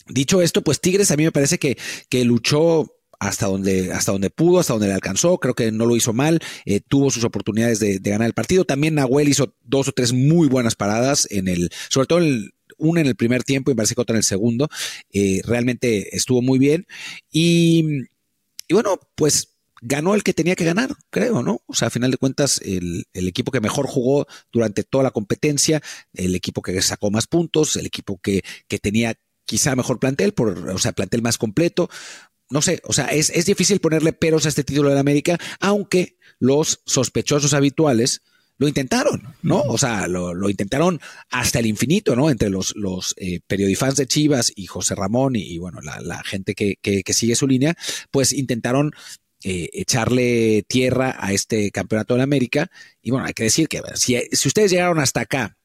dicho 0.09 0.43
esto, 0.43 0.63
pues 0.63 0.81
Tigres 0.81 1.11
a 1.11 1.17
mí 1.17 1.25
me 1.25 1.33
parece 1.33 1.59
que, 1.59 1.79
que 2.09 2.25
luchó 2.25 2.91
hasta 3.21 3.47
donde, 3.47 3.93
hasta 3.93 4.13
donde 4.13 4.29
pudo, 4.31 4.59
hasta 4.59 4.75
donde 4.75 4.89
le 4.89 4.95
alcanzó. 4.95 5.39
Creo 5.39 5.55
que 5.55 5.73
no 5.73 5.87
lo 5.87 5.97
hizo 5.97 6.13
mal. 6.13 6.41
Eh, 6.67 6.81
tuvo 6.81 7.11
sus 7.11 7.25
oportunidades 7.25 7.81
de, 7.81 7.99
ganar 7.99 8.27
el 8.27 8.35
partido. 8.35 8.65
También 8.65 8.97
Nahuel 8.97 9.29
hizo 9.29 9.55
dos 9.63 9.89
o 9.89 9.93
tres 9.93 10.13
muy 10.13 10.49
buenas 10.49 10.75
paradas 10.75 11.27
en 11.31 11.49
el, 11.49 11.71
sobre 11.89 12.07
todo 12.07 12.21
una 12.77 13.01
en 13.01 13.07
el 13.07 13.17
primer 13.17 13.45
tiempo 13.45 13.71
y 13.71 13.75
parece 13.75 13.95
que 13.95 14.01
otra 14.01 14.15
en 14.15 14.19
el 14.19 14.25
segundo. 14.25 14.69
Realmente 15.45 16.15
estuvo 16.15 16.43
muy 16.43 16.59
bien. 16.59 16.87
Y, 17.31 18.03
y, 18.69 18.75
bueno, 18.75 18.99
pues 19.15 19.54
ganó 19.87 20.15
el 20.15 20.23
que 20.23 20.35
tenía 20.35 20.57
que 20.57 20.65
ganar, 20.65 20.95
creo, 21.11 21.43
¿no? 21.43 21.61
O 21.67 21.75
sea, 21.75 21.89
a 21.89 21.91
final 21.91 22.11
de 22.11 22.17
cuentas, 22.17 22.61
el, 22.65 23.05
el, 23.13 23.29
equipo 23.29 23.53
que 23.53 23.61
mejor 23.61 23.87
jugó 23.87 24.27
durante 24.51 24.83
toda 24.83 25.05
la 25.05 25.11
competencia, 25.11 25.83
el 26.15 26.35
equipo 26.35 26.63
que 26.63 26.81
sacó 26.81 27.11
más 27.11 27.27
puntos, 27.27 27.77
el 27.77 27.87
equipo 27.87 28.19
que, 28.19 28.43
que 28.67 28.79
tenía 28.79 29.15
quizá 29.45 29.77
mejor 29.77 29.99
plantel, 29.99 30.33
por, 30.33 30.59
o 30.71 30.79
sea, 30.79 30.93
plantel 30.93 31.23
más 31.23 31.39
completo 31.39 31.91
no 32.51 32.63
sé, 32.63 32.81
o 32.85 32.93
sea, 32.93 33.07
es, 33.07 33.31
es 33.31 33.47
difícil 33.47 33.81
ponerle 33.81 34.13
peros 34.13 34.45
a 34.45 34.49
este 34.49 34.65
título 34.65 34.91
de 34.91 35.01
América, 35.01 35.39
aunque 35.61 36.19
los 36.39 36.83
sospechosos 36.85 37.55
habituales 37.55 38.23
lo 38.59 38.69
intentaron, 38.69 39.35
¿no? 39.43 39.63
O 39.63 39.79
sea, 39.79 40.07
lo, 40.07 40.49
intentaron 40.49 41.01
hasta 41.31 41.59
el 41.59 41.67
infinito, 41.67 42.15
¿no? 42.15 42.31
Entre 42.31 42.51
los, 42.51 42.77
los 42.77 43.15
eh, 43.17 43.41
periodifans 43.47 43.97
de 43.97 44.07
Chivas 44.07 44.53
y 44.55 44.67
José 44.67 44.95
Ramón 44.95 45.35
y, 45.35 45.59
bueno, 45.59 45.81
la, 45.81 46.23
gente 46.23 46.55
que, 46.55 46.77
que, 46.81 47.13
sigue 47.13 47.35
su 47.35 47.49
línea, 47.49 47.77
pues 48.13 48.33
intentaron 48.33 48.93
eh, 49.47 49.69
echarle 49.75 50.65
tierra 50.67 51.17
a 51.19 51.35
este 51.35 51.71
campeonato 51.71 52.17
de 52.17 52.23
América. 52.23 52.71
Y 53.03 53.11
bueno, 53.11 53.27
hay 53.27 53.35
que 53.35 53.45
decir 53.45 53.69
que 53.69 53.83
si, 53.95 54.17
si 54.33 54.49
ustedes 54.49 54.71
llegaron 54.71 54.99
hasta 54.99 55.21
acá 55.21 55.59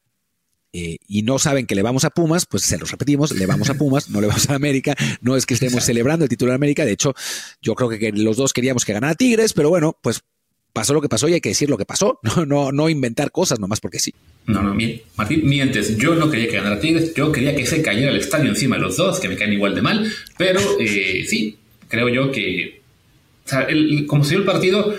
eh, 0.73 0.97
y 1.07 1.21
no 1.23 1.39
saben 1.39 1.65
que 1.65 1.75
le 1.75 1.81
vamos 1.81 2.03
a 2.03 2.09
Pumas, 2.09 2.45
pues 2.45 2.63
se 2.63 2.77
los 2.77 2.91
repetimos, 2.91 3.31
le 3.31 3.45
vamos 3.45 3.69
a 3.69 3.75
Pumas, 3.75 4.09
no 4.09 4.19
le 4.19 4.27
vamos 4.27 4.49
a 4.49 4.55
América, 4.55 4.95
no 5.21 5.37
es 5.37 5.45
que 5.45 5.53
estemos 5.53 5.83
celebrando 5.83 6.25
el 6.25 6.29
título 6.29 6.51
de 6.51 6.55
América, 6.55 6.83
de 6.83 6.91
hecho, 6.91 7.15
yo 7.61 7.73
creo 7.73 7.89
que, 7.89 8.11
los 8.11 8.37
dos 8.37 8.53
queríamos 8.53 8.85
que 8.85 8.93
ganara 8.93 9.15
Tigres, 9.15 9.53
pero 9.53 9.69
bueno, 9.69 9.97
pues 10.03 10.21
pasó 10.73 10.93
lo 10.93 11.01
que 11.01 11.09
pasó 11.09 11.27
y 11.27 11.33
hay 11.33 11.41
que 11.41 11.49
decir 11.49 11.69
lo 11.69 11.77
que 11.77 11.85
pasó, 11.85 12.19
no, 12.23 12.45
no, 12.45 12.71
no 12.71 12.89
inventar 12.89 13.31
cosas 13.31 13.59
nomás 13.59 13.79
porque 13.79 13.97
sí. 13.97 14.13
No, 14.45 14.61
no, 14.61 14.75
Martín, 15.15 15.47
mientes, 15.47 15.97
yo 15.97 16.15
no 16.15 16.29
quería 16.29 16.49
que 16.49 16.57
ganara 16.57 16.79
Tigres, 16.79 17.13
yo 17.15 17.31
quería 17.31 17.55
que 17.55 17.65
se 17.65 17.81
cayera 17.81 18.11
el 18.11 18.17
estadio 18.17 18.49
encima 18.49 18.75
de 18.75 18.81
los 18.81 18.97
dos, 18.97 19.19
que 19.19 19.29
me 19.29 19.37
caen 19.37 19.53
igual 19.53 19.73
de 19.73 19.81
mal, 19.81 20.11
pero 20.37 20.59
eh, 20.79 21.25
sí, 21.27 21.57
creo 21.87 22.09
yo 22.09 22.31
que, 22.31 22.78
el, 23.67 24.05
como 24.07 24.23
se 24.23 24.31
dio 24.31 24.39
el 24.39 24.45
partido, 24.45 24.93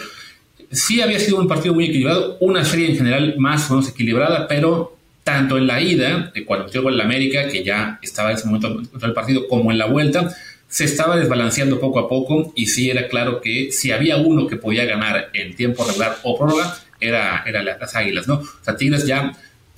sí 0.70 1.00
había 1.00 1.18
sido 1.18 1.38
un 1.38 1.48
partido 1.48 1.74
muy 1.74 1.84
equilibrado, 1.84 2.36
una 2.40 2.64
serie 2.64 2.90
en 2.90 2.96
general 2.96 3.34
más 3.38 3.70
o 3.70 3.74
menos 3.74 3.90
equilibrada, 3.90 4.46
pero 4.48 4.96
tanto 5.24 5.58
en 5.58 5.66
la 5.66 5.80
ida, 5.80 6.32
cuando 6.46 6.66
metió 6.66 6.88
en 6.88 6.96
la 6.96 7.04
América, 7.04 7.48
que 7.48 7.62
ya 7.62 7.98
estaba 8.02 8.30
en 8.30 8.36
ese 8.36 8.46
momento 8.46 8.82
el 9.02 9.12
partido, 9.12 9.46
como 9.48 9.70
en 9.70 9.78
la 9.78 9.86
vuelta, 9.86 10.34
se 10.68 10.84
estaba 10.84 11.16
desbalanceando 11.16 11.80
poco 11.80 11.98
a 11.98 12.08
poco 12.08 12.52
y 12.54 12.66
sí 12.66 12.90
era 12.90 13.08
claro 13.08 13.40
que 13.40 13.72
si 13.72 13.90
había 13.90 14.16
uno 14.16 14.46
que 14.46 14.56
podía 14.56 14.84
ganar 14.84 15.30
en 15.34 15.54
tiempo 15.56 15.84
regular 15.84 16.18
o 16.22 16.38
prórroga, 16.38 16.76
era, 17.00 17.42
era 17.46 17.62
las 17.62 17.96
Águilas, 17.96 18.28
¿no? 18.28 18.34
O 18.34 18.64
sea, 18.64 18.76
Tigres 18.76 19.06
ya, 19.06 19.32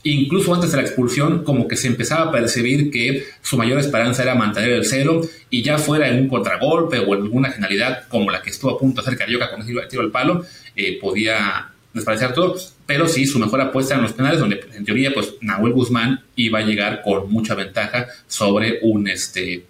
incluso 0.04 0.54
antes 0.54 0.70
de 0.70 0.78
la 0.78 0.82
expulsión, 0.82 1.44
como 1.44 1.68
que 1.68 1.76
se 1.76 1.88
empezaba 1.88 2.28
a 2.28 2.32
percibir 2.32 2.90
que 2.90 3.24
su 3.40 3.56
mayor 3.56 3.78
esperanza 3.78 4.22
era 4.22 4.34
mantener 4.34 4.72
el 4.72 4.84
cero 4.84 5.20
y 5.50 5.62
ya 5.62 5.78
fuera 5.78 6.08
en 6.08 6.20
un 6.22 6.28
contragolpe 6.28 6.98
o 6.98 7.14
en 7.14 7.22
alguna 7.22 7.50
generalidad 7.50 8.08
como 8.08 8.30
la 8.30 8.42
que 8.42 8.50
estuvo 8.50 8.70
a 8.70 8.78
punto 8.78 9.00
de 9.00 9.06
hacer 9.06 9.18
Carioca 9.18 9.50
con 9.50 9.60
el 9.60 9.88
tiro 9.88 10.02
al 10.02 10.10
palo, 10.10 10.44
eh, 10.74 10.98
podía 11.00 11.68
desparecer 11.92 12.32
todo, 12.32 12.56
pero 12.86 13.06
sí, 13.06 13.26
su 13.26 13.38
mejor 13.38 13.60
apuesta 13.60 13.94
en 13.94 14.02
los 14.02 14.12
penales, 14.12 14.40
donde 14.40 14.60
en 14.74 14.84
teoría, 14.84 15.12
pues 15.12 15.34
Nahuel 15.40 15.72
Guzmán 15.72 16.22
iba 16.36 16.58
a 16.58 16.62
llegar 16.62 17.02
con 17.02 17.30
mucha 17.30 17.54
ventaja 17.54 18.06
sobre 18.26 18.78
un 18.82 19.08
este, 19.08 19.66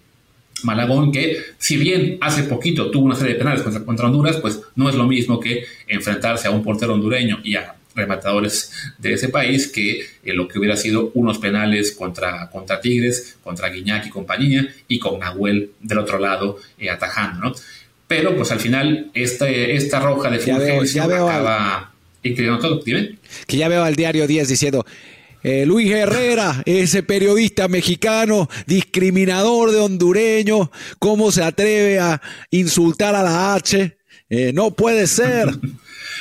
Malagón 0.63 1.13
que, 1.13 1.43
si 1.59 1.77
bien 1.77 2.19
hace 2.21 2.45
poquito 2.45 2.91
tuvo 2.91 3.07
una 3.07 3.17
serie 3.17 3.35
de 3.35 3.39
penales 3.39 3.63
contra, 3.63 4.07
Honduras, 4.07 4.37
pues 4.37 4.61
no 4.77 4.89
es 4.89 4.95
lo 4.95 5.07
mismo 5.07 5.41
que 5.41 5.65
enfrentarse 5.89 6.49
a 6.49 6.51
un 6.51 6.63
portero 6.63 6.95
hondureño 6.95 7.41
y 7.43 7.57
a 7.57 7.75
rematadores 7.95 8.73
de 8.99 9.15
ese 9.15 9.29
país 9.29 9.69
que 9.69 10.01
eh, 10.01 10.33
lo 10.33 10.49
que 10.49 10.59
hubiera 10.59 10.77
sido 10.77 11.11
unos 11.15 11.39
penales 11.39 11.93
contra, 11.93 12.49
contra 12.51 12.81
Tigres, 12.81 13.37
contra 13.43 13.69
Guiñac 13.69 14.07
y 14.07 14.11
compañía, 14.11 14.67
y 14.89 14.99
con 14.99 15.21
Nahuel 15.21 15.73
del 15.81 15.99
otro 15.99 16.19
lado 16.19 16.59
eh, 16.79 16.91
atajando, 16.91 17.49
¿no? 17.49 17.53
Pero 18.07 18.37
pues 18.37 18.51
al 18.53 18.61
final 18.61 19.11
esta, 19.15 19.49
esta 19.49 20.01
roja 20.01 20.31
de 20.31 20.39
Fulgencio 20.39 21.03
acaba... 21.05 21.93
Que 23.47 23.57
ya 23.57 23.69
veo 23.69 23.83
al 23.83 23.97
diario 23.97 24.27
10 24.27 24.49
diciendo, 24.49 24.85
eh, 25.43 25.67
Luis 25.67 25.91
Herrera, 25.91 26.63
ese 26.67 27.03
periodista 27.03 27.67
mexicano, 27.67 28.49
discriminador 28.67 29.73
de 29.73 29.81
hondureño, 29.81 30.71
¿cómo 31.01 31.33
se 31.33 31.43
atreve 31.43 31.99
a 31.99 32.23
insultar 32.51 33.17
a 33.17 33.25
la 33.25 33.55
H? 33.55 33.97
Eh, 34.31 34.53
no 34.55 34.71
puede 34.75 35.07
ser. 35.07 35.49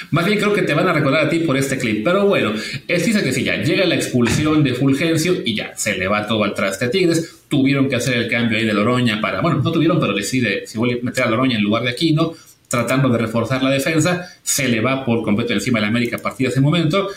Más 0.09 0.25
bien 0.25 0.39
creo 0.39 0.53
que 0.53 0.63
te 0.63 0.73
van 0.73 0.87
a 0.87 0.93
recordar 0.93 1.25
a 1.25 1.29
ti 1.29 1.39
por 1.39 1.55
este 1.57 1.77
clip. 1.77 2.03
Pero 2.03 2.25
bueno, 2.25 2.53
es 2.87 3.05
dice 3.05 3.23
que 3.23 3.31
si 3.31 3.43
ya 3.43 3.61
llega 3.61 3.85
la 3.85 3.95
expulsión 3.95 4.63
de 4.63 4.73
Fulgencio 4.73 5.41
y 5.45 5.55
ya 5.55 5.73
se 5.75 5.97
le 5.97 6.07
va 6.07 6.25
todo 6.25 6.43
al 6.43 6.53
traste 6.53 6.85
a 6.85 6.91
Tigres. 6.91 7.43
Tuvieron 7.47 7.89
que 7.89 7.97
hacer 7.97 8.15
el 8.15 8.27
cambio 8.29 8.57
ahí 8.57 8.65
de 8.65 8.73
Loroña 8.73 9.19
para, 9.19 9.41
bueno, 9.41 9.61
no 9.61 9.71
tuvieron, 9.71 9.99
pero 9.99 10.13
decide 10.13 10.65
si 10.65 10.77
vuelve 10.77 11.01
a 11.01 11.03
meter 11.03 11.25
a 11.25 11.29
Loroña 11.29 11.57
en 11.57 11.63
lugar 11.63 11.83
de 11.83 11.89
Aquino 11.89 12.33
tratando 12.71 13.09
de 13.09 13.17
reforzar 13.17 13.61
la 13.61 13.69
defensa, 13.69 14.29
se 14.41 14.69
le 14.69 14.79
va 14.79 15.03
por 15.03 15.21
completo 15.23 15.51
encima 15.51 15.79
de 15.79 15.81
la 15.81 15.87
América 15.89 16.15
a 16.15 16.19
partir 16.19 16.47
de 16.47 16.51
ese 16.51 16.61
momento. 16.61 17.09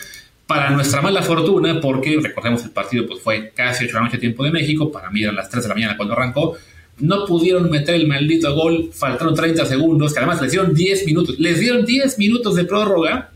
Para 0.45 0.69
nuestra 0.69 1.01
mala 1.01 1.23
fortuna, 1.23 1.79
porque 1.81 2.19
recordemos 2.21 2.63
el 2.65 2.71
partido 2.71 3.07
pues 3.07 3.21
fue 3.23 3.51
casi 3.55 3.85
8 3.85 3.87
de 3.87 3.93
la 3.93 4.05
noche 4.05 4.17
tiempo 4.19 4.43
de 4.43 4.51
México, 4.51 4.91
para 4.91 5.09
mí 5.09 5.23
eran 5.23 5.35
las 5.35 5.49
3 5.49 5.63
de 5.63 5.69
la 5.69 5.75
mañana 5.75 5.97
cuando 5.97 6.13
arrancó, 6.13 6.55
no 6.99 7.25
pudieron 7.25 7.69
meter 7.69 7.95
el 7.95 8.07
maldito 8.07 8.53
gol, 8.55 8.89
faltaron 8.93 9.35
30 9.35 9.65
segundos, 9.65 10.13
que 10.13 10.19
además 10.19 10.41
les 10.41 10.51
dieron 10.51 10.73
10 10.73 11.05
minutos, 11.05 11.39
les 11.39 11.59
dieron 11.59 11.85
10 11.85 12.17
minutos 12.19 12.55
de 12.55 12.65
prórroga, 12.65 13.31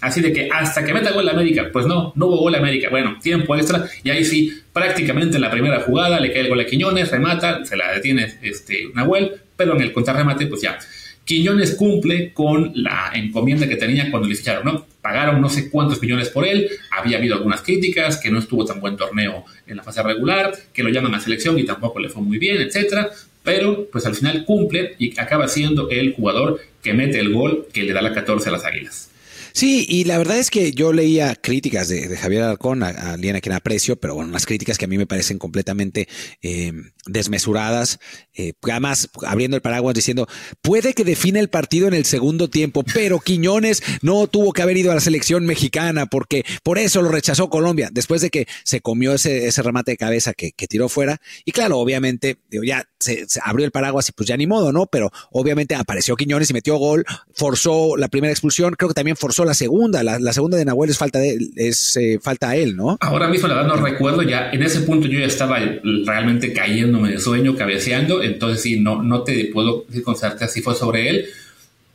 así 0.00 0.20
de 0.20 0.32
que 0.32 0.48
hasta 0.52 0.84
que 0.84 0.94
meta 0.94 1.12
gol 1.12 1.28
América, 1.28 1.70
pues 1.72 1.86
no, 1.86 2.12
no 2.14 2.26
hubo 2.26 2.38
gol 2.38 2.54
América, 2.54 2.88
bueno, 2.90 3.16
tiempo 3.22 3.56
extra, 3.56 3.88
y 4.02 4.10
ahí 4.10 4.24
sí, 4.24 4.52
prácticamente 4.72 5.36
en 5.36 5.42
la 5.42 5.50
primera 5.50 5.80
jugada 5.80 6.20
le 6.20 6.32
cae 6.32 6.42
el 6.42 6.48
gol 6.48 6.60
a 6.60 6.66
Quiñones, 6.66 7.10
remata, 7.10 7.64
se 7.64 7.76
la 7.76 7.92
detiene 7.92 8.32
este, 8.42 8.90
Nahuel, 8.94 9.32
pero 9.56 9.74
en 9.74 9.82
el 9.82 9.92
contrarremate 9.92 10.46
pues 10.46 10.62
ya, 10.62 10.78
Quiñones 11.24 11.74
cumple 11.74 12.32
con 12.32 12.72
la 12.74 13.10
encomienda 13.14 13.66
que 13.66 13.76
tenía 13.76 14.10
cuando 14.10 14.28
le 14.28 14.34
ficharon, 14.34 14.64
¿no? 14.64 14.86
Pagaron 15.00 15.40
no 15.40 15.48
sé 15.48 15.70
cuántos 15.70 16.00
millones 16.00 16.28
por 16.28 16.46
él, 16.46 16.68
había 16.90 17.18
habido 17.18 17.34
algunas 17.34 17.62
críticas, 17.62 18.18
que 18.18 18.30
no 18.30 18.38
estuvo 18.38 18.64
tan 18.64 18.80
buen 18.80 18.96
torneo 18.96 19.44
en 19.66 19.76
la 19.76 19.82
fase 19.82 20.02
regular, 20.02 20.52
que 20.72 20.82
lo 20.82 20.90
llaman 20.90 21.14
a 21.14 21.20
selección 21.20 21.58
y 21.58 21.64
tampoco 21.64 21.98
le 21.98 22.08
fue 22.08 22.22
muy 22.22 22.38
bien, 22.38 22.60
etcétera, 22.60 23.10
pero 23.42 23.88
pues 23.90 24.06
al 24.06 24.14
final 24.14 24.44
cumple 24.44 24.96
y 24.98 25.18
acaba 25.18 25.48
siendo 25.48 25.88
el 25.90 26.14
jugador 26.14 26.60
que 26.82 26.94
mete 26.94 27.20
el 27.20 27.32
gol 27.32 27.66
que 27.72 27.82
le 27.82 27.92
da 27.92 28.02
la 28.02 28.12
14 28.12 28.48
a 28.48 28.52
las 28.52 28.64
Águilas. 28.64 29.10
Sí, 29.54 29.86
y 29.88 30.02
la 30.02 30.18
verdad 30.18 30.38
es 30.38 30.50
que 30.50 30.72
yo 30.72 30.92
leía 30.92 31.36
críticas 31.36 31.86
de, 31.86 32.16
Javier 32.16 32.42
Arcón, 32.42 32.82
a, 32.82 32.88
a 32.88 33.16
Liana, 33.16 33.40
quien 33.40 33.54
aprecio, 33.54 33.94
pero 33.94 34.16
bueno, 34.16 34.30
unas 34.30 34.46
críticas 34.46 34.78
que 34.78 34.86
a 34.86 34.88
mí 34.88 34.98
me 34.98 35.06
parecen 35.06 35.38
completamente 35.38 36.08
eh, 36.42 36.72
desmesuradas. 37.06 38.00
Eh, 38.34 38.54
además, 38.62 39.10
abriendo 39.24 39.56
el 39.56 39.62
paraguas 39.62 39.94
diciendo, 39.94 40.26
puede 40.60 40.92
que 40.92 41.04
define 41.04 41.38
el 41.38 41.50
partido 41.50 41.86
en 41.86 41.94
el 41.94 42.04
segundo 42.04 42.50
tiempo, 42.50 42.82
pero 42.94 43.20
Quiñones 43.20 43.80
no 44.02 44.26
tuvo 44.26 44.52
que 44.52 44.62
haber 44.62 44.76
ido 44.76 44.90
a 44.90 44.96
la 44.96 45.00
selección 45.00 45.46
mexicana 45.46 46.06
porque 46.06 46.44
por 46.64 46.78
eso 46.78 47.00
lo 47.00 47.10
rechazó 47.10 47.48
Colombia, 47.48 47.90
después 47.92 48.22
de 48.22 48.30
que 48.30 48.48
se 48.64 48.80
comió 48.80 49.14
ese, 49.14 49.46
ese 49.46 49.62
remate 49.62 49.92
de 49.92 49.96
cabeza 49.96 50.32
que, 50.34 50.50
que, 50.50 50.66
tiró 50.66 50.88
fuera. 50.88 51.20
Y 51.44 51.52
claro, 51.52 51.78
obviamente, 51.78 52.38
digo, 52.50 52.64
ya 52.64 52.88
se, 52.98 53.24
abrió 53.44 53.64
el 53.64 53.70
paraguas 53.70 54.08
y 54.08 54.12
pues 54.12 54.28
ya 54.28 54.36
ni 54.36 54.48
modo, 54.48 54.72
¿no? 54.72 54.86
Pero 54.86 55.12
obviamente 55.30 55.76
apareció 55.76 56.16
Quiñones 56.16 56.50
y 56.50 56.54
metió 56.54 56.76
gol, 56.76 57.04
forzó 57.32 57.96
la 57.96 58.08
primera 58.08 58.32
expulsión, 58.32 58.74
creo 58.74 58.88
que 58.88 58.94
también 58.94 59.16
forzó 59.16 59.43
la 59.44 59.54
segunda, 59.54 60.02
la, 60.02 60.32
segunda 60.32 60.56
de 60.56 60.64
Nahuel 60.64 60.90
es 60.90 60.98
falta 60.98 61.20
es 61.22 61.96
eh, 61.96 62.18
falta 62.20 62.50
a 62.50 62.56
él, 62.56 62.76
¿no? 62.76 62.96
Ahora 63.00 63.28
mismo 63.28 63.48
la 63.48 63.54
verdad 63.54 63.76
no 63.76 63.82
recuerdo, 63.82 64.22
ya 64.22 64.50
en 64.50 64.62
ese 64.62 64.80
punto 64.80 65.06
yo 65.06 65.18
ya 65.18 65.26
estaba 65.26 65.58
realmente 66.04 66.52
cayéndome 66.52 67.10
de 67.10 67.18
sueño, 67.18 67.56
cabeceando, 67.56 68.22
entonces 68.22 68.62
sí, 68.62 68.80
no, 68.80 69.02
no 69.02 69.22
te 69.22 69.46
puedo 69.46 69.84
decir 69.88 70.02
con 70.02 70.16
certeza 70.16 70.48
si 70.48 70.62
fue 70.62 70.74
sobre 70.74 71.08
él, 71.08 71.26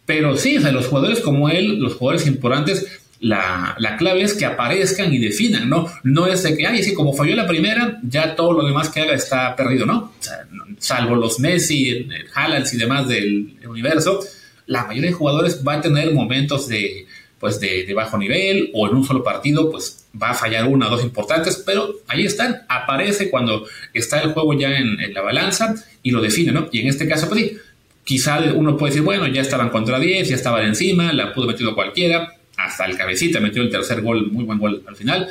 pero 0.06 0.36
sí, 0.38 0.58
o 0.58 0.62
sea, 0.62 0.72
los 0.72 0.88
jugadores 0.88 1.20
como 1.20 1.50
él, 1.50 1.80
los 1.80 1.96
jugadores 1.96 2.26
importantes, 2.28 2.88
la, 3.22 3.76
la, 3.80 3.98
clave 3.98 4.22
es 4.24 4.34
que 4.34 4.46
aparezcan 4.46 5.14
y 5.14 5.18
definan, 5.18 5.70
¿no? 5.70 5.92
No 6.04 6.26
es 6.28 6.42
de 6.44 6.56
que, 6.56 6.66
ay, 6.66 6.82
sí, 6.84 6.94
como 6.94 7.14
falló 7.14 7.36
la 7.36 7.46
primera, 7.46 8.00
ya 8.04 8.36
todo 8.36 8.54
lo 8.54 8.66
demás 8.66 8.90
que 8.90 9.02
haga 9.02 9.14
está 9.14 9.56
perdido, 9.56 9.86
¿no? 9.86 10.14
O 10.20 10.24
sea, 10.24 10.48
salvo 10.80 11.16
los 11.16 11.40
Messi, 11.40 12.08
Haaland 12.34 12.66
y 12.74 12.78
demás 12.78 13.08
del 13.08 13.54
universo, 13.68 14.22
la 14.66 14.86
mayoría 14.86 15.10
de 15.10 15.16
jugadores 15.16 15.62
va 15.68 15.76
a 15.76 15.82
tener 15.82 16.14
momentos 16.14 16.68
de, 16.68 17.06
pues 17.40 17.60
de, 17.60 17.92
bajo 17.94 18.18
nivel 18.18 18.70
o 18.74 18.88
en 18.88 18.96
un 18.96 19.06
solo 19.06 19.24
partido, 19.24 19.72
pues 19.72 20.06
va 20.22 20.32
a 20.32 20.34
fallar 20.34 20.68
una 20.68 20.88
o 20.88 20.90
dos 20.90 21.04
importantes, 21.04 21.64
pero 21.66 21.96
ahí 22.08 22.26
están, 22.26 22.64
aparece 22.68 23.30
cuando 23.30 23.66
está 23.94 24.20
el 24.20 24.34
juego 24.34 24.54
ya 24.54 24.78
en, 24.78 25.14
la 25.14 25.22
balanza 25.22 25.76
y 26.04 26.12
lo 26.12 26.22
define, 26.22 26.52
¿no? 26.52 26.68
Y 26.72 26.82
en 26.82 26.88
este 26.88 27.08
caso, 27.08 27.30
pues 27.30 27.42
sí, 27.42 27.58
quizá 28.04 28.40
uno 28.54 28.76
puede 28.76 28.92
decir, 28.92 29.04
bueno, 29.04 29.28
ya 29.28 29.42
estaban 29.42 29.70
contra 29.70 30.00
10, 30.00 30.30
ya 30.30 30.36
estaban 30.36 30.66
encima, 30.66 31.14
la 31.14 31.34
pudo 31.34 31.48
metido 31.48 31.76
cualquiera, 31.76 32.36
hasta 32.58 32.86
el 32.86 32.98
cabecita 32.98 33.40
metió 33.40 33.62
el 33.62 33.70
tercer 33.70 34.02
gol, 34.02 34.32
muy 34.32 34.44
buen 34.44 34.60
gol 34.60 34.84
al 34.86 34.96
final, 34.96 35.28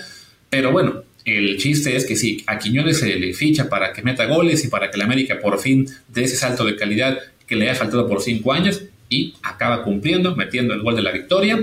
pero 0.49 0.73
bueno, 0.73 1.03
el 1.25 1.59
chiste 1.59 1.95
es 1.95 2.07
que 2.07 2.17
sí, 2.17 2.43
a 2.47 2.59
Quiñones 2.59 3.01
se 3.01 3.17
le 3.17 3.35
ficha 3.35 3.69
para 3.69 3.93
que 3.93 4.03
meta 4.03 4.25
goles 4.27 4.65
y 4.65 4.69
para 4.69 4.91
que 4.91 4.97
la 4.97 5.05
América 5.05 5.39
por 5.41 5.59
fin 5.59 5.87
dé 6.09 6.25
ese 6.25 6.37
salto 6.37 6.65
de 6.65 6.77
calidad 6.77 7.19
que 7.47 7.57
le 7.57 7.69
ha 7.69 7.75
faltado 7.75 8.09
por 8.09 8.23
cinco 8.23 8.53
años 8.53 8.83
y 9.09 9.35
acaba 9.43 9.83
cumpliendo, 9.83 10.37
metiendo 10.37 10.75
el 10.75 10.83
gol 10.83 10.97
de 10.97 11.03
la 11.03 11.13
victoria. 11.13 11.59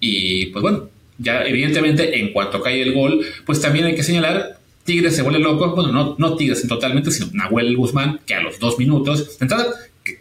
Y 0.00 0.46
pues 0.46 0.62
bueno, 0.62 0.88
ya 1.18 1.44
evidentemente 1.44 2.18
en 2.18 2.32
cuanto 2.32 2.60
cae 2.60 2.82
el 2.82 2.92
gol, 2.92 3.24
pues 3.44 3.60
también 3.60 3.84
hay 3.84 3.94
que 3.94 4.02
señalar, 4.02 4.58
Tigres 4.84 5.14
se 5.14 5.22
vuelve 5.22 5.38
loco, 5.38 5.74
bueno, 5.74 5.92
no, 5.92 6.16
no 6.18 6.36
Tigres 6.36 6.66
totalmente, 6.66 7.10
sino 7.10 7.30
Nahuel 7.32 7.76
Guzmán, 7.76 8.20
que 8.26 8.34
a 8.34 8.40
los 8.40 8.58
dos 8.58 8.78
minutos, 8.78 9.36
entrada, 9.40 9.66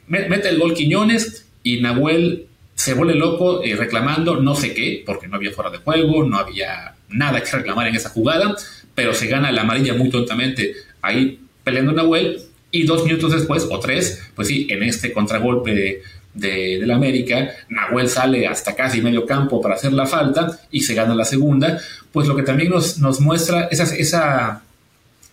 mete 0.08 0.50
el 0.50 0.60
gol 0.60 0.74
Quiñones 0.74 1.48
y 1.64 1.80
Nahuel 1.80 2.46
se 2.76 2.94
vuelve 2.94 3.16
loco 3.16 3.64
eh, 3.64 3.76
reclamando 3.76 4.42
no 4.42 4.56
sé 4.56 4.74
qué, 4.74 5.04
porque 5.06 5.28
no 5.28 5.38
había 5.38 5.52
fuera 5.52 5.70
de 5.70 5.80
juego, 5.80 6.24
no 6.24 6.38
había 6.38 6.96
nada 7.10 7.42
que 7.44 7.52
reclamar 7.52 7.88
en 7.88 7.96
esa 7.96 8.10
jugada, 8.10 8.56
pero 8.96 9.14
se 9.14 9.28
gana 9.28 9.52
la 9.52 9.62
amarilla 9.62 9.94
muy 9.94 10.10
tontamente 10.10 10.74
ahí 11.02 11.40
peleando 11.64 11.94
Nahuel 11.94 12.42
y 12.72 12.84
dos 12.84 13.04
minutos 13.04 13.32
después, 13.32 13.68
o 13.70 13.80
tres, 13.80 14.22
pues 14.36 14.48
sí, 14.48 14.68
en 14.70 14.84
este 14.84 15.12
contragolpe 15.12 16.02
de, 16.34 16.80
la 16.86 16.96
América, 16.96 17.50
Nahuel 17.70 18.10
sale 18.10 18.48
hasta 18.48 18.76
casi 18.76 19.02
medio 19.02 19.26
campo 19.26 19.62
para 19.62 19.76
hacer 19.76 19.94
la 19.94 20.06
falta 20.06 20.60
y 20.72 20.82
se 20.82 20.94
gana 20.94 21.16
la 21.16 21.26
segunda, 21.26 21.80
pues 22.12 22.28
lo 22.28 22.36
que 22.36 22.44
también 22.44 22.70
nos, 22.70 23.20
muestra 23.20 23.68
esa, 23.72 23.84
esa 23.96 24.64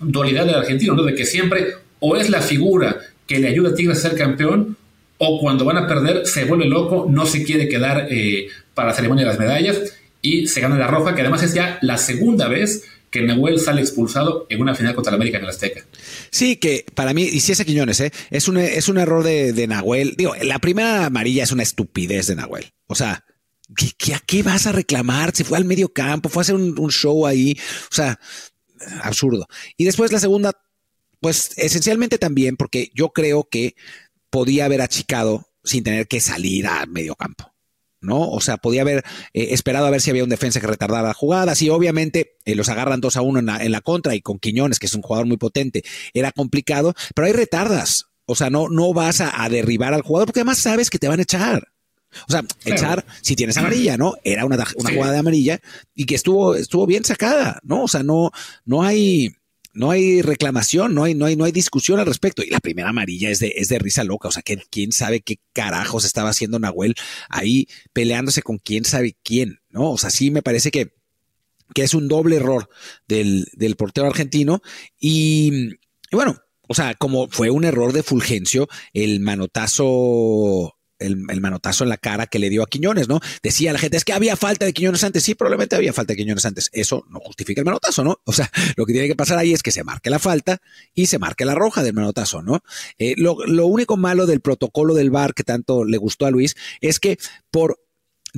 dualidad 0.00 0.46
del 0.46 0.56
argentino, 0.56 0.94
¿no? 0.94 1.02
de 1.02 1.14
que 1.14 1.26
siempre 1.26 1.74
o 2.00 2.16
es 2.16 2.30
la 2.30 2.40
figura 2.40 2.98
que 3.26 3.38
le 3.38 3.48
ayuda 3.48 3.70
a 3.70 3.74
Tigres 3.74 3.98
a 3.98 4.08
ser 4.08 4.18
campeón, 4.18 4.76
o 5.18 5.40
cuando 5.40 5.64
van 5.64 5.78
a 5.78 5.86
perder 5.86 6.26
se 6.26 6.44
vuelve 6.44 6.66
loco, 6.66 7.06
no 7.08 7.26
se 7.26 7.42
quiere 7.42 7.68
quedar 7.68 8.06
eh, 8.10 8.48
para 8.74 8.88
la 8.88 8.94
ceremonia 8.94 9.24
de 9.24 9.30
las 9.30 9.38
medallas 9.38 9.78
y 10.20 10.46
se 10.46 10.60
gana 10.60 10.76
la 10.76 10.86
roja, 10.86 11.14
que 11.14 11.22
además 11.22 11.42
es 11.42 11.54
ya 11.54 11.78
la 11.82 11.96
segunda 11.96 12.48
vez 12.48 12.84
que 13.10 13.22
Nahuel 13.22 13.60
sale 13.60 13.80
expulsado 13.80 14.46
en 14.48 14.60
una 14.60 14.74
final 14.74 14.94
contra 14.94 15.14
América 15.14 15.38
en 15.38 15.44
el 15.44 15.50
Azteca. 15.50 15.84
Sí, 16.30 16.56
que 16.56 16.84
para 16.94 17.14
mí, 17.14 17.22
y 17.22 17.40
si 17.40 17.52
es 17.52 17.64
Quiñones, 17.64 18.00
¿eh? 18.00 18.12
es, 18.30 18.48
un, 18.48 18.58
es 18.58 18.88
un 18.88 18.98
error 18.98 19.24
de, 19.24 19.66
Nahuel. 19.66 20.14
Digo, 20.16 20.34
la 20.42 20.58
primera 20.58 21.06
amarilla 21.06 21.44
es 21.44 21.52
una 21.52 21.62
estupidez 21.62 22.26
de 22.26 22.36
Nahuel. 22.36 22.72
O 22.86 22.94
sea, 22.94 23.24
¿qué, 23.98 24.14
a 24.14 24.20
qué 24.20 24.42
vas 24.42 24.66
a 24.66 24.72
reclamar? 24.72 25.34
Se 25.34 25.44
fue 25.44 25.58
al 25.58 25.64
medio 25.64 25.92
campo, 25.92 26.28
fue 26.28 26.40
a 26.40 26.42
hacer 26.42 26.54
un, 26.54 26.78
un 26.78 26.90
show 26.90 27.26
ahí. 27.26 27.56
O 27.90 27.94
sea, 27.94 28.18
absurdo. 29.02 29.46
Y 29.76 29.84
después 29.84 30.12
la 30.12 30.20
segunda, 30.20 30.52
pues 31.20 31.52
esencialmente 31.56 32.18
también, 32.18 32.56
porque 32.56 32.90
yo 32.94 33.10
creo 33.10 33.48
que 33.50 33.74
podía 34.30 34.66
haber 34.66 34.82
achicado 34.82 35.48
sin 35.64 35.82
tener 35.82 36.06
que 36.06 36.20
salir 36.20 36.66
a 36.66 36.86
medio 36.86 37.14
campo. 37.16 37.55
¿No? 38.00 38.28
O 38.30 38.40
sea, 38.40 38.56
podía 38.56 38.82
haber 38.82 39.04
eh, 39.32 39.48
esperado 39.50 39.86
a 39.86 39.90
ver 39.90 40.00
si 40.00 40.10
había 40.10 40.24
un 40.24 40.30
defensa 40.30 40.60
que 40.60 40.66
retardara 40.66 41.08
la 41.08 41.14
jugada. 41.14 41.54
Sí, 41.54 41.70
obviamente 41.70 42.36
eh, 42.44 42.54
los 42.54 42.68
agarran 42.68 43.00
dos 43.00 43.16
a 43.16 43.22
uno 43.22 43.38
en 43.38 43.46
la, 43.46 43.62
en 43.62 43.72
la, 43.72 43.80
contra 43.80 44.14
y 44.14 44.20
con 44.20 44.38
Quiñones, 44.38 44.78
que 44.78 44.86
es 44.86 44.94
un 44.94 45.02
jugador 45.02 45.26
muy 45.26 45.36
potente, 45.36 45.84
era 46.14 46.32
complicado, 46.32 46.94
pero 47.14 47.26
hay 47.26 47.32
retardas. 47.32 48.06
O 48.26 48.34
sea, 48.34 48.50
no, 48.50 48.68
no 48.68 48.92
vas 48.92 49.20
a, 49.20 49.48
derribar 49.48 49.94
al 49.94 50.02
jugador 50.02 50.26
porque 50.26 50.40
además 50.40 50.58
sabes 50.58 50.90
que 50.90 50.98
te 50.98 51.08
van 51.08 51.20
a 51.20 51.22
echar. 51.22 51.68
O 52.28 52.32
sea, 52.32 52.42
echar 52.64 53.04
si 53.20 53.36
tienes 53.36 53.56
amarilla, 53.56 53.96
¿no? 53.96 54.14
Era 54.24 54.44
una, 54.44 54.56
una 54.76 54.90
jugada 54.90 55.12
de 55.12 55.18
amarilla 55.18 55.60
y 55.94 56.06
que 56.06 56.14
estuvo, 56.14 56.54
estuvo 56.54 56.86
bien 56.86 57.04
sacada, 57.04 57.60
¿no? 57.62 57.84
O 57.84 57.88
sea, 57.88 58.02
no, 58.02 58.30
no 58.64 58.82
hay, 58.82 59.36
no 59.76 59.90
hay 59.90 60.22
reclamación, 60.22 60.94
no 60.94 61.04
hay, 61.04 61.14
no 61.14 61.26
hay, 61.26 61.36
no 61.36 61.44
hay 61.44 61.52
discusión 61.52 62.00
al 62.00 62.06
respecto. 62.06 62.42
Y 62.42 62.50
la 62.50 62.60
primera 62.60 62.88
amarilla 62.88 63.30
es 63.30 63.38
de, 63.38 63.52
es 63.56 63.68
de 63.68 63.78
risa 63.78 64.04
loca. 64.04 64.28
O 64.28 64.32
sea, 64.32 64.42
quién 64.42 64.92
sabe 64.92 65.20
qué 65.20 65.38
carajos 65.52 66.04
estaba 66.04 66.30
haciendo 66.30 66.58
Nahuel 66.58 66.94
ahí 67.28 67.68
peleándose 67.92 68.42
con 68.42 68.58
quién 68.58 68.84
sabe 68.84 69.16
quién, 69.22 69.60
¿no? 69.68 69.92
O 69.92 69.98
sea, 69.98 70.10
sí 70.10 70.30
me 70.30 70.42
parece 70.42 70.70
que, 70.70 70.94
que 71.74 71.82
es 71.82 71.94
un 71.94 72.08
doble 72.08 72.36
error 72.36 72.68
del, 73.06 73.48
del 73.52 73.76
portero 73.76 74.06
argentino. 74.06 74.62
Y 74.98 75.76
bueno, 76.10 76.38
o 76.68 76.74
sea, 76.74 76.94
como 76.94 77.28
fue 77.28 77.50
un 77.50 77.64
error 77.64 77.92
de 77.92 78.02
Fulgencio, 78.02 78.68
el 78.92 79.20
manotazo 79.20 80.75
el, 80.98 81.40
manotazo 81.40 81.84
en 81.84 81.90
la 81.90 81.96
cara 81.96 82.26
que 82.26 82.38
le 82.38 82.50
dio 82.50 82.62
a 82.62 82.66
Quiñones, 82.66 83.08
¿no? 83.08 83.20
Decía 83.42 83.72
la 83.72 83.78
gente, 83.78 83.96
es 83.96 84.04
que 84.04 84.12
había 84.12 84.36
falta 84.36 84.64
de 84.64 84.72
Quiñones 84.72 85.04
antes. 85.04 85.22
Sí, 85.22 85.34
probablemente 85.34 85.76
había 85.76 85.92
falta 85.92 86.12
de 86.12 86.16
Quiñones 86.16 86.44
antes. 86.44 86.70
Eso 86.72 87.04
no 87.10 87.20
justifica 87.20 87.60
el 87.60 87.64
manotazo, 87.64 88.04
¿no? 88.04 88.20
O 88.24 88.32
sea, 88.32 88.50
lo 88.76 88.86
que 88.86 88.92
tiene 88.92 89.08
que 89.08 89.16
pasar 89.16 89.38
ahí 89.38 89.52
es 89.52 89.62
que 89.62 89.72
se 89.72 89.84
marque 89.84 90.10
la 90.10 90.18
falta 90.18 90.60
y 90.94 91.06
se 91.06 91.18
marque 91.18 91.44
la 91.44 91.54
roja 91.54 91.82
del 91.82 91.94
manotazo, 91.94 92.42
¿no? 92.42 92.60
Eh, 92.98 93.14
lo, 93.16 93.44
lo 93.46 93.66
único 93.66 93.96
malo 93.96 94.26
del 94.26 94.40
protocolo 94.40 94.94
del 94.94 95.10
VAR 95.10 95.34
que 95.34 95.44
tanto 95.44 95.84
le 95.84 95.96
gustó 95.98 96.26
a 96.26 96.30
Luis 96.30 96.56
es 96.80 97.00
que 97.00 97.18
por 97.50 97.78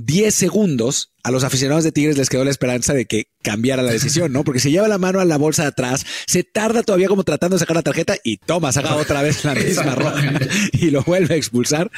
10 0.04 0.34
segundos 0.34 1.12
a 1.24 1.30
los 1.30 1.44
aficionados 1.44 1.84
de 1.84 1.92
Tigres 1.92 2.16
les 2.16 2.28
quedó 2.28 2.44
la 2.44 2.50
esperanza 2.50 2.94
de 2.94 3.06
que 3.06 3.26
cambiara 3.42 3.82
la 3.82 3.92
decisión, 3.92 4.32
¿no? 4.32 4.44
Porque 4.44 4.60
se 4.60 4.70
lleva 4.70 4.88
la 4.88 4.98
mano 4.98 5.20
a 5.20 5.24
la 5.24 5.36
bolsa 5.36 5.62
de 5.62 5.68
atrás, 5.68 6.06
se 6.26 6.44
tarda 6.44 6.82
todavía 6.82 7.08
como 7.08 7.24
tratando 7.24 7.56
de 7.56 7.60
sacar 7.60 7.76
la 7.76 7.82
tarjeta 7.82 8.16
y 8.22 8.38
toma, 8.38 8.72
saca 8.72 8.94
otra 8.96 9.22
vez 9.22 9.44
la 9.44 9.54
misma 9.56 9.94
roja 9.94 10.32
y 10.72 10.90
lo 10.90 11.02
vuelve 11.02 11.34
a 11.34 11.36
expulsar. 11.36 11.90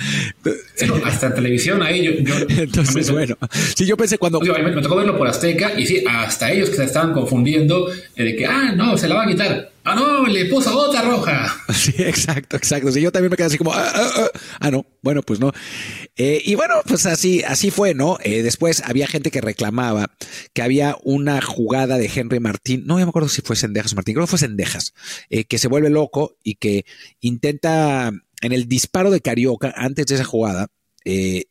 hasta 1.05 1.27
en 1.27 1.35
televisión 1.35 1.83
ahí 1.83 2.05
yo... 2.05 2.13
Entonces, 2.49 3.11
bueno, 3.11 3.37
sí, 3.77 3.87
yo 3.87 3.97
pensé 3.97 4.19
cuando... 4.19 4.41
me, 4.41 4.83
tocó 4.83 4.97
verlo 4.97 5.17
por 5.17 5.29
Azteca 5.29 5.79
y 5.79 5.87
sí, 5.87 6.05
hasta 6.09 6.51
ellos 6.51 6.71
que 6.71 6.77
se 6.77 6.85
estaban 6.85 7.13
confundiendo 7.13 7.91
de 8.17 8.37
que, 8.37 8.47
ah, 8.47 8.73
no, 8.75 8.97
se 8.97 9.09
la 9.09 9.17
va 9.17 9.25
a 9.25 9.29
quitar. 9.29 9.71
Ah, 9.91 9.95
no, 9.97 10.27
le 10.27 10.45
puso 10.47 10.77
otra 10.77 11.03
roja. 11.03 11.53
Sí, 11.75 11.95
exacto, 11.99 12.57
exacto. 12.57 12.93
Sí, 12.93 13.01
yo 13.01 13.11
también 13.11 13.31
me 13.31 13.37
quedé 13.37 13.47
así 13.47 13.59
como, 13.59 13.73
ah, 13.73 13.91
ah, 13.93 14.11
ah, 14.17 14.31
ah 14.61 14.71
no, 14.71 14.85
bueno, 15.03 15.23
pues 15.23 15.41
no. 15.41 15.51
Eh, 16.17 16.43
y 16.45 16.55
bueno, 16.55 16.75
pues 16.87 17.07
así, 17.07 17.43
así 17.43 17.71
fue, 17.71 17.95
¿no? 17.95 18.19
Eh, 18.23 18.43
después 18.43 18.83
había 18.85 19.07
gente 19.07 19.31
que 19.31 19.41
reclamaba 19.41 20.13
que 20.53 20.63
había 20.63 20.97
una 21.03 21.41
jugada 21.41 21.97
de 21.97 22.11
Henry 22.15 22.39
Martín, 22.39 22.85
no 22.87 22.97
me 22.97 23.03
acuerdo 23.03 23.29
si 23.29 23.43
fue 23.43 23.57
Sendejas 23.57 23.95
Martín, 23.95 24.15
creo 24.15 24.27
que 24.27 24.31
fue 24.31 24.39
Sendejas, 24.39 24.93
eh, 25.31 25.45
que 25.45 25.59
se 25.59 25.69
vuelve 25.69 25.91
loco 25.91 26.37
y 26.45 26.57
que 26.57 26.85
intenta, 27.21 28.13
en 28.43 28.53
el 28.53 28.69
disparo 28.69 29.11
de 29.11 29.21
Carioca, 29.21 29.73
antes 29.77 30.07
de 30.07 30.17
esa 30.17 30.25
jugada, 30.25 30.69
eh, 31.05 31.47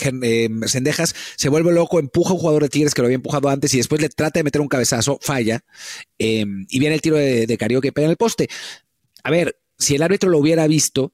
Sendejas 0.00 1.14
se 1.36 1.48
vuelve 1.48 1.72
loco, 1.72 1.98
empuja 1.98 2.30
a 2.30 2.34
un 2.34 2.40
jugador 2.40 2.62
de 2.62 2.68
Tigres 2.68 2.94
que 2.94 3.02
lo 3.02 3.06
había 3.06 3.16
empujado 3.16 3.48
antes 3.48 3.72
y 3.74 3.76
después 3.76 4.00
le 4.00 4.08
trata 4.08 4.40
de 4.40 4.44
meter 4.44 4.60
un 4.60 4.68
cabezazo, 4.68 5.18
falla, 5.22 5.64
y 6.18 6.78
viene 6.78 6.94
el 6.94 7.00
tiro 7.00 7.16
de, 7.16 7.46
de 7.46 7.58
Carioca 7.58 7.88
y 7.88 7.90
pega 7.90 8.06
en 8.06 8.12
el 8.12 8.16
poste. 8.16 8.48
A 9.22 9.30
ver, 9.30 9.58
si 9.78 9.94
el 9.94 10.02
árbitro 10.02 10.30
lo 10.30 10.38
hubiera 10.38 10.66
visto, 10.66 11.12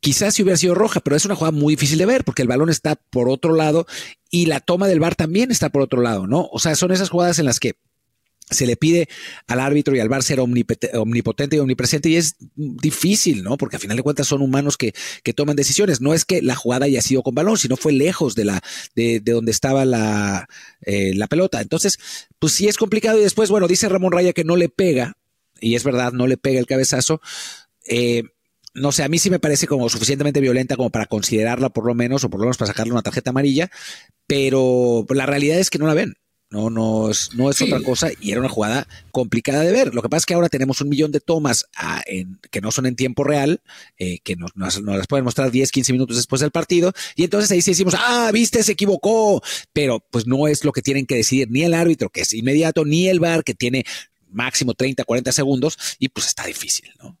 Quizás 0.00 0.34
si 0.34 0.42
hubiera 0.42 0.56
sido 0.56 0.76
roja, 0.76 1.00
pero 1.00 1.16
es 1.16 1.24
una 1.24 1.34
jugada 1.34 1.50
muy 1.50 1.74
difícil 1.74 1.98
de 1.98 2.06
ver 2.06 2.24
porque 2.24 2.42
el 2.42 2.48
balón 2.48 2.70
está 2.70 2.94
por 2.94 3.28
otro 3.28 3.54
lado 3.54 3.86
y 4.30 4.46
la 4.46 4.60
toma 4.60 4.86
del 4.86 5.00
bar 5.00 5.16
también 5.16 5.50
está 5.50 5.70
por 5.70 5.82
otro 5.82 6.00
lado, 6.00 6.28
¿no? 6.28 6.48
O 6.52 6.60
sea, 6.60 6.76
son 6.76 6.92
esas 6.92 7.10
jugadas 7.10 7.40
en 7.40 7.46
las 7.46 7.58
que 7.58 7.74
se 8.50 8.66
le 8.66 8.76
pide 8.76 9.08
al 9.46 9.60
árbitro 9.60 9.94
y 9.94 10.00
al 10.00 10.08
bar 10.08 10.22
ser 10.22 10.40
omnipotente 10.40 11.56
y 11.56 11.58
omnipresente 11.58 12.08
y 12.08 12.16
es 12.16 12.36
difícil, 12.56 13.42
¿no? 13.42 13.56
Porque 13.56 13.76
a 13.76 13.78
final 13.78 13.96
de 13.96 14.02
cuentas 14.02 14.26
son 14.26 14.42
humanos 14.42 14.76
que, 14.76 14.94
que, 15.22 15.34
toman 15.34 15.56
decisiones. 15.56 16.00
No 16.00 16.14
es 16.14 16.24
que 16.24 16.42
la 16.42 16.54
jugada 16.54 16.86
haya 16.86 17.02
sido 17.02 17.22
con 17.22 17.34
balón, 17.34 17.58
sino 17.58 17.76
fue 17.76 17.92
lejos 17.92 18.34
de 18.34 18.44
la 18.44 18.62
de, 18.94 19.20
de 19.20 19.32
donde 19.32 19.50
estaba 19.50 19.84
la, 19.84 20.48
eh, 20.82 21.14
la 21.14 21.26
pelota. 21.26 21.60
Entonces, 21.60 21.98
pues 22.38 22.52
sí 22.52 22.68
es 22.68 22.76
complicado 22.76 23.18
y 23.18 23.22
después, 23.22 23.50
bueno, 23.50 23.68
dice 23.68 23.88
Ramón 23.88 24.12
Raya 24.12 24.32
que 24.32 24.44
no 24.44 24.56
le 24.56 24.68
pega 24.68 25.16
y 25.60 25.74
es 25.74 25.84
verdad, 25.84 26.12
no 26.12 26.26
le 26.26 26.36
pega 26.36 26.58
el 26.58 26.66
cabezazo. 26.66 27.20
Eh, 27.86 28.24
no 28.74 28.92
sé, 28.92 29.02
a 29.02 29.08
mí 29.08 29.18
sí 29.18 29.30
me 29.30 29.40
parece 29.40 29.66
como 29.66 29.88
suficientemente 29.88 30.40
violenta 30.40 30.76
como 30.76 30.90
para 30.90 31.06
considerarla 31.06 31.68
por 31.70 31.86
lo 31.86 31.94
menos, 31.94 32.24
o 32.24 32.30
por 32.30 32.40
lo 32.40 32.44
menos 32.44 32.58
para 32.58 32.68
sacarle 32.68 32.92
una 32.92 33.02
tarjeta 33.02 33.30
amarilla, 33.30 33.70
pero 34.26 35.04
la 35.10 35.26
realidad 35.26 35.58
es 35.58 35.70
que 35.70 35.78
no 35.78 35.86
la 35.86 35.94
ven. 35.94 36.14
No, 36.50 36.70
no 36.70 37.10
es, 37.10 37.34
no 37.34 37.50
es 37.50 37.60
otra 37.60 37.80
cosa 37.82 38.08
y 38.20 38.30
era 38.30 38.40
una 38.40 38.48
jugada 38.48 38.88
complicada 39.10 39.60
de 39.60 39.70
ver. 39.70 39.94
Lo 39.94 40.00
que 40.00 40.08
pasa 40.08 40.20
es 40.20 40.26
que 40.26 40.34
ahora 40.34 40.48
tenemos 40.48 40.80
un 40.80 40.88
millón 40.88 41.12
de 41.12 41.20
tomas 41.20 41.66
ah, 41.76 42.02
que 42.50 42.60
no 42.62 42.72
son 42.72 42.86
en 42.86 42.96
tiempo 42.96 43.22
real, 43.22 43.60
eh, 43.98 44.20
que 44.20 44.34
nos, 44.34 44.56
nos, 44.56 44.80
las 44.80 45.06
pueden 45.06 45.24
mostrar 45.24 45.50
10, 45.50 45.70
15 45.70 45.92
minutos 45.92 46.16
después 46.16 46.40
del 46.40 46.50
partido 46.50 46.94
y 47.16 47.24
entonces 47.24 47.50
ahí 47.50 47.60
sí 47.60 47.72
decimos, 47.72 47.94
ah, 47.98 48.30
viste, 48.32 48.62
se 48.62 48.72
equivocó, 48.72 49.42
pero 49.74 50.00
pues 50.10 50.26
no 50.26 50.48
es 50.48 50.64
lo 50.64 50.72
que 50.72 50.80
tienen 50.80 51.04
que 51.04 51.16
decidir 51.16 51.50
ni 51.50 51.64
el 51.64 51.74
árbitro, 51.74 52.08
que 52.08 52.22
es 52.22 52.32
inmediato, 52.32 52.86
ni 52.86 53.08
el 53.08 53.20
VAR, 53.20 53.44
que 53.44 53.52
tiene 53.52 53.84
máximo 54.30 54.72
30, 54.72 55.04
40 55.04 55.32
segundos 55.32 55.78
y 55.98 56.08
pues 56.08 56.28
está 56.28 56.46
difícil, 56.46 56.90
¿no? 57.02 57.16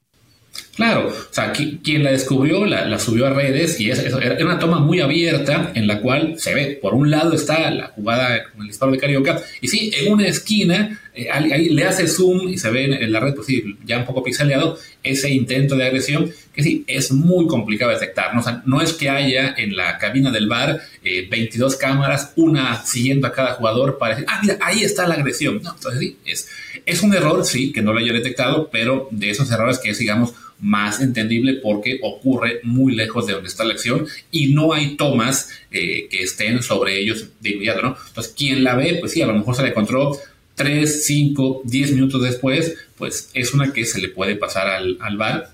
Claro, 0.78 1.08
o 1.08 1.34
sea, 1.34 1.52
quien 1.52 2.04
la 2.04 2.12
descubrió 2.12 2.64
la, 2.64 2.96
subió 3.00 3.26
a 3.26 3.30
redes 3.30 3.80
y 3.80 3.90
es, 3.90 3.98
era 3.98 4.44
una 4.44 4.60
toma 4.60 4.78
muy 4.78 5.00
abierta 5.00 5.72
en 5.74 5.88
la 5.88 6.00
cual 6.00 6.38
se 6.38 6.54
ve, 6.54 6.78
por 6.80 6.94
un 6.94 7.10
lado 7.10 7.32
está 7.32 7.68
la 7.72 7.88
jugada 7.88 8.44
con 8.52 8.62
el 8.62 8.68
disparo 8.68 8.92
de 8.92 8.98
Carioca 8.98 9.42
y 9.60 9.66
sí, 9.66 9.90
en 9.92 10.12
una 10.12 10.28
esquina, 10.28 11.00
eh, 11.14 11.26
ahí 11.32 11.70
le 11.70 11.82
hace 11.82 12.06
zoom 12.06 12.48
y 12.48 12.58
se 12.58 12.70
ve 12.70 12.84
en, 12.84 13.10
la 13.10 13.18
red, 13.18 13.34
pues 13.34 13.48
sí, 13.48 13.76
ya 13.84 13.98
un 13.98 14.04
poco 14.04 14.22
pixeleado, 14.22 14.78
ese 15.02 15.30
intento 15.30 15.74
de 15.74 15.86
agresión 15.86 16.30
que 16.54 16.62
sí, 16.62 16.84
es 16.86 17.10
muy 17.10 17.48
complicado 17.48 17.90
detectar. 17.90 18.32
¿no? 18.32 18.40
O 18.40 18.44
sea, 18.44 18.62
no 18.64 18.80
es 18.80 18.92
que 18.92 19.10
haya 19.10 19.54
en 19.56 19.76
la 19.76 19.98
cabina 19.98 20.30
del 20.30 20.48
bar 20.48 20.80
22 21.02 21.74
eh, 21.74 21.76
cámaras, 21.80 22.34
una 22.36 22.84
siguiendo 22.84 23.26
a 23.26 23.32
cada 23.32 23.54
jugador 23.54 23.98
para 23.98 24.14
decir, 24.14 24.26
ah, 24.28 24.38
mira, 24.42 24.58
ahí 24.60 24.84
está 24.84 25.08
la 25.08 25.14
agresión. 25.14 25.60
No, 25.60 25.74
entonces 25.74 25.98
sí, 25.98 26.16
es, 26.24 26.48
es 26.86 27.02
un 27.02 27.12
error, 27.14 27.44
sí, 27.44 27.72
que 27.72 27.82
no 27.82 27.92
lo 27.92 27.98
haya 27.98 28.12
detectado, 28.12 28.68
pero 28.70 29.08
de 29.10 29.30
esos 29.30 29.50
errores 29.50 29.78
que 29.78 29.90
es, 29.90 29.98
digamos, 29.98 30.34
más 30.60 31.00
entendible 31.00 31.54
porque 31.62 32.00
ocurre 32.02 32.60
muy 32.62 32.94
lejos 32.94 33.26
de 33.26 33.34
donde 33.34 33.48
está 33.48 33.64
la 33.64 33.74
acción 33.74 34.06
y 34.30 34.52
no 34.52 34.72
hay 34.72 34.96
tomas 34.96 35.50
eh, 35.70 36.08
que 36.10 36.22
estén 36.22 36.62
sobre 36.62 36.98
ellos 36.98 37.28
de 37.40 37.50
inmediato, 37.50 37.82
¿no? 37.82 37.96
Entonces, 38.08 38.34
quien 38.36 38.64
la 38.64 38.74
ve, 38.74 38.96
pues 39.00 39.12
sí, 39.12 39.22
a 39.22 39.26
lo 39.26 39.34
mejor 39.34 39.54
se 39.54 39.62
la 39.62 39.68
encontró 39.68 40.18
3, 40.56 41.06
5, 41.06 41.62
10 41.64 41.92
minutos 41.92 42.22
después, 42.22 42.76
pues 42.96 43.30
es 43.34 43.54
una 43.54 43.72
que 43.72 43.84
se 43.84 44.00
le 44.00 44.08
puede 44.08 44.36
pasar 44.36 44.66
al, 44.66 44.98
al 45.00 45.16
bar. 45.16 45.50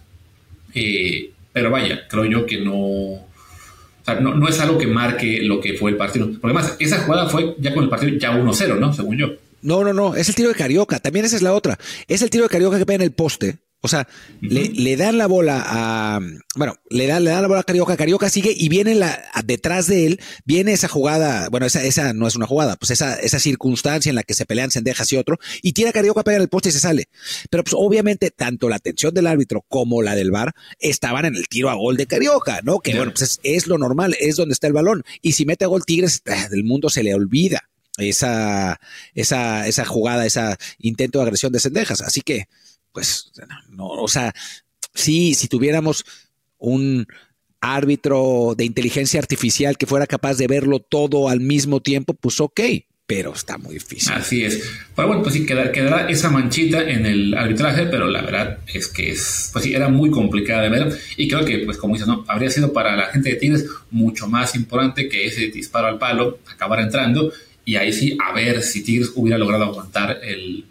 Eh, 0.75 1.31
pero 1.53 1.71
vaya, 1.71 2.09
creo 2.09 2.25
yo 2.25 2.47
que 2.47 2.61
no, 2.61 3.27
no, 4.21 4.35
no, 4.35 4.49
es 4.49 4.59
algo 4.59 4.79
que 4.79 4.87
marque 4.87 5.41
lo 5.43 5.61
que 5.61 5.75
fue 5.75 5.91
el 5.91 5.97
partido. 5.97 6.27
Porque 6.41 6.57
además, 6.57 6.77
esa 6.81 7.01
jugada 7.01 7.29
fue 7.29 7.55
ya 7.59 7.73
con 7.75 7.85
el 7.85 7.91
partido 7.91 8.17
ya 8.19 8.33
1-0, 8.33 8.79
¿no? 8.79 8.93
Según 8.93 9.19
yo. 9.19 9.29
No, 9.63 9.85
no, 9.85 9.93
no, 9.93 10.15
es 10.17 10.29
el 10.29 10.35
tiro 10.35 10.49
de 10.49 10.55
Carioca. 10.55 10.99
También 10.99 11.25
esa 11.25 11.37
es 11.37 11.43
la 11.43 11.55
otra. 11.55 11.79
Es 12.09 12.23
el 12.23 12.31
tiro 12.31 12.45
de 12.45 12.51
Carioca 12.51 12.79
que 12.79 12.87
pega 12.87 12.97
en 12.97 13.03
el 13.03 13.13
poste 13.13 13.59
o 13.85 13.89
sea, 13.89 14.09
le, 14.41 14.97
dan 14.97 15.19
la 15.19 15.27
bola 15.27 15.63
a. 15.63 16.19
Bueno, 16.57 16.75
le 16.89 17.07
dan, 17.07 17.23
le 17.23 17.33
dan 17.33 17.43
la 17.43 17.49
bola 17.49 17.61
a 17.61 17.65
Carioca. 17.65 17.99
Carioca 17.99 18.31
sigue 18.31 18.51
y 18.57 18.71
viene 18.71 18.95
la, 18.95 19.23
detrás 19.45 19.89
de 19.89 20.07
él, 20.07 20.21
viene 20.47 20.73
esa 20.73 20.89
jugada. 20.89 21.51
Bueno, 21.51 21.67
esa, 21.67 21.85
esa 21.85 22.15
no 22.15 22.27
es 22.27 22.35
una 22.35 22.47
jugada, 22.47 22.77
pues 22.77 22.93
esa, 22.93 23.17
esa 23.17 23.39
circunstancia 23.39 24.09
en 24.09 24.17
la 24.17 24.23
que 24.23 24.33
se 24.33 24.47
pelean 24.47 24.71
Sendejas 24.71 25.13
y 25.13 25.19
otro, 25.19 25.39
y 25.61 25.75
tiene 25.75 25.91
a 25.91 25.93
Carioca 25.93 26.23
a 26.23 26.25
pegar 26.25 26.41
el 26.41 26.49
poste 26.49 26.71
y 26.71 26.73
se 26.73 26.81
sale. 26.81 27.11
Pero 27.51 27.63
pues 27.63 27.75
obviamente, 27.77 28.31
tanto 28.31 28.71
la 28.71 28.77
atención 28.77 29.13
del 29.13 29.27
árbitro 29.27 29.67
como 29.69 30.01
la 30.01 30.15
del 30.15 30.31
VAR 30.31 30.55
estaban 30.79 31.27
en 31.27 31.37
el 31.37 31.47
tiro 31.49 31.69
a 31.69 31.75
gol 31.75 31.99
de 31.99 32.07
Carioca, 32.07 32.61
¿no? 32.63 32.81
Que 32.81 32.97
bueno, 32.97 33.13
pues 33.15 33.39
es, 33.43 33.67
lo 33.67 33.77
normal, 33.77 34.17
es 34.19 34.37
donde 34.37 34.55
está 34.55 34.67
el 34.67 34.73
balón. 34.73 35.05
Y 35.21 35.33
si 35.33 35.45
mete 35.45 35.67
a 35.67 35.69
gol 35.69 35.85
Tigres, 35.85 36.23
ah, 36.25 36.49
del 36.49 36.65
mundo 36.65 36.89
se 36.89 37.03
le 37.03 37.15
olvida 37.15 37.69
esa, 37.99 38.81
esa, 39.15 39.69
esa 39.69 39.85
jugada, 39.85 40.25
ese 40.25 40.57
intento 40.79 41.19
de 41.19 41.25
agresión 41.25 41.53
de 41.53 41.61
Sendejas. 41.61 42.01
Así 42.01 42.23
que 42.23 42.49
pues, 42.95 43.33
no, 43.69 43.89
o 43.89 44.09
sea, 44.09 44.33
sí, 44.95 45.35
si 45.35 45.49
tuviéramos 45.49 46.07
un 46.59 47.07
árbitro 47.61 48.55
de 48.57 48.65
inteligencia 48.65 49.19
artificial 49.19 49.77
que 49.77 49.87
fuera 49.87 50.07
capaz 50.07 50.37
de 50.37 50.47
verlo 50.47 50.79
todo 50.79 51.29
al 51.29 51.41
mismo 51.41 51.81
tiempo, 51.81 52.15
pues 52.15 52.41
ok, 52.41 52.61
pero 53.07 53.35
está 53.35 53.59
muy 53.59 53.75
difícil. 53.75 54.13
Así 54.13 54.45
es. 54.45 54.63
Pero 54.95 55.09
bueno, 55.09 55.23
pues 55.23 55.35
sí, 55.35 55.45
quedará, 55.45 56.09
esa 56.09 56.31
manchita 56.31 56.89
en 56.89 57.05
el 57.05 57.35
arbitraje, 57.35 57.87
pero 57.87 58.07
la 58.07 58.23
verdad 58.23 58.59
es 58.73 58.89
que 58.89 59.11
es, 59.11 59.51
pues 59.53 59.65
sí, 59.65 59.75
era 59.75 59.89
muy 59.89 60.11
complicada 60.11 60.63
de 60.63 60.69
ver 60.69 60.99
y 61.17 61.29
creo 61.29 61.45
que, 61.45 61.59
pues 61.59 61.77
como 61.79 61.95
dices, 61.95 62.09
¿no? 62.09 62.25
habría 62.29 62.51
sido 62.51 62.73
para 62.73 62.97
la 62.97 63.07
gente 63.07 63.31
de 63.31 63.37
Tigres 63.37 63.67
mucho 63.91 64.29
más 64.29 64.55
importante 64.55 65.09
que 65.09 65.27
ese 65.27 65.49
disparo 65.49 65.89
al 65.89 65.99
palo 65.99 66.39
acabara 66.51 66.83
entrando 66.83 67.33
y 67.65 67.77
ahí 67.77 67.93
sí, 67.93 68.17
a 68.25 68.33
ver 68.33 68.63
si 68.63 68.85
Tigres 68.85 69.13
hubiera 69.15 69.39
logrado 69.39 69.65
aguantar 69.65 70.21
el, 70.23 70.67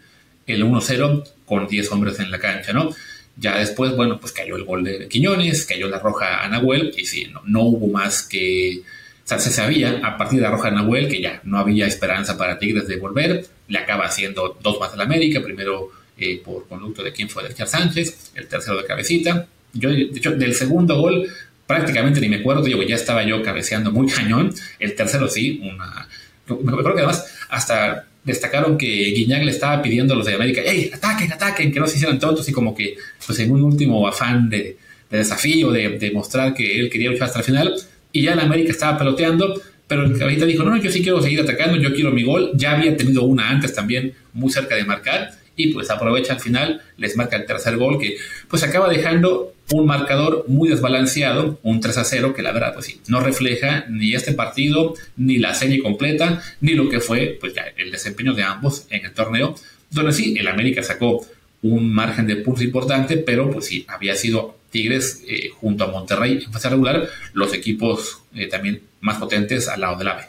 el 0.45 0.63
1-0 0.63 1.23
con 1.53 1.67
10 1.67 1.91
hombres 1.91 2.19
en 2.19 2.31
la 2.31 2.39
cancha, 2.39 2.73
¿no? 2.73 2.89
Ya 3.37 3.57
después, 3.57 3.95
bueno, 3.95 4.19
pues 4.19 4.31
cayó 4.31 4.55
el 4.55 4.63
gol 4.63 4.83
de 4.83 5.07
Quiñones, 5.07 5.65
cayó 5.65 5.87
la 5.87 5.99
roja 5.99 6.43
a 6.43 6.47
Nahuel, 6.49 6.93
y 6.97 7.05
sí, 7.05 7.31
no, 7.45 7.61
hubo 7.61 7.87
más 7.87 8.23
que... 8.23 8.81
O 8.81 9.27
sea, 9.27 9.39
se 9.39 9.51
sabía 9.51 10.01
a 10.03 10.17
partir 10.17 10.39
de 10.39 10.43
la 10.43 10.51
roja 10.51 10.67
a 10.67 10.71
Nahuel 10.71 11.07
que 11.07 11.21
ya 11.21 11.41
no 11.43 11.57
había 11.57 11.87
esperanza 11.87 12.37
para 12.37 12.57
Tigres 12.57 12.87
de 12.87 12.97
volver, 12.97 13.45
le 13.67 13.77
acaba 13.77 14.05
haciendo 14.05 14.57
dos 14.61 14.79
más 14.79 14.93
al 14.93 15.01
América, 15.01 15.41
primero 15.41 15.91
eh, 16.17 16.41
por 16.43 16.67
conducto 16.67 17.03
de 17.03 17.13
quien 17.13 17.29
fue 17.29 17.47
de 17.47 17.65
Sánchez, 17.65 18.31
el 18.35 18.47
tercero 18.47 18.77
de 18.77 18.85
cabecita. 18.85 19.47
Yo, 19.73 19.89
de 19.89 20.01
hecho, 20.01 20.31
del 20.31 20.55
segundo 20.55 20.99
gol 20.99 21.27
prácticamente 21.65 22.19
ni 22.19 22.29
me 22.29 22.37
acuerdo, 22.37 22.63
digo, 22.63 22.83
ya 22.83 22.95
estaba 22.95 23.23
yo 23.23 23.41
cabeceando 23.41 23.91
muy 23.91 24.07
cañón, 24.07 24.53
el 24.79 24.95
tercero 24.95 25.27
sí, 25.29 25.61
una... 25.63 26.07
Me 26.47 26.71
acuerdo 26.71 26.95
que 26.95 26.99
además 26.99 27.25
hasta 27.49 28.07
destacaron 28.23 28.77
que 28.77 28.87
Guiñac 28.87 29.43
le 29.43 29.51
estaba 29.51 29.81
pidiendo 29.81 30.13
a 30.13 30.17
los 30.17 30.25
de 30.25 30.35
América, 30.35 30.61
¡Ey, 30.61 30.89
ataquen, 30.93 31.31
ataquen! 31.31 31.71
Que 31.71 31.79
no 31.79 31.87
se 31.87 31.97
hicieran 31.97 32.19
tontos 32.19 32.47
y 32.47 32.51
como 32.51 32.73
que, 32.73 32.95
pues 33.25 33.39
en 33.39 33.51
un 33.51 33.63
último 33.63 34.07
afán 34.07 34.49
de, 34.49 34.77
desafío, 35.09 35.71
de, 35.71 36.11
mostrar 36.13 36.53
que 36.53 36.79
él 36.79 36.89
quería 36.89 37.11
luchar 37.11 37.27
hasta 37.27 37.39
el 37.39 37.45
final, 37.45 37.75
y 38.11 38.23
ya 38.23 38.35
la 38.35 38.43
América 38.43 38.71
estaba 38.71 38.97
peloteando, 38.97 39.61
pero 39.87 40.05
el 40.05 40.17
caballito 40.17 40.45
dijo, 40.45 40.63
no, 40.63 40.77
yo 40.77 40.91
sí 40.91 41.01
quiero 41.01 41.21
seguir 41.21 41.41
atacando, 41.41 41.77
yo 41.77 41.93
quiero 41.93 42.11
mi 42.11 42.23
gol, 42.23 42.51
ya 42.55 42.71
había 42.77 42.95
tenido 42.95 43.23
una 43.23 43.49
antes 43.49 43.73
también 43.73 44.13
muy 44.33 44.51
cerca 44.51 44.75
de 44.75 44.85
marcar, 44.85 45.31
y 45.55 45.71
pues 45.71 45.89
aprovecha 45.89 46.33
al 46.33 46.39
final, 46.39 46.81
les 46.97 47.15
marca 47.15 47.35
el 47.35 47.45
tercer 47.45 47.77
gol 47.77 47.99
que 47.99 48.17
pues 48.47 48.63
acaba 48.63 48.89
dejando 48.89 49.52
un 49.73 49.85
marcador 49.87 50.45
muy 50.47 50.69
desbalanceado, 50.69 51.59
un 51.63 51.81
3 51.81 51.97
a 51.97 52.03
0 52.03 52.33
que 52.33 52.41
la 52.41 52.51
verdad 52.51 52.73
pues 52.73 52.85
sí, 52.85 53.01
no 53.07 53.19
refleja 53.19 53.85
ni 53.89 54.13
este 54.13 54.33
partido, 54.33 54.93
ni 55.17 55.37
la 55.37 55.53
serie 55.53 55.81
completa, 55.81 56.41
ni 56.61 56.73
lo 56.73 56.89
que 56.89 56.99
fue 56.99 57.37
pues 57.39 57.53
el 57.77 57.91
desempeño 57.91 58.33
de 58.33 58.43
ambos 58.43 58.85
en 58.89 59.05
el 59.05 59.13
torneo, 59.13 59.55
donde 59.89 60.13
sí, 60.13 60.35
el 60.37 60.47
América 60.47 60.83
sacó 60.83 61.25
un 61.63 61.93
margen 61.93 62.27
de 62.27 62.35
puntos 62.37 62.63
importante, 62.63 63.17
pero 63.17 63.49
pues 63.49 63.65
sí, 63.65 63.85
había 63.87 64.15
sido 64.15 64.57
Tigres 64.69 65.23
eh, 65.27 65.49
junto 65.59 65.85
a 65.85 65.87
Monterrey 65.87 66.43
en 66.45 66.51
fase 66.51 66.69
regular, 66.69 67.07
los 67.33 67.53
equipos 67.53 68.21
eh, 68.35 68.47
también 68.47 68.81
más 69.01 69.17
potentes 69.17 69.67
al 69.67 69.81
lado 69.81 69.97
del 69.97 70.09
AVE. 70.09 70.23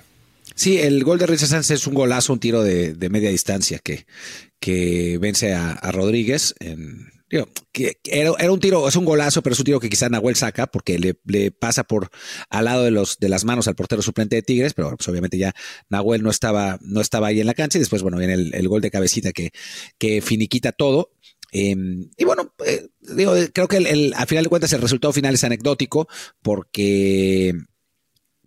Sí, 0.55 0.79
el 0.79 1.03
gol 1.03 1.19
de 1.19 1.27
Richard 1.27 1.49
Sánchez 1.49 1.71
es 1.73 1.87
un 1.87 1.95
golazo, 1.95 2.33
un 2.33 2.41
tiro 2.41 2.63
de, 2.63 2.97
media 3.11 3.31
distancia 3.31 3.81
que, 3.83 4.07
que 4.61 5.19
vence 5.19 5.53
a, 5.53 5.75
Rodríguez. 5.91 6.55
En, 6.61 7.11
era, 8.05 8.53
un 8.53 8.61
tiro, 8.61 8.87
es 8.87 8.97
un 8.97 9.05
golazo, 9.05 9.43
pero 9.43 9.55
es 9.55 9.59
un 9.59 9.65
tiro 9.65 9.81
que 9.81 9.89
quizá 9.89 10.09
Nahuel 10.09 10.37
saca 10.37 10.67
porque 10.67 10.99
le, 10.99 11.51
pasa 11.51 11.85
por 11.85 12.11
al 12.49 12.67
lado 12.67 12.85
de 12.85 12.91
los 12.91 13.19
de 13.19 13.29
las 13.29 13.45
manos 13.45 13.69
al 13.69 13.75
portero 13.75 14.03
suplente 14.03 14.37
de 14.37 14.43
Tigres, 14.43 14.75
pero 14.75 14.97
pues 14.97 15.09
obviamente 15.09 15.39
ya 15.39 15.55
Nahuel 15.89 16.23
no 16.23 16.31
estaba, 16.31 16.79
no 16.83 17.01
estaba 17.01 17.29
ahí 17.29 17.41
en 17.41 17.47
la 17.47 17.55
cancha 17.55 17.79
y 17.79 17.81
después, 17.81 18.03
bueno, 18.03 18.19
viene 18.19 18.35
el, 18.35 18.69
gol 18.69 18.81
de 18.81 18.91
cabecita 18.91 19.33
que, 19.33 20.23
finiquita 20.23 20.73
todo. 20.73 21.13
Em, 21.51 22.11
y 22.17 22.25
bueno, 22.25 22.53
eh, 22.67 22.89
digo, 23.01 23.35
creo 23.53 23.69
que 23.69 23.77
el, 23.77 24.13
a 24.17 24.27
final 24.27 24.45
de 24.45 24.51
cuentas 24.51 24.73
el 24.73 24.83
resultado 24.83 25.13
final 25.13 25.35
es 25.35 25.45
anecdótico 25.45 26.09
porque, 26.43 27.55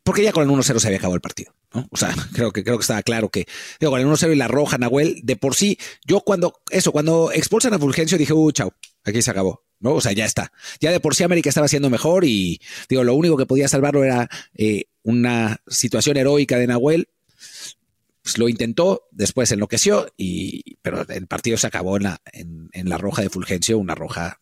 porque 0.03 0.23
ya 0.23 0.31
con 0.31 0.43
el 0.43 0.49
1-0 0.49 0.79
se 0.79 0.87
había 0.87 0.97
acabado 0.97 1.15
el 1.15 1.21
partido. 1.21 1.56
O 1.71 1.97
sea, 1.97 2.13
creo 2.33 2.51
que, 2.51 2.63
creo 2.63 2.77
que 2.77 2.81
estaba 2.81 3.03
claro 3.03 3.29
que, 3.29 3.45
digo, 3.79 3.91
con 3.91 4.01
el 4.01 4.07
1-0 4.07 4.33
y 4.33 4.35
la 4.35 4.47
roja, 4.47 4.77
Nahuel, 4.77 5.21
de 5.23 5.35
por 5.35 5.55
sí, 5.55 5.77
yo 6.05 6.21
cuando, 6.21 6.61
eso, 6.69 6.91
cuando 6.91 7.31
expulsan 7.31 7.73
a 7.73 7.79
Fulgencio 7.79 8.17
dije, 8.17 8.33
uh, 8.33 8.51
chao, 8.51 8.73
aquí 9.03 9.21
se 9.21 9.31
acabó, 9.31 9.65
¿no? 9.79 9.93
O 9.93 10.01
sea, 10.01 10.11
ya 10.13 10.25
está. 10.25 10.51
Ya 10.79 10.91
de 10.91 10.99
por 10.99 11.15
sí 11.15 11.23
América 11.23 11.49
estaba 11.49 11.65
haciendo 11.65 11.89
mejor 11.89 12.25
y, 12.25 12.61
digo, 12.89 13.03
lo 13.03 13.15
único 13.15 13.37
que 13.37 13.45
podía 13.45 13.67
salvarlo 13.67 14.03
era 14.03 14.29
eh, 14.55 14.85
una 15.03 15.61
situación 15.67 16.17
heroica 16.17 16.57
de 16.57 16.67
Nahuel. 16.67 17.09
Pues 18.21 18.37
lo 18.37 18.49
intentó, 18.49 19.07
después 19.11 19.49
enloqueció, 19.53 20.11
y, 20.17 20.75
pero 20.81 21.05
el 21.07 21.27
partido 21.27 21.57
se 21.57 21.67
acabó 21.67 21.95
en 21.95 22.03
la, 22.03 22.21
en 22.33 22.89
la 22.89 22.97
roja 22.97 23.21
de 23.21 23.29
Fulgencio, 23.29 23.77
una 23.77 23.95
roja 23.95 24.41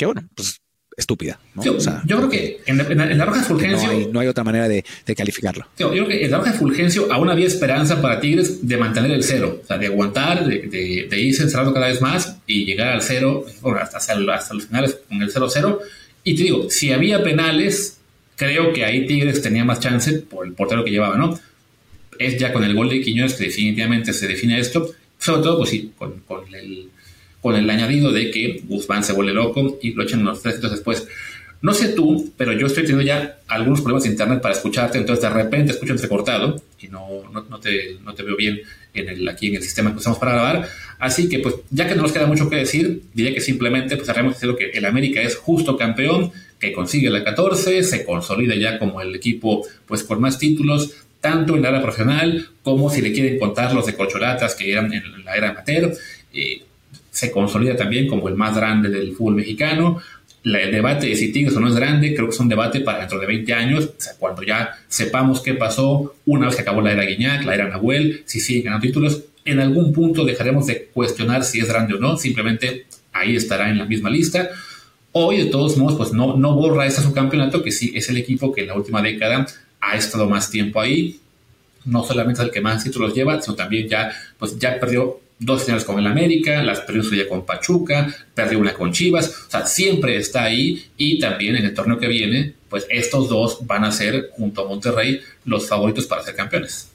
que, 0.00 0.06
bueno, 0.06 0.28
pues 0.34 0.62
estúpida. 0.96 1.40
Yo, 1.62 1.76
creo 2.04 2.28
que 2.28 2.60
en, 2.66 2.78
la 3.18 3.24
roja 3.24 3.40
de 3.40 3.44
Fulgencio. 3.44 4.08
No 4.12 4.20
hay, 4.20 4.28
otra 4.28 4.44
manera 4.44 4.68
de, 4.68 4.84
calificarlo. 5.16 5.66
yo 5.78 5.90
creo 5.90 6.06
que 6.06 6.24
en 6.24 6.30
la 6.30 6.38
roja 6.38 6.52
de 6.52 6.58
Fulgencio 6.58 7.12
aún 7.12 7.28
había 7.30 7.46
esperanza 7.46 8.00
para 8.00 8.20
Tigres 8.20 8.66
de 8.66 8.76
mantener 8.76 9.10
el 9.12 9.22
cero, 9.22 9.60
o 9.62 9.66
sea, 9.66 9.78
de 9.78 9.86
aguantar, 9.86 10.46
de, 10.46 11.20
irse 11.20 11.42
encerrando 11.42 11.72
cada 11.72 11.88
vez 11.88 12.00
más 12.00 12.36
y 12.46 12.64
llegar 12.64 12.88
al 12.88 13.02
cero, 13.02 13.44
hasta, 13.80 13.98
hasta, 13.98 14.54
los 14.54 14.66
finales 14.66 14.98
con 15.08 15.22
el 15.22 15.32
0-0. 15.32 15.78
Y 16.24 16.36
te 16.36 16.42
digo, 16.42 16.68
si 16.68 16.92
había 16.92 17.22
penales, 17.22 17.98
creo 18.36 18.72
que 18.72 18.84
ahí 18.84 19.06
Tigres 19.06 19.40
tenía 19.42 19.64
más 19.64 19.80
chance 19.80 20.12
por 20.20 20.46
el 20.46 20.52
portero 20.52 20.84
que 20.84 20.90
llevaba, 20.90 21.16
¿no? 21.16 21.38
Es 22.18 22.38
ya 22.38 22.52
con 22.52 22.64
el 22.64 22.74
gol 22.74 22.90
de 22.90 23.00
Quiñones 23.00 23.34
que 23.34 23.44
definitivamente 23.44 24.12
se 24.12 24.26
define 24.26 24.60
esto, 24.60 24.92
sobre 25.18 25.42
todo, 25.42 25.58
pues 25.58 25.70
sí, 25.70 25.92
con, 25.96 26.20
con 26.20 26.54
el 26.54 26.90
con 27.40 27.56
el 27.56 27.68
añadido 27.68 28.12
de 28.12 28.30
que 28.30 28.62
Guzmán 28.64 29.04
se 29.04 29.12
vuelve 29.12 29.32
loco 29.32 29.78
y 29.82 29.92
lo 29.92 30.02
echan 30.02 30.20
unos 30.20 30.42
tres 30.42 30.56
minutos 30.56 30.72
después. 30.72 31.08
No 31.62 31.74
sé 31.74 31.90
tú, 31.90 32.32
pero 32.38 32.52
yo 32.52 32.66
estoy 32.66 32.84
teniendo 32.84 33.04
ya 33.04 33.38
algunos 33.46 33.80
problemas 33.82 34.04
de 34.04 34.10
internet 34.10 34.40
para 34.40 34.54
escucharte, 34.54 34.96
entonces 34.96 35.22
de 35.22 35.28
repente 35.28 35.72
escucho 35.72 35.92
entrecortado 35.92 36.62
y 36.80 36.88
no, 36.88 37.06
no, 37.30 37.60
te, 37.60 37.98
no 38.02 38.14
te 38.14 38.22
veo 38.22 38.34
bien 38.34 38.60
en 38.94 39.08
el, 39.08 39.28
aquí 39.28 39.48
en 39.48 39.56
el 39.56 39.62
sistema 39.62 39.92
que 39.92 39.98
usamos 39.98 40.18
para 40.18 40.32
grabar. 40.32 40.68
Así 40.98 41.28
que, 41.28 41.38
pues, 41.40 41.56
ya 41.70 41.86
que 41.86 41.94
no 41.94 42.02
nos 42.02 42.12
queda 42.12 42.26
mucho 42.26 42.48
que 42.48 42.56
decir, 42.56 43.02
diré 43.12 43.34
que 43.34 43.42
simplemente 43.42 43.96
pues, 43.96 44.08
haremos 44.08 44.34
diciendo 44.34 44.56
que 44.56 44.70
el 44.70 44.84
América 44.86 45.20
es 45.20 45.36
justo 45.36 45.76
campeón, 45.76 46.32
que 46.58 46.72
consigue 46.72 47.10
la 47.10 47.24
14, 47.24 47.82
se 47.82 48.04
consolida 48.04 48.54
ya 48.54 48.78
como 48.78 49.00
el 49.00 49.14
equipo 49.14 49.66
pues 49.86 50.02
con 50.02 50.20
más 50.20 50.38
títulos, 50.38 50.92
tanto 51.20 51.56
en 51.56 51.62
la 51.62 51.70
era 51.70 51.82
profesional 51.82 52.48
como 52.62 52.90
si 52.90 53.02
le 53.02 53.12
quieren 53.12 53.38
contar 53.38 53.74
los 53.74 53.86
de 53.86 53.94
colcholatas 53.94 54.54
que 54.54 54.72
eran 54.72 54.92
en 54.92 55.24
la 55.24 55.36
era 55.36 55.50
amateur. 55.50 55.94
Eh, 56.32 56.62
se 57.10 57.30
consolida 57.30 57.76
también 57.76 58.08
como 58.08 58.28
el 58.28 58.34
más 58.34 58.54
grande 58.56 58.88
del 58.88 59.14
fútbol 59.14 59.36
mexicano. 59.36 60.00
el 60.44 60.70
debate 60.70 61.06
de 61.06 61.16
si 61.16 61.32
Tigres 61.32 61.56
o 61.56 61.60
no 61.60 61.68
es 61.68 61.74
grande, 61.74 62.14
creo 62.14 62.28
que 62.28 62.34
es 62.34 62.40
un 62.40 62.48
debate 62.48 62.80
para 62.80 63.00
dentro 63.00 63.18
de 63.18 63.26
20 63.26 63.52
años, 63.52 63.90
cuando 64.18 64.42
ya 64.42 64.70
sepamos 64.88 65.40
qué 65.42 65.54
pasó 65.54 66.14
una 66.26 66.46
vez 66.46 66.56
que 66.56 66.62
acabó 66.62 66.80
la 66.80 66.92
era 66.92 67.04
Guiñac, 67.04 67.44
la 67.44 67.54
era 67.54 67.68
Nahuel, 67.68 68.22
si 68.24 68.40
siguen 68.40 68.64
ganando 68.64 68.86
títulos, 68.86 69.24
en 69.44 69.60
algún 69.60 69.92
punto 69.92 70.24
dejaremos 70.24 70.66
de 70.66 70.86
cuestionar 70.92 71.44
si 71.44 71.60
es 71.60 71.68
grande 71.68 71.94
o 71.94 71.98
no, 71.98 72.16
simplemente 72.16 72.86
ahí 73.12 73.36
estará 73.36 73.70
en 73.70 73.78
la 73.78 73.84
misma 73.84 74.10
lista. 74.10 74.50
Hoy, 75.12 75.38
de 75.38 75.46
todos 75.46 75.76
modos, 75.76 75.96
pues 75.96 76.12
no, 76.12 76.36
no 76.36 76.54
borra 76.54 76.86
ese 76.86 77.02
su 77.02 77.12
campeonato, 77.12 77.62
que 77.62 77.72
sí 77.72 77.92
es 77.94 78.08
el 78.08 78.16
equipo 78.16 78.52
que 78.52 78.62
en 78.62 78.68
la 78.68 78.74
última 78.74 79.02
década 79.02 79.46
ha 79.80 79.96
estado 79.96 80.28
más 80.28 80.50
tiempo 80.50 80.80
ahí. 80.80 81.20
No 81.84 82.04
solamente 82.04 82.42
es 82.42 82.46
el 82.46 82.52
que 82.52 82.60
más 82.60 82.84
títulos 82.84 83.14
lleva, 83.14 83.40
sino 83.42 83.56
también 83.56 83.88
ya, 83.88 84.12
pues 84.38 84.58
ya 84.58 84.78
perdió 84.78 85.20
dos 85.40 85.64
finales 85.64 85.84
con 85.84 85.98
el 85.98 86.06
América, 86.06 86.62
las 86.62 86.80
perdió 86.80 87.02
suya 87.02 87.26
con 87.28 87.44
Pachuca, 87.44 88.14
perdió 88.34 88.58
una 88.58 88.74
con 88.74 88.92
Chivas, 88.92 89.46
o 89.48 89.50
sea, 89.50 89.66
siempre 89.66 90.16
está 90.16 90.44
ahí 90.44 90.84
y 90.96 91.18
también 91.18 91.56
en 91.56 91.64
el 91.64 91.74
torneo 91.74 91.98
que 91.98 92.06
viene, 92.06 92.54
pues 92.68 92.86
estos 92.90 93.28
dos 93.28 93.66
van 93.66 93.84
a 93.84 93.90
ser, 93.90 94.30
junto 94.32 94.62
a 94.62 94.68
Monterrey, 94.68 95.20
los 95.46 95.66
favoritos 95.66 96.06
para 96.06 96.22
ser 96.22 96.36
campeones. 96.36 96.89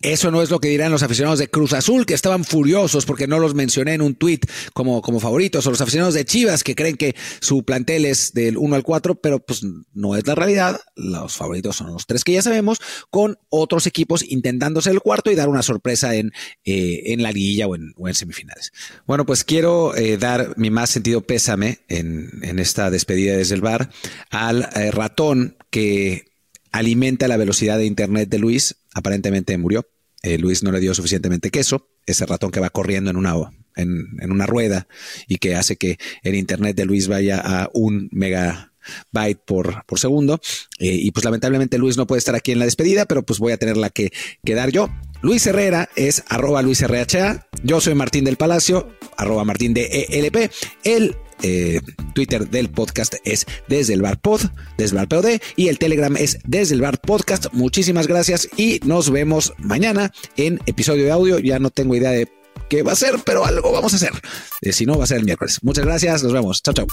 Eso 0.00 0.30
no 0.30 0.42
es 0.42 0.50
lo 0.50 0.60
que 0.60 0.68
dirán 0.68 0.92
los 0.92 1.02
aficionados 1.02 1.38
de 1.38 1.48
Cruz 1.48 1.72
Azul, 1.72 2.06
que 2.06 2.14
estaban 2.14 2.44
furiosos 2.44 3.06
porque 3.06 3.26
no 3.26 3.38
los 3.38 3.54
mencioné 3.54 3.94
en 3.94 4.02
un 4.02 4.14
tuit 4.14 4.46
como, 4.72 5.02
como 5.02 5.20
favoritos, 5.20 5.66
o 5.66 5.70
los 5.70 5.80
aficionados 5.80 6.14
de 6.14 6.24
Chivas, 6.24 6.64
que 6.64 6.74
creen 6.74 6.96
que 6.96 7.14
su 7.40 7.64
plantel 7.64 8.04
es 8.04 8.32
del 8.32 8.56
1 8.56 8.76
al 8.76 8.82
4, 8.82 9.16
pero 9.16 9.40
pues 9.40 9.62
no 9.92 10.16
es 10.16 10.26
la 10.26 10.34
realidad. 10.34 10.80
Los 10.96 11.36
favoritos 11.36 11.76
son 11.76 11.92
los 11.92 12.06
tres 12.06 12.24
que 12.24 12.32
ya 12.32 12.42
sabemos, 12.42 12.78
con 13.10 13.38
otros 13.48 13.86
equipos 13.86 14.24
intentándose 14.28 14.90
el 14.90 15.00
cuarto 15.00 15.30
y 15.30 15.34
dar 15.34 15.48
una 15.48 15.62
sorpresa 15.62 16.14
en, 16.14 16.32
eh, 16.64 17.02
en 17.06 17.22
la 17.22 17.32
liguilla 17.32 17.66
o 17.66 17.76
en, 17.76 18.14
semifinales. 18.14 18.72
Bueno, 19.06 19.24
pues 19.24 19.42
quiero 19.44 19.96
eh, 19.96 20.18
dar 20.18 20.54
mi 20.58 20.70
más 20.70 20.90
sentido 20.90 21.22
pésame 21.22 21.80
en, 21.88 22.30
en 22.42 22.58
esta 22.58 22.90
despedida 22.90 23.36
desde 23.36 23.54
el 23.54 23.62
bar 23.62 23.90
al 24.30 24.68
eh, 24.74 24.90
ratón 24.90 25.56
que 25.70 26.32
alimenta 26.72 27.28
la 27.28 27.36
velocidad 27.36 27.78
de 27.78 27.86
Internet 27.86 28.28
de 28.28 28.38
Luis. 28.38 28.76
Aparentemente 28.94 29.56
murió. 29.58 29.86
Eh, 30.22 30.38
Luis 30.38 30.62
no 30.62 30.70
le 30.70 30.80
dio 30.80 30.94
suficientemente 30.94 31.50
queso. 31.50 31.88
Ese 32.06 32.26
ratón 32.26 32.50
que 32.50 32.60
va 32.60 32.70
corriendo 32.70 33.10
en 33.10 33.16
una, 33.16 33.34
en, 33.76 34.30
una 34.30 34.46
rueda 34.46 34.86
y 35.26 35.36
que 35.36 35.54
hace 35.54 35.76
que 35.76 35.98
el 36.22 36.34
Internet 36.34 36.76
de 36.76 36.84
Luis 36.84 37.08
vaya 37.08 37.40
a 37.40 37.70
un 37.74 38.08
megabyte 38.12 39.40
por, 39.44 39.84
por 39.86 39.98
segundo. 39.98 40.40
Eh, 40.78 40.94
y 40.94 41.10
pues 41.10 41.24
lamentablemente 41.24 41.78
Luis 41.78 41.96
no 41.96 42.06
puede 42.06 42.18
estar 42.18 42.34
aquí 42.34 42.52
en 42.52 42.60
la 42.60 42.64
despedida, 42.66 43.06
pero 43.06 43.24
pues 43.24 43.38
voy 43.38 43.52
a 43.52 43.56
tenerla 43.56 43.90
que, 43.90 44.12
que 44.44 44.54
dar 44.54 44.70
yo. 44.70 44.88
Luis 45.22 45.46
Herrera 45.46 45.88
es 45.96 46.24
arroba 46.28 46.62
Luis 46.62 46.86
RHA. 46.86 47.48
Yo 47.62 47.80
soy 47.80 47.94
Martín 47.94 48.24
del 48.24 48.36
Palacio, 48.36 48.96
arroba 49.16 49.44
Martín 49.44 49.74
de 49.74 50.06
ELP. 50.08 50.50
Él 50.84 51.16
eh, 51.42 51.80
Twitter 52.14 52.48
del 52.48 52.70
podcast 52.70 53.14
es 53.24 53.46
desde 53.68 53.94
el 53.94 54.02
bar 54.02 54.20
pod, 54.20 54.42
desde 54.78 54.98
el 54.98 55.08
POD 55.08 55.40
y 55.56 55.68
el 55.68 55.78
Telegram 55.78 56.16
es 56.16 56.38
desde 56.44 56.74
el 56.74 56.80
bar 56.80 57.00
podcast. 57.00 57.46
Muchísimas 57.52 58.06
gracias 58.06 58.48
y 58.56 58.80
nos 58.84 59.10
vemos 59.10 59.52
mañana 59.58 60.12
en 60.36 60.60
episodio 60.66 61.04
de 61.04 61.10
audio. 61.10 61.38
Ya 61.38 61.58
no 61.58 61.70
tengo 61.70 61.94
idea 61.94 62.10
de 62.10 62.28
qué 62.68 62.82
va 62.82 62.92
a 62.92 62.96
ser, 62.96 63.16
pero 63.24 63.44
algo 63.44 63.72
vamos 63.72 63.92
a 63.92 63.96
hacer. 63.96 64.12
Eh, 64.60 64.72
si 64.72 64.86
no, 64.86 64.96
va 64.96 65.04
a 65.04 65.06
ser 65.06 65.18
el 65.18 65.24
miércoles. 65.24 65.58
Muchas 65.62 65.84
gracias, 65.84 66.22
nos 66.22 66.32
vemos. 66.32 66.62
Chao, 66.62 66.74
chao. 66.74 66.86